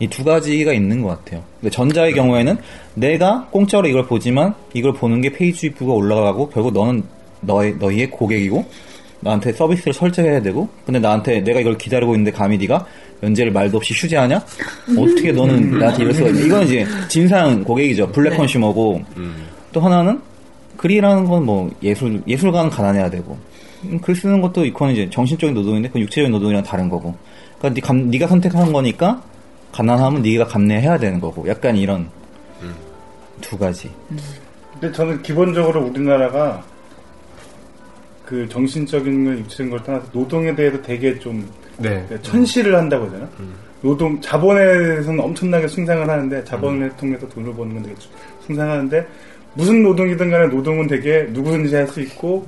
이두 0.00 0.24
가지가 0.24 0.72
있는 0.72 1.02
것 1.02 1.08
같아요. 1.08 1.42
근데 1.60 1.70
전자의 1.70 2.14
경우에는 2.14 2.56
내가 2.94 3.46
공짜로 3.50 3.86
이걸 3.86 4.06
보지만 4.06 4.54
이걸 4.74 4.92
보는 4.94 5.20
게 5.20 5.30
page 5.30 5.70
view가 5.70 5.92
올라가고 5.92 6.48
결국 6.48 6.72
너는 6.72 7.04
너의 7.42 7.76
너희의 7.76 8.10
고객이고 8.10 8.64
나한테 9.20 9.52
서비스를 9.52 9.92
설정해야 9.92 10.42
되고 10.42 10.68
근데 10.84 10.98
나한테 10.98 11.40
내가 11.44 11.60
이걸 11.60 11.78
기다리고 11.78 12.14
있는데 12.14 12.32
감히 12.32 12.58
네가 12.58 12.84
연재를 13.22 13.52
말도 13.52 13.76
없이 13.76 13.94
휴재하냐? 13.94 14.36
어떻게 14.98 15.30
너는 15.30 15.78
나한테 15.78 16.02
이럴 16.02 16.14
수가 16.14 16.28
있냐? 16.30 16.40
이건 16.40 16.62
이제 16.64 16.84
진상 17.08 17.62
고객이죠. 17.62 18.08
black 18.10 18.30
네. 18.30 18.36
consumer고 18.38 19.02
음. 19.16 19.46
또 19.72 19.80
하나는 19.80 20.20
글이라는 20.76 21.24
건 21.26 21.44
뭐 21.44 21.70
예술 21.84 22.20
예술가는 22.26 22.68
가난해야 22.70 23.10
되고 23.10 23.38
음, 23.84 24.00
글 24.00 24.16
쓰는 24.16 24.40
것도 24.40 24.64
이건 24.64 24.90
이제 24.90 25.08
정신적인 25.10 25.54
노동인데 25.54 25.88
그 25.90 26.00
육체적인 26.00 26.30
노동이랑 26.32 26.62
다른 26.64 26.88
거고. 26.88 27.14
그러니까 27.58 27.74
네 27.80 27.86
감- 27.86 28.10
네가 28.10 28.26
선택한 28.26 28.72
거니까 28.72 29.22
가난하면 29.70 30.22
네가 30.22 30.46
감내해야 30.46 30.98
되는 30.98 31.20
거고. 31.20 31.46
약간 31.48 31.76
이런 31.76 32.08
두 33.40 33.56
가지. 33.58 33.88
근데 34.80 34.90
저는 34.92 35.22
기본적으로 35.22 35.84
우리나라가 35.86 36.62
그 38.24 38.48
정신적인 38.48 39.24
걸 39.24 39.38
육체적인 39.40 39.70
걸 39.70 39.82
떠나서 39.82 40.06
노동에 40.12 40.54
대해서 40.54 40.80
되게 40.82 41.18
좀 41.18 41.46
네. 41.78 42.06
천시를 42.22 42.76
한다고 42.76 43.06
하잖아. 43.06 43.28
노동 43.80 44.20
자본에서는 44.20 45.18
엄청나게 45.20 45.66
숭상을 45.66 46.08
하는데 46.08 46.44
자본을 46.44 46.90
통해서 46.96 47.28
돈을 47.28 47.52
버는 47.54 47.74
건 47.74 47.82
되게 47.82 47.94
숭상하는데 48.46 49.06
무슨 49.54 49.82
노동이든 49.82 50.30
간에 50.30 50.46
노동은 50.46 50.86
되게 50.86 51.24
누구든지 51.30 51.74
할 51.74 51.86
수 51.88 52.00
있고 52.00 52.46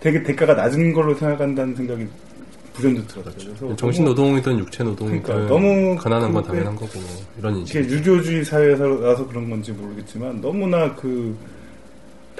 되게 0.00 0.22
대가가 0.22 0.54
낮은 0.54 0.92
걸로 0.94 1.14
생각한다는 1.14 1.76
생각이 1.76 2.06
불현듯 2.72 3.06
들었어요. 3.08 3.34
그래서 3.38 3.76
정신 3.76 4.04
노동이든 4.06 4.58
육체 4.60 4.82
노동이든 4.82 5.22
그러니까 5.22 5.48
너무 5.52 5.94
가난한 5.96 6.32
건 6.32 6.42
그- 6.42 6.48
당연한 6.48 6.74
거고 6.74 6.98
이런 7.38 7.56
인식. 7.58 7.76
이게 7.84 7.90
유교주의 7.96 8.44
사회에서 8.44 8.84
나서 9.00 9.26
그런 9.28 9.50
건지 9.50 9.72
모르겠지만 9.72 10.40
너무나 10.40 10.94
그 10.94 11.36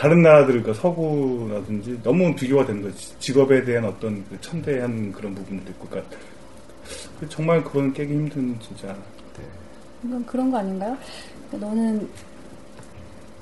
다른 0.00 0.22
나라들 0.22 0.62
그 0.62 0.72
서구라든지 0.72 2.00
너무 2.02 2.34
비교가 2.34 2.64
되는 2.64 2.80
거지 2.80 3.14
직업에 3.18 3.62
대한 3.62 3.84
어떤 3.84 4.24
그 4.30 4.40
천대한 4.40 5.12
그런 5.12 5.34
부분도 5.34 5.70
있고 5.72 5.86
그러니까 5.88 6.16
그 7.20 7.28
정말 7.28 7.62
그건 7.62 7.92
깨기 7.92 8.14
힘든 8.14 8.58
진짜 8.60 8.96
이건 10.02 10.24
그런 10.24 10.50
거 10.50 10.56
아닌가요? 10.56 10.96
너는 11.50 12.08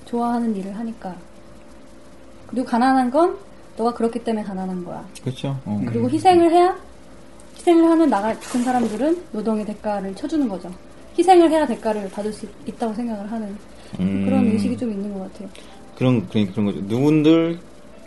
좋아하는 0.05 0.57
일을 0.57 0.77
하니까 0.77 1.15
그리고 2.49 2.67
가난한 2.67 3.13
건 3.13 3.39
너가 3.77 3.95
그렇기 3.95 4.25
때문에 4.25 4.45
가난한 4.45 4.85
거야. 4.85 5.07
그렇죠. 5.23 5.57
어. 5.65 5.81
그리고 5.87 6.11
희생을 6.11 6.51
해야 6.51 6.77
희생을 7.55 7.89
하는 7.89 8.11
나 8.11 8.21
같은 8.21 8.65
사람들은 8.65 9.27
노동의 9.31 9.65
대가를 9.65 10.13
쳐주는 10.17 10.49
거죠. 10.49 10.75
희생을 11.17 11.53
해야 11.53 11.65
대가를 11.65 12.11
받을 12.11 12.33
수 12.33 12.49
있다고 12.67 12.95
생각을 12.95 13.31
하는 13.31 13.57
음. 14.01 14.25
그런 14.25 14.45
의식이 14.47 14.77
좀 14.77 14.91
있는 14.91 15.15
것 15.15 15.33
같아요. 15.33 15.49
그런 15.99 16.29
그런 16.29 16.51
그런 16.53 16.67
거죠. 16.67 16.81
누군들 16.83 17.59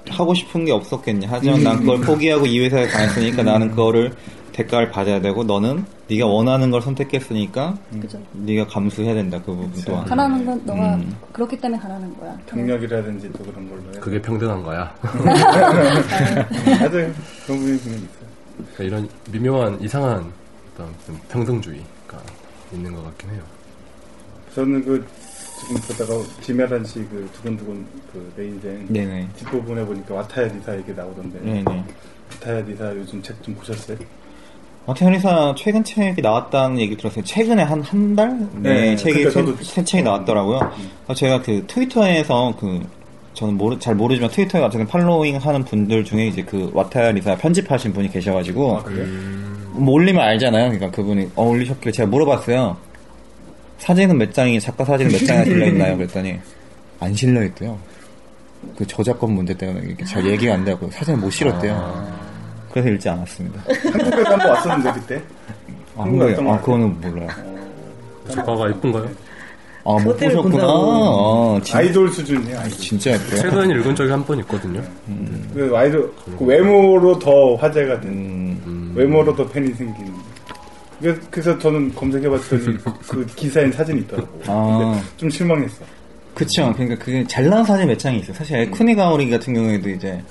하고 0.10 0.34
싶은 0.34 0.64
게 0.66 0.72
없었겠냐. 0.72 1.28
하지만 1.30 1.62
난 1.62 1.78
그걸 1.80 2.00
포기하고 2.00 2.46
이 2.46 2.60
회사에 2.62 2.88
다녔으니까 2.88 3.44
나는 3.44 3.70
그거를 3.70 4.14
대가를 4.54 4.92
받아야 4.92 5.20
되고 5.22 5.44
너는 5.44 5.86
네가 6.10 6.26
원하는 6.26 6.72
걸 6.72 6.82
선택했으니까 6.82 7.78
그죠. 8.02 8.20
네가 8.32 8.68
감수해야 8.68 9.14
된다 9.14 9.40
그 9.46 9.54
부분 9.54 9.72
또한. 9.86 10.06
가난한 10.06 10.46
건 10.46 10.62
너가 10.66 10.96
음. 10.96 11.16
그렇기 11.34 11.60
때문에 11.60 11.82
가난한 11.82 12.18
거야. 12.18 12.38
경력이라든지 12.48 13.32
또 13.34 13.44
그런 13.44 13.70
걸로 13.70 13.82
해서 13.90 14.00
그게 14.00 14.22
평등한 14.22 14.64
거야. 14.64 14.94
맞아요 15.04 17.12
그런 17.46 17.60
부분이 17.60 17.78
분명히 17.80 18.04
있어요 18.04 18.32
그러니까 18.74 18.84
이런 18.84 19.10
미묘한 19.32 19.82
이상한 19.82 20.32
어떤 20.74 20.88
좀 21.06 21.20
평등주의가 21.30 22.18
있는 22.74 22.94
것 22.94 23.04
같긴 23.04 23.30
해요. 23.32 23.42
저는 24.56 24.84
그 24.84 25.06
지금 25.62 25.76
보다가 25.82 26.14
김혜란 26.42 26.84
씨그 26.86 27.30
두근두근 27.34 27.86
그 28.12 28.32
내 28.36 28.46
인생 28.46 28.86
네네. 28.90 29.28
뒷부분에 29.38 29.86
보니까 29.86 30.16
와타야 30.16 30.48
리사 30.48 30.76
얘기 30.78 30.94
나오던데 30.94 31.40
네네. 31.40 31.84
와타야 32.34 32.62
리사 32.62 32.96
요즘 32.96 33.22
책 33.22 33.36
좀 33.42 33.56
보셨어요? 33.56 33.98
마태현이사 34.88 35.54
최근 35.58 35.84
책이 35.84 36.22
나왔다는 36.24 36.80
얘기 36.80 36.98
들었어요. 36.98 37.24
최근에 37.24 37.62
한 37.62 37.82
한 37.84 38.16
달? 38.16 38.36
네, 38.56 38.74
네, 38.92 38.96
책이 38.96 39.26
그러니까 39.26 39.64
새 39.64 39.84
책이 39.84 40.02
나왔더라고요. 40.04 40.60
어, 41.08 41.14
제가 41.14 41.42
그 41.44 41.64
트위터에서 41.68 42.56
그 42.60 42.82
저는 43.36 43.58
모르, 43.58 43.78
잘 43.78 43.94
모르지만 43.96 44.32
트위터에 44.32 44.62
어쨌든 44.62 44.88
팔로잉 44.88 45.38
하는 45.38 45.64
분들 45.64 46.04
중에 46.04 46.26
이제 46.28 46.44
그 46.44 46.72
와타야 46.74 47.12
리사 47.12 47.36
편집하신 47.38 47.94
분이 47.94 48.10
계셔가지고 48.12 48.78
아? 48.78 48.84
뭐 49.74 49.94
올리면 49.94 50.20
알잖아요. 50.22 50.72
그러니까 50.72 50.90
그분이 50.90 51.30
어, 51.36 51.46
올리셨길래 51.48 51.92
제가 51.92 52.10
물어봤어요. 52.10 52.76
사진은 53.82 54.18
몇 54.18 54.32
장이 54.34 54.60
작가 54.60 54.86
사진은 54.86 55.12
몇 55.12 55.26
장이 55.26 55.46
실려 55.46 55.66
있나요? 55.68 55.98
그랬더니 55.98 56.40
안 57.00 57.14
실려 57.16 57.44
있대요. 57.44 57.78
그 58.78 58.86
저작권 58.86 59.32
문제 59.34 59.56
때문에 59.56 59.88
이게 59.90 60.06
잘 60.06 60.24
얘기가 60.26 60.54
안 60.54 60.64
되고 60.64 60.90
사진을 60.92 61.20
못 61.20 61.32
실었대요. 61.32 62.12
그래서 62.72 62.90
읽지 62.90 63.10
않았습니다. 63.10 63.60
한국에서 63.92 64.32
한번 64.32 64.50
왔었는데 64.50 64.92
그때 65.00 65.22
아, 65.98 66.04
한국에 66.04 66.36
아. 66.48 66.60
그거는 66.62 67.02
몰라요. 67.02 67.28
작가가 68.30 68.70
이쁜가요? 68.70 69.10
아, 69.84 69.94
못 70.04 70.16
보셨구나. 70.16 70.64
아, 70.64 71.60
진, 71.64 71.76
아이돌 71.76 72.10
수준이에요 72.12 72.60
아이돌. 72.60 72.78
진짜 72.78 73.12
예뻐요. 73.14 73.42
최근 73.42 73.70
읽은 73.72 73.96
적이 73.96 74.12
한 74.12 74.24
번 74.24 74.38
있거든요. 74.42 74.80
그 75.56 75.72
아이돌 75.76 76.14
그 76.38 76.46
외모로 76.46 77.18
더 77.18 77.56
화제가 77.56 78.00
된 78.00 78.12
음, 78.12 78.94
외모로 78.96 79.36
더 79.36 79.46
팬이 79.50 79.74
생기는 79.74 80.14
그래서- 81.30 81.58
저는 81.60 81.94
검색해봤더니 81.96 82.78
그 83.08 83.26
기사엔 83.36 83.72
사진이 83.72 84.02
있더라고 84.02 84.28
아. 84.48 84.78
근데 84.94 85.04
좀 85.18 85.30
실망했어 85.30 85.84
그쵸. 86.34 86.72
그러니까 86.78 87.04
그게 87.04 87.26
잘 87.28 87.50
나온 87.50 87.64
사진 87.66 87.88
몇 87.88 88.00
장이 88.00 88.20
있어요. 88.20 88.34
사실 88.34 88.56
에쿠니 88.58 88.96
가오리 88.96 89.30
같은 89.30 89.54
경우에도 89.54 89.90
이제 89.90 90.22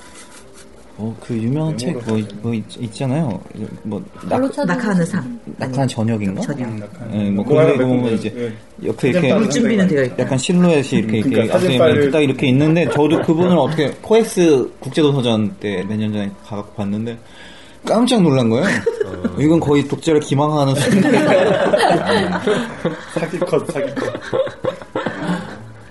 어, 0.96 1.16
그 1.20 1.34
유명한 1.34 1.76
책 1.78 1.92
뭐, 2.06 2.18
뭐 2.42 2.54
있, 2.54 2.64
있잖아요. 2.78 3.40
뭐 3.84 4.02
낙, 4.28 4.38
낙하하는 4.66 5.04
삶. 5.06 5.40
낙한 5.58 5.86
저녁인가? 5.88 6.40
저녁. 6.42 6.68
음, 6.68 6.82
예, 7.14 7.30
뭐뭐 7.30 7.44
그런 7.48 7.58
하나 7.64 7.72
데몇 7.72 7.86
보면 7.88 8.02
군- 8.04 8.12
이제 8.14 8.34
예. 8.82 8.86
옆에 8.88 9.08
이렇게 9.10 9.28
사진 9.28 9.42
물 9.42 9.50
준비는 9.50 9.88
되어 9.88 10.04
있고. 10.04 10.22
약간 10.22 10.38
실루엣이 10.38 10.88
이렇게 11.00 11.18
이렇게 11.18 11.30
그러니까 11.30 11.58
사진 11.58 11.80
앞에 11.82 12.10
딱 12.10 12.20
이렇게 12.20 12.46
있는데 12.48 12.84
저도 12.90 13.22
그분을 13.22 13.56
어떻게 13.58 13.90
코엑스 14.02 14.70
국제도서전 14.80 15.56
때 15.60 15.82
몇 15.84 15.96
년 15.98 16.12
전에 16.12 16.30
가갖고 16.46 16.72
봤는데 16.74 17.16
깜짝 17.86 18.22
놀란 18.22 18.48
거예요. 18.50 18.66
이건 19.38 19.58
거의 19.60 19.86
독자를 19.88 20.20
기망하는 20.20 20.74
수준. 20.74 21.02
사기컷 23.14 23.66
사기컷 23.72 24.12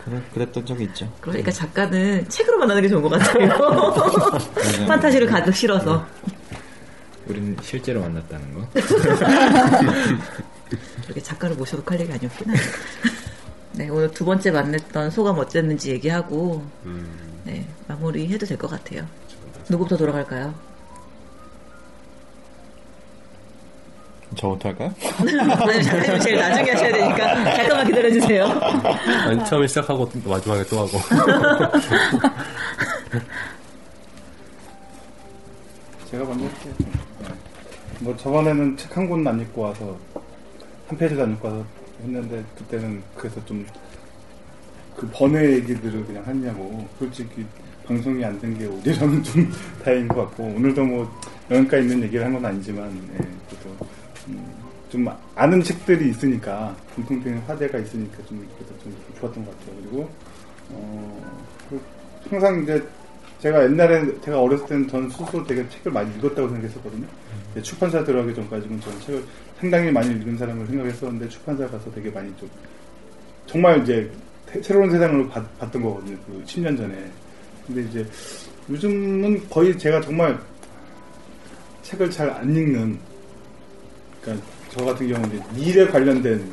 그래, 0.05 0.21
그랬던 0.33 0.65
적이 0.65 0.83
있죠. 0.85 1.11
그러니까 1.21 1.51
작가는 1.51 2.27
책으로 2.29 2.57
만나는 2.59 2.81
게 2.81 2.87
좋은 2.89 3.01
것 3.01 3.09
같아요. 3.09 3.49
판타지를 4.87 5.27
가득 5.27 5.53
실어서. 5.55 6.05
우린 7.27 7.55
실제로 7.61 8.01
만났다는 8.01 8.53
거. 8.55 8.67
이렇게 11.05 11.21
작가를 11.21 11.55
모셔도 11.55 11.83
할 11.85 11.99
얘기 11.99 12.11
아니었구나. 12.11 12.53
네, 13.73 13.87
오늘 13.89 14.09
두 14.11 14.25
번째 14.25 14.49
만났던 14.51 15.11
소감 15.11 15.37
어땠는지 15.37 15.91
얘기하고, 15.91 16.63
네, 17.43 17.67
마무리 17.87 18.27
해도 18.27 18.45
될 18.47 18.57
것 18.57 18.69
같아요. 18.69 19.05
누구부터 19.69 19.95
돌아갈까요? 19.97 20.53
저부터 24.35 24.69
할까요? 24.69 24.93
아니, 25.19 25.83
작가님 25.83 26.19
제일 26.21 26.37
나중에 26.37 26.71
하셔야 26.71 26.91
되니까, 26.93 27.55
잠깐만 27.55 27.87
기다려주세요. 27.87 28.45
아니, 28.45 29.45
처음에 29.45 29.67
시작하고 29.67 30.09
마지막에 30.25 30.63
또 30.65 30.79
하고. 30.79 30.99
제가 36.09 36.23
먼저 36.25 36.45
할게요 36.45 36.73
네. 37.21 37.27
뭐 37.99 38.15
저번에는 38.17 38.77
책 38.77 38.95
한 38.97 39.09
권은 39.09 39.27
안 39.27 39.39
읽고 39.41 39.61
와서 39.61 39.97
한 40.87 40.97
페이지도 40.97 41.23
안 41.23 41.33
읽고 41.33 41.47
와서 41.47 41.65
했는데 42.03 42.43
그때는 42.57 43.01
그래서 43.15 43.43
좀 43.45 43.65
그 44.95 45.07
번외 45.13 45.53
얘기들을 45.53 46.05
그냥 46.05 46.21
하냐고 46.27 46.85
솔직히 46.99 47.45
방송이 47.87 48.25
안 48.25 48.37
된 48.41 48.57
게 48.57 48.65
오히려는 48.65 49.23
좀 49.23 49.49
다행인 49.81 50.09
것 50.09 50.15
같고 50.25 50.43
오늘도 50.43 50.83
뭐 50.83 51.19
영양가 51.49 51.77
있는 51.77 52.03
얘기를 52.03 52.25
한 52.25 52.33
건 52.33 52.45
아니지만 52.45 52.91
예, 53.13 53.17
그래도 53.49 53.69
음, 53.79 53.87
좀 54.89 55.07
아는 55.35 55.61
책들이 55.61 56.09
있으니까 56.09 56.75
공통된 56.95 57.37
화제가 57.39 57.77
있으니까 57.77 58.17
좀 58.27 58.47
그래서 58.57 58.73
좀 58.83 58.95
좋았던 59.19 59.45
것 59.45 59.59
같아요 59.59 59.75
그리고 59.81 60.09
어, 60.71 61.43
그 61.69 61.81
항상 62.29 62.63
이제 62.63 62.83
제가 63.39 63.63
옛날에 63.65 64.19
제가 64.21 64.41
어렸을 64.41 64.65
때는 64.65 64.87
저는 64.87 65.09
스스로 65.09 65.43
되게 65.45 65.67
책을 65.69 65.91
많이 65.91 66.09
읽었다고 66.17 66.49
생각했었거든요. 66.49 67.05
출판사 67.63 68.03
들어가기 68.03 68.35
전까지는 68.35 68.81
저는 68.81 68.99
책을 69.01 69.23
상당히 69.59 69.91
많이 69.91 70.09
읽은 70.15 70.37
사람을 70.37 70.67
생각했었는데 70.67 71.29
출판사 71.29 71.65
가서 71.67 71.89
되게 71.91 72.09
많이 72.09 72.35
좀 72.37 72.49
정말 73.45 73.81
이제 73.81 74.11
태- 74.45 74.61
새로운 74.61 74.91
세상을 74.91 75.29
봤, 75.29 75.59
봤던 75.59 75.81
거거든요. 75.81 76.17
그 76.27 76.43
10년 76.45 76.75
전에. 76.77 76.95
근데 77.65 77.81
이제 77.83 78.05
요즘은 78.69 79.47
거의 79.49 79.77
제가 79.77 80.01
정말 80.01 80.37
책을 81.83 82.09
잘 82.11 82.29
안 82.29 82.53
읽는 82.55 82.99
그러니까 84.21 84.45
저 84.69 84.85
같은 84.85 85.07
경우는 85.07 85.41
이제 85.55 85.71
일에 85.71 85.87
관련된 85.87 86.49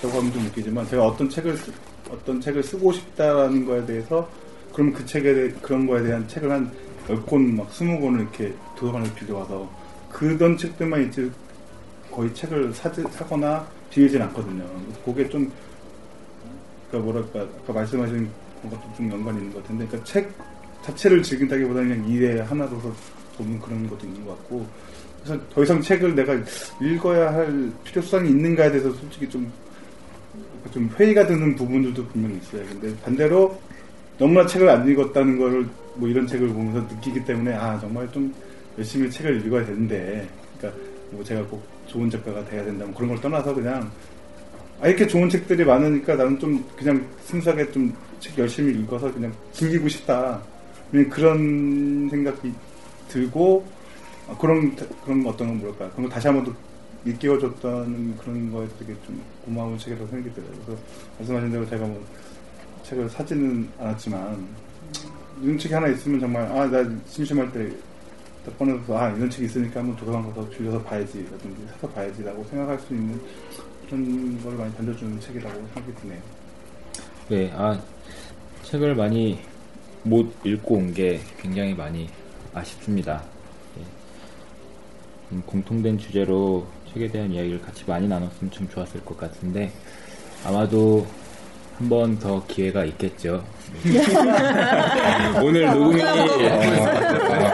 좀 0.00 0.46
웃기지만 0.46 0.86
제가 0.88 1.06
어떤 1.06 1.28
책을 1.28 1.56
쓰, 1.56 1.72
어떤 2.10 2.40
책을 2.40 2.62
쓰고 2.62 2.92
싶다라는 2.92 3.66
거에 3.66 3.84
대해서 3.84 4.28
그럼 4.72 4.92
그 4.92 5.04
책에 5.04 5.34
대해 5.34 5.52
그런 5.60 5.86
거에 5.86 6.02
대한 6.02 6.26
책을 6.26 6.50
한 6.50 6.70
10권 7.06 7.54
막 7.54 7.70
20권을 7.70 8.20
이렇게 8.20 8.54
도서관에 8.76 9.12
빌려와서 9.14 9.68
그던 10.10 10.56
책들만 10.56 11.04
있지 11.04 11.30
거의 12.10 12.32
책을 12.34 12.72
사지, 12.72 13.02
사거나 13.02 13.66
빌리진 13.90 14.22
않거든요. 14.22 14.64
그게 15.04 15.28
좀 15.28 15.50
그러니까 16.90 17.12
뭐랄까 17.12 17.40
아까 17.62 17.72
말씀하신 17.72 18.30
것도 18.62 18.80
좀 18.96 19.10
연관이 19.10 19.38
있는 19.38 19.52
것 19.52 19.62
같은데 19.62 19.86
그러니까 19.86 20.10
책 20.10 20.32
자체를 20.82 21.22
즐긴다기보다는 21.22 21.88
그냥 21.88 22.08
일의 22.08 22.42
하나로서 22.42 22.92
보는 23.36 23.60
그런 23.60 23.88
것도 23.88 24.06
있는 24.06 24.24
것 24.24 24.36
같고 24.38 24.66
그래서 25.22 25.42
더 25.52 25.62
이상 25.62 25.80
책을 25.80 26.14
내가 26.14 26.34
읽어야 26.80 27.32
할 27.32 27.70
필요성이 27.84 28.30
있는가에 28.30 28.70
대해서 28.70 28.90
솔직히 28.92 29.28
좀, 29.28 29.50
좀 30.72 30.90
회의가 30.98 31.26
드는 31.26 31.54
부분들도 31.56 32.06
분명히 32.06 32.36
있어요. 32.38 32.64
근데 32.66 32.96
반대로 33.02 33.60
너무나 34.18 34.46
책을 34.46 34.68
안 34.68 34.88
읽었다는 34.88 35.38
거를 35.38 35.66
뭐 35.94 36.08
이런 36.08 36.26
책을 36.26 36.48
보면서 36.48 36.80
느끼기 36.94 37.24
때문에 37.24 37.54
아 37.54 37.78
정말 37.80 38.10
좀 38.12 38.32
열심히 38.78 39.10
책을 39.10 39.44
읽어야 39.46 39.64
되는데 39.64 40.28
그러니까 40.58 40.80
뭐 41.10 41.24
제가 41.24 41.42
꼭 41.44 41.62
좋은 41.86 42.08
작가가 42.08 42.44
돼야 42.44 42.64
된다 42.64 42.84
뭐 42.84 42.94
그런 42.94 43.08
걸 43.08 43.20
떠나서 43.20 43.54
그냥 43.54 43.90
아 44.80 44.88
이렇게 44.88 45.06
좋은 45.06 45.28
책들이 45.28 45.64
많으니까 45.64 46.14
나는 46.14 46.38
좀 46.38 46.64
그냥 46.76 47.04
순수하게 47.24 47.70
좀 47.72 47.92
책 48.20 48.38
열심히 48.38 48.78
읽어서 48.80 49.12
그냥 49.12 49.32
즐기고 49.52 49.88
싶다 49.88 50.40
그냥 50.90 51.08
그런 51.08 52.08
생각이 52.10 52.52
들고 53.08 53.66
아, 53.66 53.79
그런 54.38 54.74
그런 55.04 55.26
어떤 55.26 55.48
건 55.48 55.58
뭐랄까 55.58 55.90
그런 55.90 56.08
거 56.08 56.14
다시 56.14 56.26
한번 56.28 56.44
더 56.46 56.52
일깨워줬다는 57.04 58.16
그런 58.18 58.52
거에 58.52 58.66
되게 58.78 58.94
좀 59.06 59.20
고마운 59.44 59.78
책이라고 59.78 60.06
생각이 60.08 60.34
들어요. 60.34 60.50
그래서 60.66 60.82
말씀하신 61.18 61.50
대로 61.50 61.68
제가 61.68 61.86
뭐 61.86 62.04
책을 62.82 63.08
사지는 63.08 63.68
않았지만 63.78 64.46
이런 65.42 65.58
책이 65.58 65.74
하나 65.74 65.88
있으면 65.88 66.20
정말 66.20 66.42
아 66.46 66.66
나 66.66 66.84
심심할 67.08 67.50
때 67.52 67.70
딱 68.44 68.58
꺼내서 68.58 68.96
아 68.96 69.10
이런 69.10 69.28
책이 69.28 69.44
있으니까 69.46 69.80
한번 69.80 69.94
도서관 69.96 70.22
가서 70.26 70.48
빌려서 70.48 70.82
봐야지 70.82 71.26
라든지 71.30 71.66
사서 71.74 71.88
봐야지라고 71.88 72.42
생각할 72.44 72.78
수 72.78 72.94
있는 72.94 73.20
그런 73.86 74.42
걸 74.42 74.54
많이 74.54 74.74
던져주는 74.76 75.20
책이라고 75.20 75.54
생각이 75.74 75.94
드네요. 76.00 76.18
네, 77.28 77.52
아, 77.54 77.78
책을 78.62 78.94
많이 78.94 79.38
못 80.04 80.32
읽고 80.44 80.76
온 80.76 80.94
게 80.94 81.20
굉장히 81.38 81.74
많이 81.74 82.08
아쉽습니다. 82.54 83.22
예. 85.32 85.34
음, 85.36 85.42
공통된 85.46 85.98
주제로 85.98 86.66
책에 86.92 87.08
대한 87.08 87.32
이야기를 87.32 87.60
같이 87.62 87.84
많이 87.86 88.08
나눴으면 88.08 88.50
참 88.52 88.68
좋았을 88.68 89.00
것 89.04 89.16
같은데, 89.18 89.70
아마도 90.44 91.06
한 91.78 91.88
번 91.88 92.18
더 92.18 92.44
기회가 92.46 92.84
있겠죠. 92.84 93.42
네. 93.84 94.02
오늘 95.42 95.64
녹음이 95.66 96.02
어, 96.02 97.52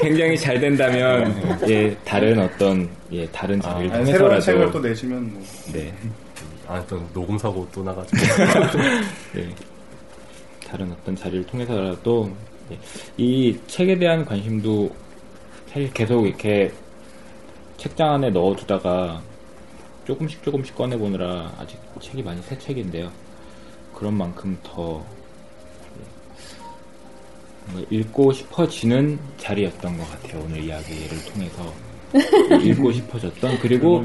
굉장히 0.00 0.38
잘 0.38 0.58
된다면, 0.58 1.34
예, 1.68 1.94
다른 2.04 2.38
어떤, 2.38 2.88
예, 3.12 3.26
다른 3.28 3.60
자리를 3.60 3.94
아니, 3.94 4.06
새로운 4.06 4.30
통해서라도. 4.30 4.40
책을 4.40 4.70
또 4.72 4.80
내시면 4.80 5.32
뭐 5.34 5.42
네. 5.72 5.92
아, 6.66 6.82
또 6.88 6.98
녹음 7.12 7.36
사고 7.36 7.66
또 7.72 7.82
나가지고. 7.82 8.16
네. 9.34 9.48
다른 10.66 10.90
어떤 10.92 11.14
자리를 11.14 11.44
통해서라도 11.46 12.30
네. 12.70 12.78
이 13.18 13.56
책에 13.66 13.98
대한 13.98 14.24
관심도 14.24 14.90
사실 15.76 15.92
계속 15.92 16.26
이렇게 16.26 16.72
책장 17.76 18.14
안에 18.14 18.30
넣어두다가 18.30 19.20
조금씩 20.06 20.42
조금씩 20.42 20.74
꺼내보느라 20.74 21.52
아직 21.58 21.78
책이 22.00 22.22
많이 22.22 22.40
새 22.40 22.56
책인데요. 22.58 23.12
그런 23.94 24.16
만큼 24.16 24.58
더 24.62 25.04
읽고 27.90 28.32
싶어지는 28.32 29.18
자리였던 29.36 29.98
것 29.98 30.10
같아요. 30.12 30.44
오늘 30.46 30.64
이야기를 30.64 31.24
통해서 31.26 31.74
읽고 32.64 32.92
싶어졌던 32.92 33.58
그리고 33.58 34.02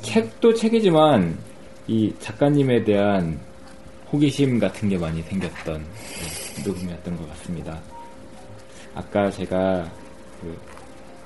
책도 0.00 0.54
책이지만 0.54 1.38
이 1.86 2.12
작가님에 2.18 2.82
대한 2.82 3.38
호기심 4.12 4.58
같은 4.58 4.88
게 4.88 4.98
많이 4.98 5.22
생겼던 5.22 5.84
네, 5.84 6.62
녹음이었던 6.64 7.16
것 7.16 7.28
같습니다. 7.28 7.80
아까 8.96 9.30
제가 9.30 9.88
그 10.40 10.71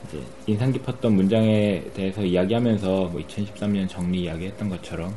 이제 0.09 0.22
인상 0.46 0.72
깊었던 0.72 1.12
문장에 1.14 1.82
대해서 1.94 2.22
이야기하면서 2.22 2.86
뭐 2.86 3.20
2013년 3.20 3.88
정리 3.88 4.22
이야기했던 4.22 4.68
것처럼 4.68 5.09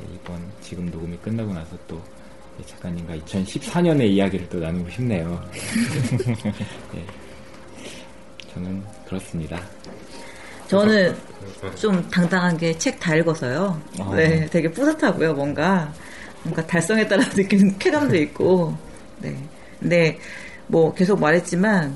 네, 0.00 0.14
이번 0.14 0.40
지금 0.60 0.86
녹음이 0.90 1.16
끝나고 1.18 1.52
나서 1.52 1.76
또 1.86 2.00
네, 2.58 2.64
작가님과 2.66 3.16
2014년의 3.16 4.04
이야기를 4.08 4.48
또 4.48 4.58
나누고 4.60 4.88
싶네요. 4.90 5.42
네, 6.92 7.04
저는 8.52 8.82
그렇습니다. 9.06 9.60
저는 10.68 11.14
좀 11.76 12.02
당당한 12.10 12.56
게 12.56 12.72
책 12.78 12.98
다 12.98 13.14
읽어서요. 13.16 13.80
아. 14.00 14.14
네, 14.14 14.46
되게 14.46 14.70
뿌듯하고요. 14.70 15.34
뭔가 15.34 15.92
뭔가 16.42 16.66
달성했다는 16.66 17.24
느끼는 17.36 17.78
쾌감도 17.78 18.16
있고. 18.16 18.74
네. 19.20 19.36
근데 19.80 20.18
뭐 20.66 20.92
계속 20.94 21.20
말했지만 21.20 21.94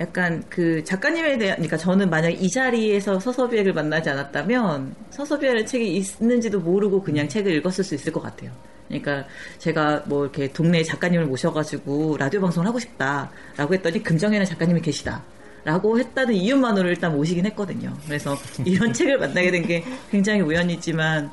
약간 0.00 0.44
그 0.48 0.82
작가님에 0.84 1.38
대한 1.38 1.56
그러니까 1.56 1.76
저는 1.76 2.08
만약 2.08 2.30
이 2.30 2.48
자리에서 2.48 3.18
서서비액을 3.18 3.72
만나지 3.72 4.10
않았다면 4.10 4.94
서서비라는 5.10 5.66
책이 5.66 5.96
있는지도 5.96 6.60
모르고 6.60 7.02
그냥 7.02 7.28
책을 7.28 7.52
읽었을 7.56 7.82
수 7.84 7.94
있을 7.94 8.12
것 8.12 8.20
같아요. 8.20 8.52
그러니까 8.86 9.26
제가 9.58 10.04
뭐 10.06 10.24
이렇게 10.24 10.50
동네 10.52 10.82
작가님을 10.82 11.26
모셔가지고 11.26 12.16
라디오 12.18 12.40
방송을 12.40 12.66
하고 12.68 12.78
싶다라고 12.78 13.74
했더니 13.74 14.02
금정에는 14.02 14.46
작가님이 14.46 14.80
계시다. 14.80 15.22
라고 15.64 15.98
했다는 15.98 16.34
이유만으로 16.34 16.88
일단 16.88 17.14
모시긴 17.14 17.44
했거든요. 17.46 17.92
그래서 18.06 18.36
이런 18.64 18.92
책을 18.94 19.18
만나게 19.18 19.50
된 19.50 19.66
게 19.66 19.84
굉장히 20.10 20.40
우연이지만 20.40 21.30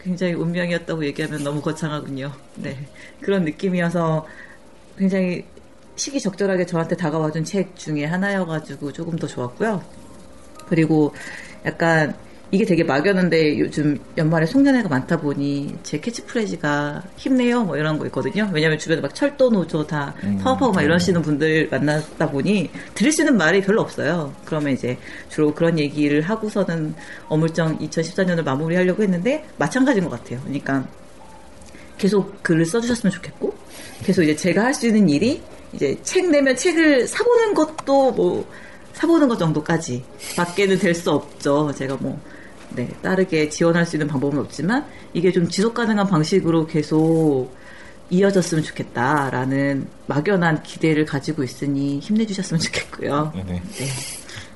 굉장히 0.00 0.32
운명이었다고 0.32 1.04
얘기하면 1.04 1.44
너무 1.44 1.60
거창하군요. 1.60 2.32
네. 2.56 2.76
그런 3.20 3.44
느낌이어서 3.44 4.26
굉장히 4.96 5.44
시기 5.98 6.20
적절하게 6.20 6.64
저한테 6.64 6.96
다가와준 6.96 7.44
책 7.44 7.76
중에 7.76 8.04
하나여가지고 8.04 8.92
조금 8.92 9.16
더 9.18 9.26
좋았고요. 9.26 9.82
그리고 10.68 11.12
약간 11.66 12.14
이게 12.50 12.64
되게 12.64 12.82
막연한데 12.82 13.58
요즘 13.58 13.98
연말에 14.16 14.46
송년회가 14.46 14.88
많다 14.88 15.20
보니 15.20 15.76
제 15.82 16.00
캐치프레이즈가 16.00 17.02
힘내요 17.16 17.64
뭐 17.64 17.76
이런 17.76 17.98
거 17.98 18.06
있거든요. 18.06 18.48
왜냐면 18.52 18.78
주변에 18.78 19.02
막 19.02 19.14
철도 19.14 19.50
노조 19.50 19.86
다 19.86 20.14
음, 20.22 20.38
사업하고 20.38 20.72
막 20.72 20.80
네. 20.80 20.86
이러시는 20.86 21.20
분들 21.20 21.68
만나다 21.70 22.30
보니 22.30 22.70
들을 22.94 23.12
수 23.12 23.22
있는 23.22 23.36
말이 23.36 23.60
별로 23.60 23.82
없어요. 23.82 24.32
그러면 24.46 24.72
이제 24.72 24.96
주로 25.28 25.52
그런 25.52 25.78
얘기를 25.78 26.22
하고서는 26.22 26.94
어물정 27.28 27.78
2014년을 27.80 28.44
마무리하려고 28.44 29.02
했는데 29.02 29.44
마찬가지인 29.58 30.08
것 30.08 30.10
같아요. 30.10 30.40
그러니까 30.42 30.86
계속 31.98 32.42
글을 32.42 32.64
써주셨으면 32.64 33.12
좋겠고 33.12 33.52
계속 34.04 34.22
이제 34.22 34.36
제가 34.36 34.64
할 34.64 34.72
수 34.72 34.86
있는 34.86 35.08
일이 35.08 35.42
이제 35.72 35.98
책 36.02 36.30
내면 36.30 36.56
책을 36.56 37.06
사보는 37.06 37.54
것도 37.54 38.12
뭐 38.12 38.48
사보는 38.94 39.28
것 39.28 39.38
정도까지 39.38 40.02
밖에는 40.36 40.78
될 40.78 40.94
수 40.94 41.10
없죠. 41.10 41.72
제가 41.76 41.96
뭐 42.00 42.18
네, 42.70 42.88
다르게 43.02 43.48
지원할 43.48 43.86
수 43.86 43.96
있는 43.96 44.06
방법은 44.08 44.38
없지만 44.38 44.84
이게 45.14 45.30
좀 45.32 45.48
지속 45.48 45.74
가능한 45.74 46.06
방식으로 46.08 46.66
계속 46.66 47.50
이어졌으면 48.10 48.64
좋겠다라는 48.64 49.86
막연한 50.06 50.62
기대를 50.62 51.04
가지고 51.04 51.42
있으니 51.44 51.98
힘내주셨으면 52.00 52.60
좋겠고요. 52.60 53.32
네네. 53.34 53.52
네, 53.52 53.86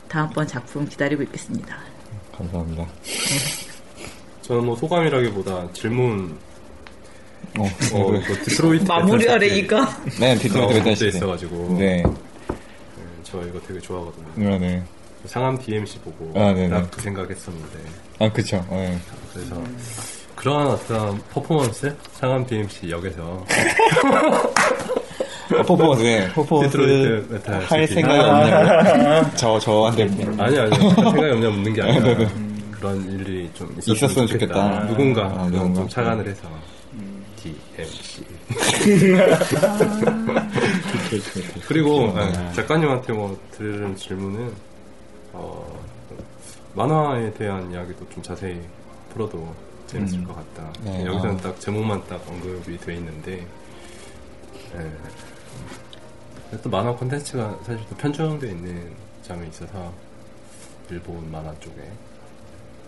다음번 0.08 0.46
작품 0.46 0.86
기다리고 0.88 1.22
있겠습니다. 1.24 1.76
감사합니다. 2.36 2.86
저는 4.42 4.64
뭐 4.64 4.74
소감이라기보다 4.76 5.72
질문, 5.72 6.36
어, 7.58 7.64
어, 7.92 8.10
그 8.26 8.42
디트로이트 8.44 8.84
마무리하래니까. 8.84 9.98
네, 10.20 10.34
디트로이트 10.36 10.72
메탈 10.74 10.84
돼 10.84 10.94
시티. 10.94 11.08
있어가지고. 11.16 11.76
네. 11.78 12.02
네, 12.02 12.04
저 13.22 13.40
이거 13.42 13.60
되게 13.66 13.78
좋아하거든요. 13.80 14.26
네, 14.36 14.58
네. 14.58 14.82
상암 15.26 15.58
DMC 15.58 15.98
보고 16.00 16.32
아, 16.34 16.52
그 16.52 17.00
생각했었는데 17.00 17.78
아, 18.18 18.28
그쵸. 18.32 18.64
네. 18.70 18.98
그래서 19.32 19.62
그런 20.34 20.66
어떤 20.68 21.20
퍼포먼스 21.32 21.94
상암 22.14 22.44
DMC 22.46 22.90
역에서 22.90 23.44
어, 25.52 25.62
퍼포먼스, 25.62 26.02
네. 26.02 26.28
퍼포먼스 26.32 26.76
할 27.68 27.86
시티. 27.86 27.94
생각이 27.94 28.18
없냐고. 28.20 29.30
저, 29.36 29.58
저한테. 29.58 30.04
아니 30.38 30.58
아니 30.58 30.74
생각이 30.76 31.30
없냐 31.30 31.48
묻는 31.50 31.74
게 31.74 31.82
아니라 31.82 32.28
그런 32.72 33.04
일이 33.12 33.50
좀 33.54 33.70
있었으면, 33.78 33.96
있었으면 33.96 34.26
좋겠다. 34.28 34.54
좋겠다. 34.54 34.86
누군가, 34.88 35.22
아, 35.26 35.42
좀 35.44 35.52
누군가. 35.52 35.88
착안을 35.88 36.26
해서 36.26 36.48
DMC 37.76 38.24
그리고 41.66 42.12
네, 42.12 42.52
작가님한테 42.52 43.12
뭐 43.12 43.38
드리는 43.52 43.96
질문은 43.96 44.52
어, 45.32 45.80
만화에 46.74 47.32
대한 47.34 47.70
이야기도 47.70 48.08
좀 48.10 48.22
자세히 48.22 48.60
풀어도 49.12 49.54
재밌을 49.86 50.18
음. 50.18 50.24
것 50.24 50.34
같다. 50.34 50.72
네, 50.84 51.04
여기서는 51.06 51.36
아. 51.36 51.40
딱 51.40 51.60
제목만 51.60 52.02
딱 52.06 52.22
언급이 52.28 52.78
돼 52.78 52.94
있는데 52.96 53.46
예. 54.74 56.58
또 56.62 56.70
만화 56.70 56.94
콘텐츠가 56.94 57.58
사실 57.64 57.80
또 57.88 57.96
편중되어 57.96 58.50
있는 58.50 58.94
점이 59.22 59.48
있어서 59.48 59.92
일본 60.90 61.30
만화 61.30 61.54
쪽에 61.60 61.90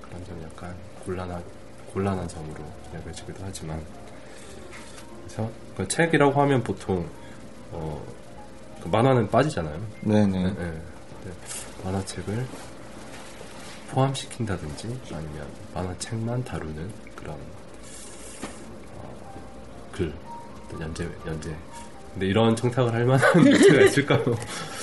그런 0.03 0.25
점이 0.25 0.43
약간 0.45 0.75
곤란한 1.05 1.43
곤란한 1.93 2.29
점으로 2.29 2.65
여겨지기도 2.95 3.43
하지만 3.43 3.83
그래서 5.35 5.51
그 5.77 5.89
책이라고 5.89 6.41
하면 6.43 6.63
보통 6.63 7.05
어, 7.73 8.01
그 8.83 8.89
만화는 8.89 9.29
빠지잖아요. 9.31 9.77
네네. 10.03 10.27
네, 10.27 10.45
네. 10.45 10.53
근데 10.55 11.37
만화책을 11.85 12.47
포함시킨다든지 13.91 14.87
아니면 15.13 15.47
만화책만 15.75 16.45
다루는 16.45 16.89
그런 17.17 17.35
어, 18.97 19.15
글, 19.93 20.13
연재, 20.81 21.07
연재. 21.27 21.51
근데 22.13 22.27
이런 22.27 22.55
청탁을 22.55 22.93
할 22.93 23.05
만한 23.05 23.27
매체가 23.45 23.83
있을까요? 23.83 24.25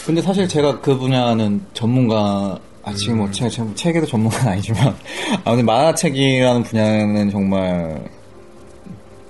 근데 0.06 0.22
사실 0.22 0.48
제가 0.48 0.82
그 0.82 0.98
분야는 0.98 1.66
전문가, 1.74 2.60
아, 2.84 2.94
지금 2.94 3.20
뭐, 3.20 3.32
책, 3.32 3.50
책- 3.50 3.76
책에도 3.76 4.06
전문가는 4.06 4.52
아니지만, 4.54 4.96
아, 5.46 5.52
근데 5.52 5.64
만화책이라는 5.64 6.64
분야는 6.64 7.30
정말 7.30 8.04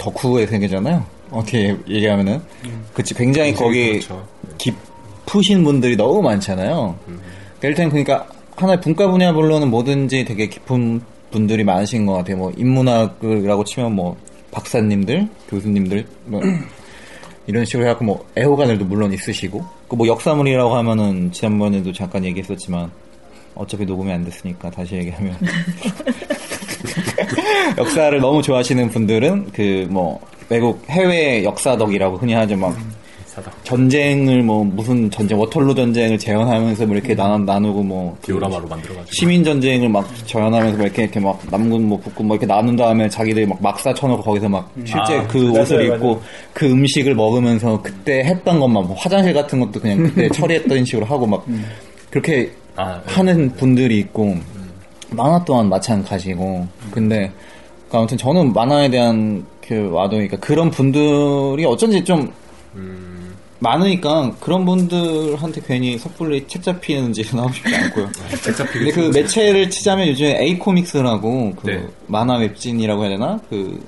덕후의 0.01 0.47
세계잖아요. 0.47 1.05
어떻게 1.29 1.77
얘기하면은. 1.87 2.41
그치, 2.93 3.13
굉장히 3.13 3.53
거기 3.53 3.99
그렇죠. 3.99 4.27
깊으신 4.57 5.63
분들이 5.63 5.95
너무 5.95 6.21
많잖아요. 6.23 6.97
그러니까 7.05 7.67
일단 7.67 7.89
그러니까 7.89 8.27
하나의 8.55 8.81
분과 8.81 9.09
분야별로는 9.11 9.69
뭐든지 9.69 10.25
되게 10.25 10.47
깊은 10.47 11.01
분들이 11.29 11.63
많으신 11.63 12.05
것 12.05 12.13
같아요. 12.13 12.37
뭐 12.37 12.51
인문학이라고 12.57 13.63
치면 13.63 13.93
뭐 13.95 14.17
박사님들, 14.51 15.29
교수님들, 15.49 16.05
뭐 16.25 16.41
이런 17.47 17.63
식으로 17.63 17.85
해갖고 17.85 18.03
뭐 18.05 18.25
애호가들도 18.37 18.85
물론 18.85 19.13
있으시고 19.13 19.63
그 19.87 19.95
뭐 19.95 20.07
역사물이라고 20.07 20.75
하면은 20.75 21.31
지난번에도 21.31 21.91
잠깐 21.93 22.23
얘기했었지만 22.25 22.89
어차피 23.55 23.85
녹음이 23.85 24.11
안 24.11 24.23
됐으니까 24.25 24.69
다시 24.71 24.95
얘기하면 24.95 25.35
역사를 27.77 28.19
너무 28.19 28.41
좋아하시는 28.41 28.89
분들은 28.89 29.51
그 29.51 29.87
뭐 29.89 30.19
외국 30.49 30.83
해외 30.89 31.43
역사덕이라고 31.43 32.17
흔히 32.17 32.33
하죠 32.33 32.55
막 32.57 32.75
사닥. 33.25 33.53
전쟁을 33.63 34.43
뭐 34.43 34.63
무슨 34.65 35.09
전쟁 35.09 35.39
워털루 35.39 35.73
전쟁을 35.73 36.17
재현하면서 36.19 36.85
뭐 36.85 36.95
이렇게 36.95 37.15
나눠 37.15 37.37
나누고 37.37 37.81
뭐 37.83 38.17
디오라마로 38.21 38.67
만들어가지고. 38.67 39.07
시민 39.13 39.43
전쟁을 39.43 39.87
막 39.87 40.05
재현하면서 40.27 40.75
뭐 40.77 40.85
이렇게 40.85 41.03
이렇게 41.03 41.19
막 41.21 41.39
남군 41.49 41.87
뭐 41.87 41.97
북군 41.99 42.27
뭐 42.27 42.35
이렇게 42.35 42.45
나눈 42.45 42.75
다음에 42.75 43.07
자기들이 43.07 43.45
막 43.45 43.61
막사 43.61 43.93
쳐놓고 43.93 44.21
거기서 44.23 44.49
막 44.49 44.69
실제 44.83 45.15
아, 45.17 45.27
그 45.27 45.37
맞아요, 45.37 45.61
옷을 45.61 45.77
맞아요. 45.77 45.95
입고 45.95 46.21
그 46.53 46.65
음식을 46.69 47.15
먹으면서 47.15 47.81
그때 47.81 48.23
했던 48.25 48.59
것만 48.59 48.85
뭐 48.85 48.95
화장실 48.97 49.33
같은 49.33 49.59
것도 49.61 49.79
그냥 49.79 49.99
그때 50.03 50.27
처리했던 50.35 50.83
식으로 50.83 51.05
하고 51.05 51.25
막 51.25 51.45
그렇게 52.09 52.51
아, 52.75 53.01
네. 53.05 53.13
하는 53.13 53.49
분들이 53.55 53.99
있고 53.99 54.35
만화 55.11 55.43
또한 55.45 55.69
마찬가지고 55.69 56.67
근데 56.91 57.31
그러니까 57.87 57.97
아무튼 57.99 58.17
저는 58.17 58.53
만화에 58.53 58.89
대한 58.89 59.45
그 59.65 59.89
와동이니까 59.91 60.37
그런 60.37 60.71
분들이 60.71 61.65
어쩐지 61.65 62.03
좀 62.03 62.31
음, 62.75 63.35
많으니까 63.59 64.31
그런 64.39 64.65
분들한테 64.65 65.61
괜히 65.67 65.97
섣불리 65.97 66.47
책 66.47 66.63
잡히는지 66.63 67.23
하고 67.35 67.51
싶지 67.51 67.75
않고요. 67.75 68.09
근데 68.71 68.91
그 68.91 68.99
매체를 69.13 69.69
치자면 69.69 70.07
요즘에 70.07 70.39
A 70.41 70.57
코믹스라고 70.57 71.53
그 71.57 71.67
네. 71.69 71.87
만화 72.07 72.37
웹진이라고 72.37 73.01
해야 73.03 73.09
되나 73.09 73.39
그, 73.49 73.83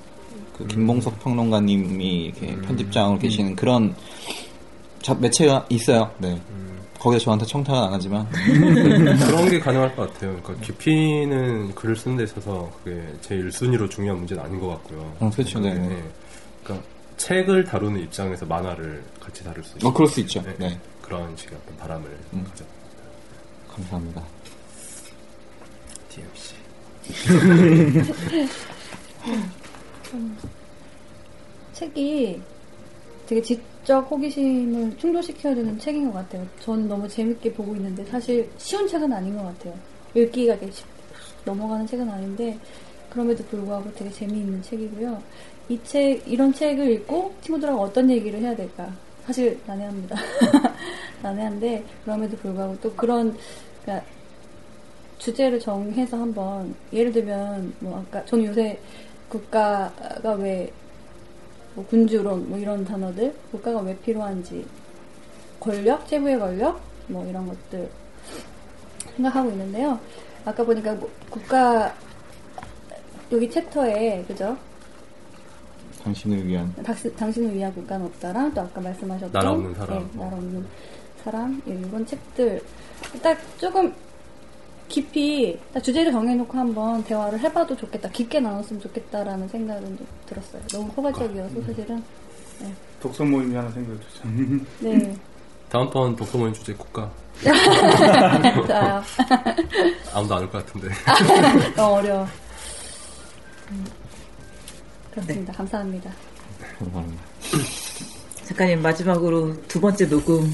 그 0.58 0.68
김봉석 0.68 1.24
평론가님이 1.24 2.26
이렇게 2.26 2.56
편집장으로 2.68 3.20
계시는 3.20 3.56
그런 3.56 3.96
자- 5.02 5.16
매체가 5.16 5.66
있어요. 5.70 6.12
네. 6.20 6.38
거기서 7.04 7.26
저한테 7.26 7.46
청탁은 7.46 7.84
안 7.84 7.94
하지만 7.94 8.26
그런 8.30 9.50
게 9.50 9.60
가능할 9.60 9.94
것 9.94 10.14
같아요. 10.14 10.40
그러니까 10.42 10.66
깊이는 10.66 11.76
글을 11.76 11.98
쓰는 11.98 12.16
데 12.16 12.24
있어서 12.24 12.72
그게 12.82 13.06
제 13.20 13.36
1순위로 13.36 13.92
중요한 13.92 14.20
문제는 14.20 14.42
아닌 14.42 14.58
것 14.58 14.70
같고요. 14.70 15.14
어, 15.20 15.30
그렇죠. 15.30 15.60
네, 15.60 15.74
네. 15.74 16.02
그러니까 16.64 16.88
책을 17.18 17.66
다루는 17.66 18.00
입장에서 18.04 18.46
만화를 18.46 19.04
같이 19.20 19.44
다룰 19.44 19.62
수 19.66 19.78
있어요. 19.78 19.90
어 19.90 19.94
그럴 19.94 20.08
수 20.08 20.22
있죠. 20.22 20.42
네. 20.58 20.80
그런 21.02 21.36
식의 21.36 21.58
어떤 21.62 21.76
바람을 21.78 22.10
음. 22.34 22.46
가져. 22.50 22.64
감사합니다. 23.70 24.24
DMC. 26.08 26.54
책이 31.74 32.42
되게 33.28 33.42
지 33.42 33.62
적 33.84 34.00
호기심을 34.10 34.98
충족시켜야 34.98 35.54
되는 35.56 35.78
책인 35.78 36.06
것 36.08 36.14
같아요. 36.14 36.46
저는 36.62 36.88
너무 36.88 37.08
재밌게 37.08 37.54
보고 37.54 37.76
있는데 37.76 38.04
사실 38.06 38.50
쉬운 38.58 38.88
책은 38.88 39.12
아닌 39.12 39.36
것 39.36 39.44
같아요. 39.44 39.74
읽기가 40.16 40.58
되게 40.58 40.72
쉽- 40.72 40.86
넘어가는 41.46 41.86
책은 41.86 42.10
아닌데 42.10 42.58
그럼에도 43.10 43.44
불구하고 43.46 43.92
되게 43.94 44.10
재미있는 44.12 44.62
책이고요. 44.62 45.22
이 45.70 45.80
책, 45.84 46.22
이런 46.28 46.54
책을 46.54 46.92
읽고 46.92 47.34
친구들하고 47.42 47.82
어떤 47.82 48.10
얘기를 48.10 48.40
해야 48.40 48.56
될까? 48.56 48.90
사실 49.26 49.60
난해합니다. 49.66 50.16
난해한데 51.22 51.84
그럼에도 52.04 52.36
불구하고 52.38 52.78
또 52.82 52.94
그런 52.94 53.36
그러니까 53.84 54.06
주제를 55.18 55.60
정해서 55.60 56.18
한번 56.18 56.76
예를 56.92 57.12
들면 57.12 57.74
뭐 57.80 58.00
아까 58.00 58.24
저는 58.26 58.46
요새 58.46 58.78
국가가 59.30 60.34
왜 60.34 60.70
뭐 61.76 61.86
군주론 61.88 62.50
뭐 62.50 62.58
이런 62.58 62.86
단어들 62.86 63.34
국가가 63.52 63.80
왜 63.82 63.98
필요한지 63.98 64.66
권력 65.60 66.08
최후의 66.08 66.40
권력 66.40 66.82
뭐 67.08 67.26
이런 67.26 67.48
것들 67.48 67.90
생각하고 69.16 69.50
있는데요. 69.52 70.00
아까 70.46 70.64
보니까 70.64 70.94
뭐 70.96 71.10
국가 71.30 71.94
여기 73.32 73.50
챕터에 73.50 74.24
그죠? 74.28 74.58
당신을 76.04 76.46
위한 76.46 76.74
당신, 76.84 77.16
당신을 77.16 77.56
위한 77.56 77.74
국가는 77.74 78.06
없다랑 78.06 78.54
또 78.54 78.62
아까 78.62 78.82
말씀하셨던 78.82 79.32
나라 79.32 79.52
없는 79.52 79.74
사람. 79.74 80.00
네, 80.00 80.18
나라 80.18 80.36
없는 80.36 80.68
사람 81.24 81.62
예, 81.68 81.74
이런 81.74 82.06
책들 82.06 82.62
딱 83.22 83.38
조금 83.58 83.94
깊이 84.94 85.58
딱 85.74 85.82
주제를 85.84 86.12
정해놓고 86.12 86.56
한번 86.56 87.04
대화를 87.04 87.40
해봐도 87.40 87.76
좋겠다. 87.76 88.10
깊게 88.10 88.40
나눴으면 88.40 88.80
좋겠다라는 88.80 89.48
생각은 89.48 89.98
좀 89.98 90.06
들었어요. 90.28 90.62
너무 90.72 90.88
포괄적이어서 90.92 91.62
사실은 91.66 92.04
독서 93.02 93.24
모임이 93.24 93.56
하나 93.56 93.72
생겼죠. 93.72 94.06
네. 94.82 95.16
다음번 95.70 96.16
독서 96.16 96.38
모임 96.38 96.54
주제 96.54 96.72
국가. 96.76 97.10
자, 98.68 99.04
아무도 100.14 100.36
안 100.36 100.44
올 100.44 100.50
것 100.52 100.64
같은데. 100.64 100.90
너무 101.76 101.96
어려워. 101.96 102.28
음, 103.72 103.86
그렇습니다. 105.10 105.54
감사합니다. 105.54 106.12
감사합니다. 106.78 107.24
작가님 108.46 108.80
마지막으로 108.84 109.60
두 109.68 109.82
번째 109.82 110.06
녹음에 110.06 110.52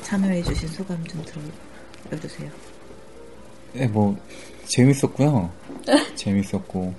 참여해주신 0.00 0.68
소감 0.68 1.04
좀 1.04 1.22
들어주세요. 2.08 2.50
네, 3.74 3.86
뭐 3.86 4.16
재밌었고요. 4.66 5.50
재밌었고. 6.14 6.94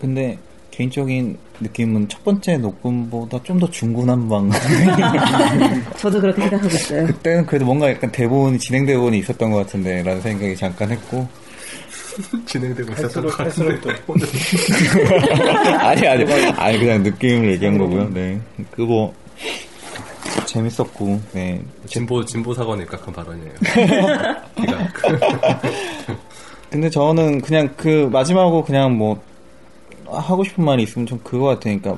근데 0.00 0.38
개인적인 0.70 1.36
느낌은 1.60 2.08
첫 2.08 2.24
번째 2.24 2.56
녹음보다 2.58 3.42
좀 3.42 3.58
더 3.60 3.68
중구난방. 3.70 4.50
저도 5.98 6.20
그렇게 6.20 6.40
생각하고 6.42 6.68
있어요. 6.74 7.06
그때는 7.06 7.44
그래도 7.46 7.66
뭔가 7.66 7.90
약간 7.90 8.10
대본이 8.10 8.58
진행 8.58 8.86
대본이 8.86 9.18
있었던 9.18 9.50
것 9.50 9.58
같은데 9.58 10.02
라는 10.02 10.20
생각이 10.22 10.56
잠깐 10.56 10.90
했고. 10.90 11.28
진행되고 12.46 12.92
있었던 12.92 13.24
것 13.26 13.38
할수록, 13.38 13.80
같은데. 13.82 14.26
아니 15.78 16.06
아니 16.08 16.24
아니 16.56 16.78
그냥 16.78 17.02
느낌을 17.02 17.52
얘기한 17.52 17.78
거고요. 17.78 18.10
네. 18.12 18.40
그거 18.70 19.12
재밌었고. 20.52 21.20
네. 21.32 21.60
진보 21.86 22.24
진보 22.24 22.54
사관에 22.54 22.82
입각한 22.82 23.14
발언이에요. 23.14 23.52
근데 26.70 26.88
저는 26.88 27.40
그냥 27.40 27.68
그 27.76 28.08
마지막으로 28.12 28.64
그냥 28.64 28.96
뭐 28.96 29.20
하고 30.06 30.44
싶은 30.44 30.64
말이 30.64 30.84
있으면 30.84 31.06
좀 31.06 31.20
그거 31.24 31.46
같으니까 31.46 31.96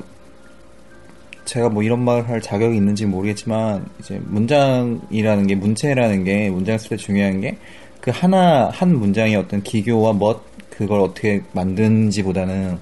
제가 1.45 1.69
뭐 1.69 1.83
이런 1.83 2.05
말 2.05 2.27
할 2.27 2.41
자격이 2.41 2.77
있는지 2.77 3.05
모르겠지만 3.05 3.85
이제 4.01 4.21
문장이라는 4.25 5.47
게 5.47 5.55
문체라는 5.55 6.25
게 6.25 6.51
문장 6.51 6.79
쓸 6.79 6.91
때 6.91 6.97
중요한 6.97 7.41
게 7.41 7.59
그 8.03 8.11
하나 8.13 8.69
한 8.71 8.99
문장의 8.99 9.37
어떤 9.37 9.63
기교와 9.63 10.13
멋 10.15 10.43
그걸 10.71 11.01
어떻게 11.01 11.41
만드는지보다는 11.53 12.77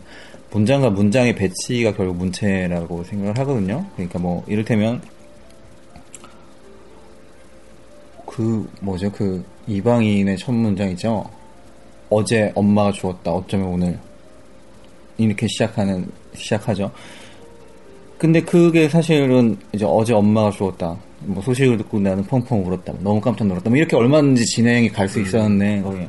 문장과 0.51 0.91
문장의 0.91 1.37
배치가 1.37 1.93
결국 1.93 2.17
문체라고 2.17 3.05
생각을 3.05 3.39
하거든요. 3.39 3.85
그러니까 3.95 4.19
뭐 4.19 4.43
이를테면 4.49 5.03
그 8.31 8.69
뭐죠 8.81 9.11
그 9.11 9.45
이방인의 9.67 10.39
첫 10.39 10.53
문장 10.53 10.89
이죠. 10.91 11.29
어제 12.09 12.53
엄마가 12.55 12.93
죽었다. 12.93 13.33
어쩌면 13.33 13.67
오늘 13.67 13.99
이렇게 15.19 15.49
시작하는 15.49 16.07
시작하죠. 16.35 16.91
근데 18.19 18.41
그게 18.41 18.89
사실은 18.89 19.57
이제 19.73 19.85
어제 19.85 20.15
엄마가 20.15 20.53
죽었다. 20.53 20.97
뭐 21.21 21.43
소식을 21.43 21.77
듣고 21.79 21.99
나는 21.99 22.25
펑펑 22.25 22.65
울었다. 22.65 22.93
너무 23.01 23.21
깜짝 23.21 23.47
놀랐다. 23.49 23.69
뭐 23.69 23.77
이렇게 23.77 23.97
얼마든지 23.97 24.45
진행이 24.45 24.91
갈 24.91 25.09
수 25.09 25.21
있었는데 25.21 25.83
거기 25.83 26.07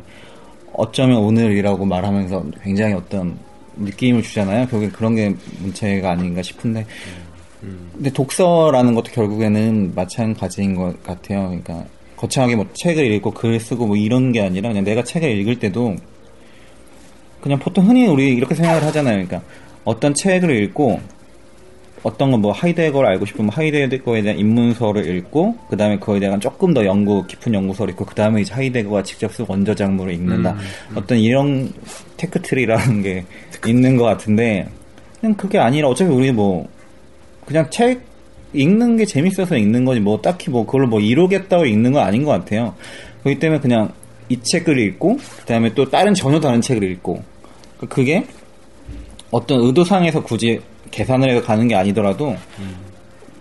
어쩌면 0.73 1.17
오늘이라고 1.17 1.85
말하면서 1.85 2.45
굉장히 2.63 2.93
어떤 2.93 3.37
느낌을 3.77 4.21
주잖아요. 4.21 4.67
결국에 4.67 4.91
그런 4.91 5.15
게 5.15 5.35
문체가 5.59 6.11
아닌가 6.11 6.41
싶은데 6.43 6.85
근데 7.93 8.11
독서라는 8.11 8.93
것도 8.93 9.11
결국에는 9.11 9.93
마찬가지인 9.95 10.75
것 10.75 11.01
같아요. 11.03 11.47
그러니까 11.47 11.85
거창하게 12.21 12.55
뭐 12.55 12.67
책을 12.73 13.03
읽고 13.13 13.31
글 13.31 13.59
쓰고 13.59 13.87
뭐 13.87 13.97
이런 13.97 14.31
게 14.31 14.41
아니라 14.41 14.69
그냥 14.69 14.83
내가 14.83 15.03
책을 15.03 15.27
읽을 15.39 15.57
때도 15.57 15.95
그냥 17.41 17.57
보통 17.57 17.87
흔히 17.89 18.05
우리 18.05 18.35
이렇게 18.35 18.53
생각을 18.53 18.83
하잖아요. 18.83 19.25
그러니까 19.25 19.41
어떤 19.83 20.13
책을 20.13 20.63
읽고 20.63 20.99
어떤 22.03 22.31
건 22.31 22.41
뭐 22.41 22.51
하이데거를 22.51 23.09
알고 23.09 23.25
싶으면 23.25 23.49
하이데거에 23.49 24.21
대한 24.21 24.39
입문서를 24.39 25.07
읽고 25.17 25.55
그 25.69 25.77
다음에 25.77 25.97
그거에 25.97 26.19
대한 26.19 26.39
조금 26.39 26.73
더 26.73 26.85
연구 26.85 27.25
깊은 27.25 27.53
연구서를 27.53 27.93
읽고 27.93 28.05
그 28.05 28.15
다음에 28.15 28.41
이제 28.41 28.53
하이데거가 28.53 29.03
직접 29.03 29.31
쓴 29.33 29.45
원저 29.47 29.73
작물을 29.73 30.13
읽는다. 30.13 30.55
어떤 30.95 31.17
이런 31.17 31.73
테크트리라는 32.17 33.01
게 33.01 33.25
있는 33.67 33.97
것 33.97 34.03
같은데 34.03 34.67
그냥 35.19 35.35
그게 35.35 35.57
아니라 35.57 35.89
어차피 35.89 36.11
우리 36.11 36.31
뭐 36.31 36.67
그냥 37.45 37.67
책 37.71 38.10
읽는 38.53 38.97
게 38.97 39.05
재밌어서 39.05 39.55
읽는 39.57 39.85
거지 39.85 39.99
뭐 39.99 40.21
딱히 40.21 40.49
뭐 40.49 40.65
그걸로 40.65 40.87
뭐 40.87 40.99
이루겠다고 40.99 41.65
읽는 41.65 41.93
건 41.93 42.03
아닌 42.03 42.23
것 42.23 42.31
같아요. 42.31 42.75
그렇기 43.23 43.39
때문에 43.39 43.59
그냥 43.59 43.91
이 44.29 44.37
책을 44.41 44.77
읽고 44.79 45.17
그다음에 45.39 45.73
또 45.73 45.89
다른 45.89 46.13
전혀 46.13 46.39
다른 46.39 46.61
책을 46.61 46.83
읽고 46.91 47.21
그게 47.89 48.25
어떤 49.31 49.61
의도상에서 49.61 50.23
굳이 50.23 50.59
계산을 50.91 51.29
해서 51.29 51.41
가는 51.45 51.67
게 51.67 51.75
아니더라도 51.75 52.35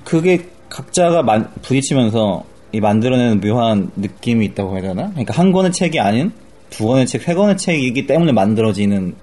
그게 0.05 0.41
각자가 0.69 1.23
만- 1.23 1.51
부딪히면서 1.63 2.45
이 2.73 2.81
만들어내는 2.81 3.41
묘한 3.41 3.91
느낌이 3.97 4.45
있다고 4.47 4.75
해야 4.75 4.83
되나? 4.83 5.11
그러니까 5.11 5.35
한 5.35 5.51
권의 5.51 5.73
책이 5.73 5.99
아닌 5.99 6.31
두 6.71 6.87
권의 6.87 7.07
책, 7.07 7.23
세 7.23 7.35
권의 7.35 7.57
책이기 7.57 8.07
때문에 8.07 8.31
만들어지는 8.33 9.15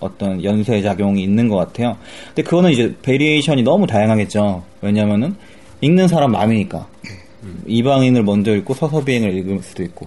어떤 0.00 0.42
연쇄 0.44 0.82
작용이 0.82 1.22
있는 1.22 1.48
것 1.48 1.56
같아요. 1.56 1.96
근데 2.28 2.42
그거는 2.42 2.70
이제 2.70 2.94
variation이 3.02 3.62
너무 3.62 3.86
다양하겠죠. 3.86 4.62
왜냐면은 4.82 5.36
읽는 5.80 6.08
사람 6.08 6.32
마음이니까. 6.32 6.86
이방인을 7.66 8.22
먼저 8.24 8.54
읽고 8.56 8.74
서서 8.74 9.04
비행을 9.04 9.34
읽을 9.34 9.60
수도 9.62 9.82
있고. 9.84 10.06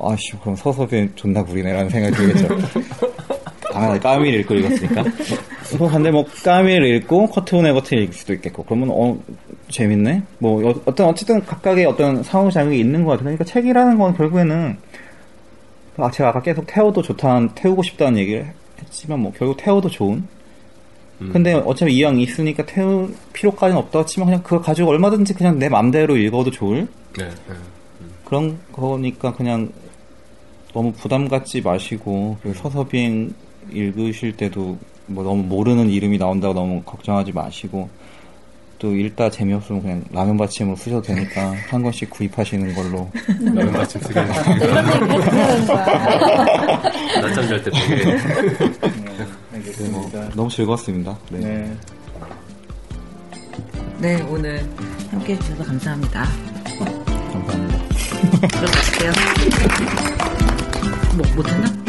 아씨, 0.00 0.32
그럼 0.40 0.56
서서 0.56 0.86
비행 0.86 1.10
존나 1.14 1.42
구리네라는 1.42 1.90
생각이 1.90 2.14
들겠죠. 2.16 2.48
아, 3.72 3.98
카뮈를 3.98 4.40
읽고 4.40 4.54
읽었으니까. 4.54 5.04
또 5.78 5.88
근데 5.88 6.10
뭐 6.10 6.24
카뮈를 6.44 6.96
읽고 6.96 7.28
커트 7.28 7.66
보네거트를 7.66 8.02
읽을 8.04 8.14
수도 8.14 8.32
있겠고. 8.34 8.64
그러면 8.64 8.90
어 8.92 9.16
재밌네. 9.68 10.22
뭐 10.38 10.68
어- 10.70 10.74
어떤 10.86 11.08
어쨌든 11.08 11.44
각각의 11.44 11.86
어떤 11.86 12.22
상호 12.22 12.50
작용이 12.50 12.78
있는 12.80 13.04
것 13.04 13.12
같아요. 13.12 13.24
그러니까 13.24 13.44
책이라는 13.44 13.96
건 13.98 14.16
결국에는 14.16 14.76
아 15.96 16.10
제가 16.10 16.30
아까 16.30 16.42
계속 16.42 16.66
태워도 16.66 17.02
좋다, 17.02 17.54
태우고 17.54 17.82
싶다는 17.84 18.18
얘기를 18.18 18.52
했지만 18.82 19.20
뭐 19.20 19.32
결국 19.36 19.56
태워도 19.56 19.88
좋은. 19.88 20.26
근데 21.32 21.52
어차피 21.52 21.94
이왕 21.96 22.18
있으니까 22.18 22.64
태울 22.64 23.14
필요까지는 23.34 23.76
없다고 23.82 24.06
치면 24.06 24.26
그냥 24.26 24.42
그거 24.42 24.60
가지고 24.60 24.88
얼마든지 24.88 25.34
그냥 25.34 25.58
내 25.58 25.68
맘대로 25.68 26.16
읽어도 26.16 26.50
좋을 26.50 26.88
네, 27.18 27.28
네. 27.28 27.54
그런 28.24 28.58
거니까 28.72 29.30
그냥 29.34 29.70
너무 30.72 30.92
부담 30.92 31.28
갖지 31.28 31.60
마시고 31.60 32.38
그리고 32.40 32.58
서서 32.58 32.84
비행 32.84 33.34
읽으실 33.70 34.36
때도 34.36 34.78
뭐 35.06 35.22
너무 35.22 35.42
모르는 35.42 35.90
이름이 35.90 36.16
나온다고 36.16 36.54
너무 36.54 36.82
걱정하지 36.84 37.32
마시고 37.32 37.90
또 38.80 38.96
읽다 38.96 39.30
재미없으면 39.30 39.82
그냥 39.82 40.02
라면 40.10 40.36
받침으로 40.38 40.74
쓰셔도 40.74 41.02
되니까 41.02 41.54
한 41.68 41.82
권씩 41.82 42.08
구입하시는 42.10 42.74
걸로 42.74 43.10
라면 43.38 43.72
받침 43.72 44.00
거야. 44.00 44.24
낮잠 47.20 47.46
잘때 47.46 47.70
되게 47.70 48.04
네, 49.76 49.88
뭐 49.90 50.10
너무 50.34 50.48
즐거웠습니다. 50.48 51.16
네. 51.30 51.38
네. 51.40 51.76
네, 53.98 54.22
오늘 54.22 54.66
함께 55.10 55.34
해주셔서 55.34 55.62
감사합니다. 55.62 56.24
감사합니다. 57.32 57.78
들어갈게요. 58.48 59.12
뭐, 61.16 61.26
못했나? 61.36 61.79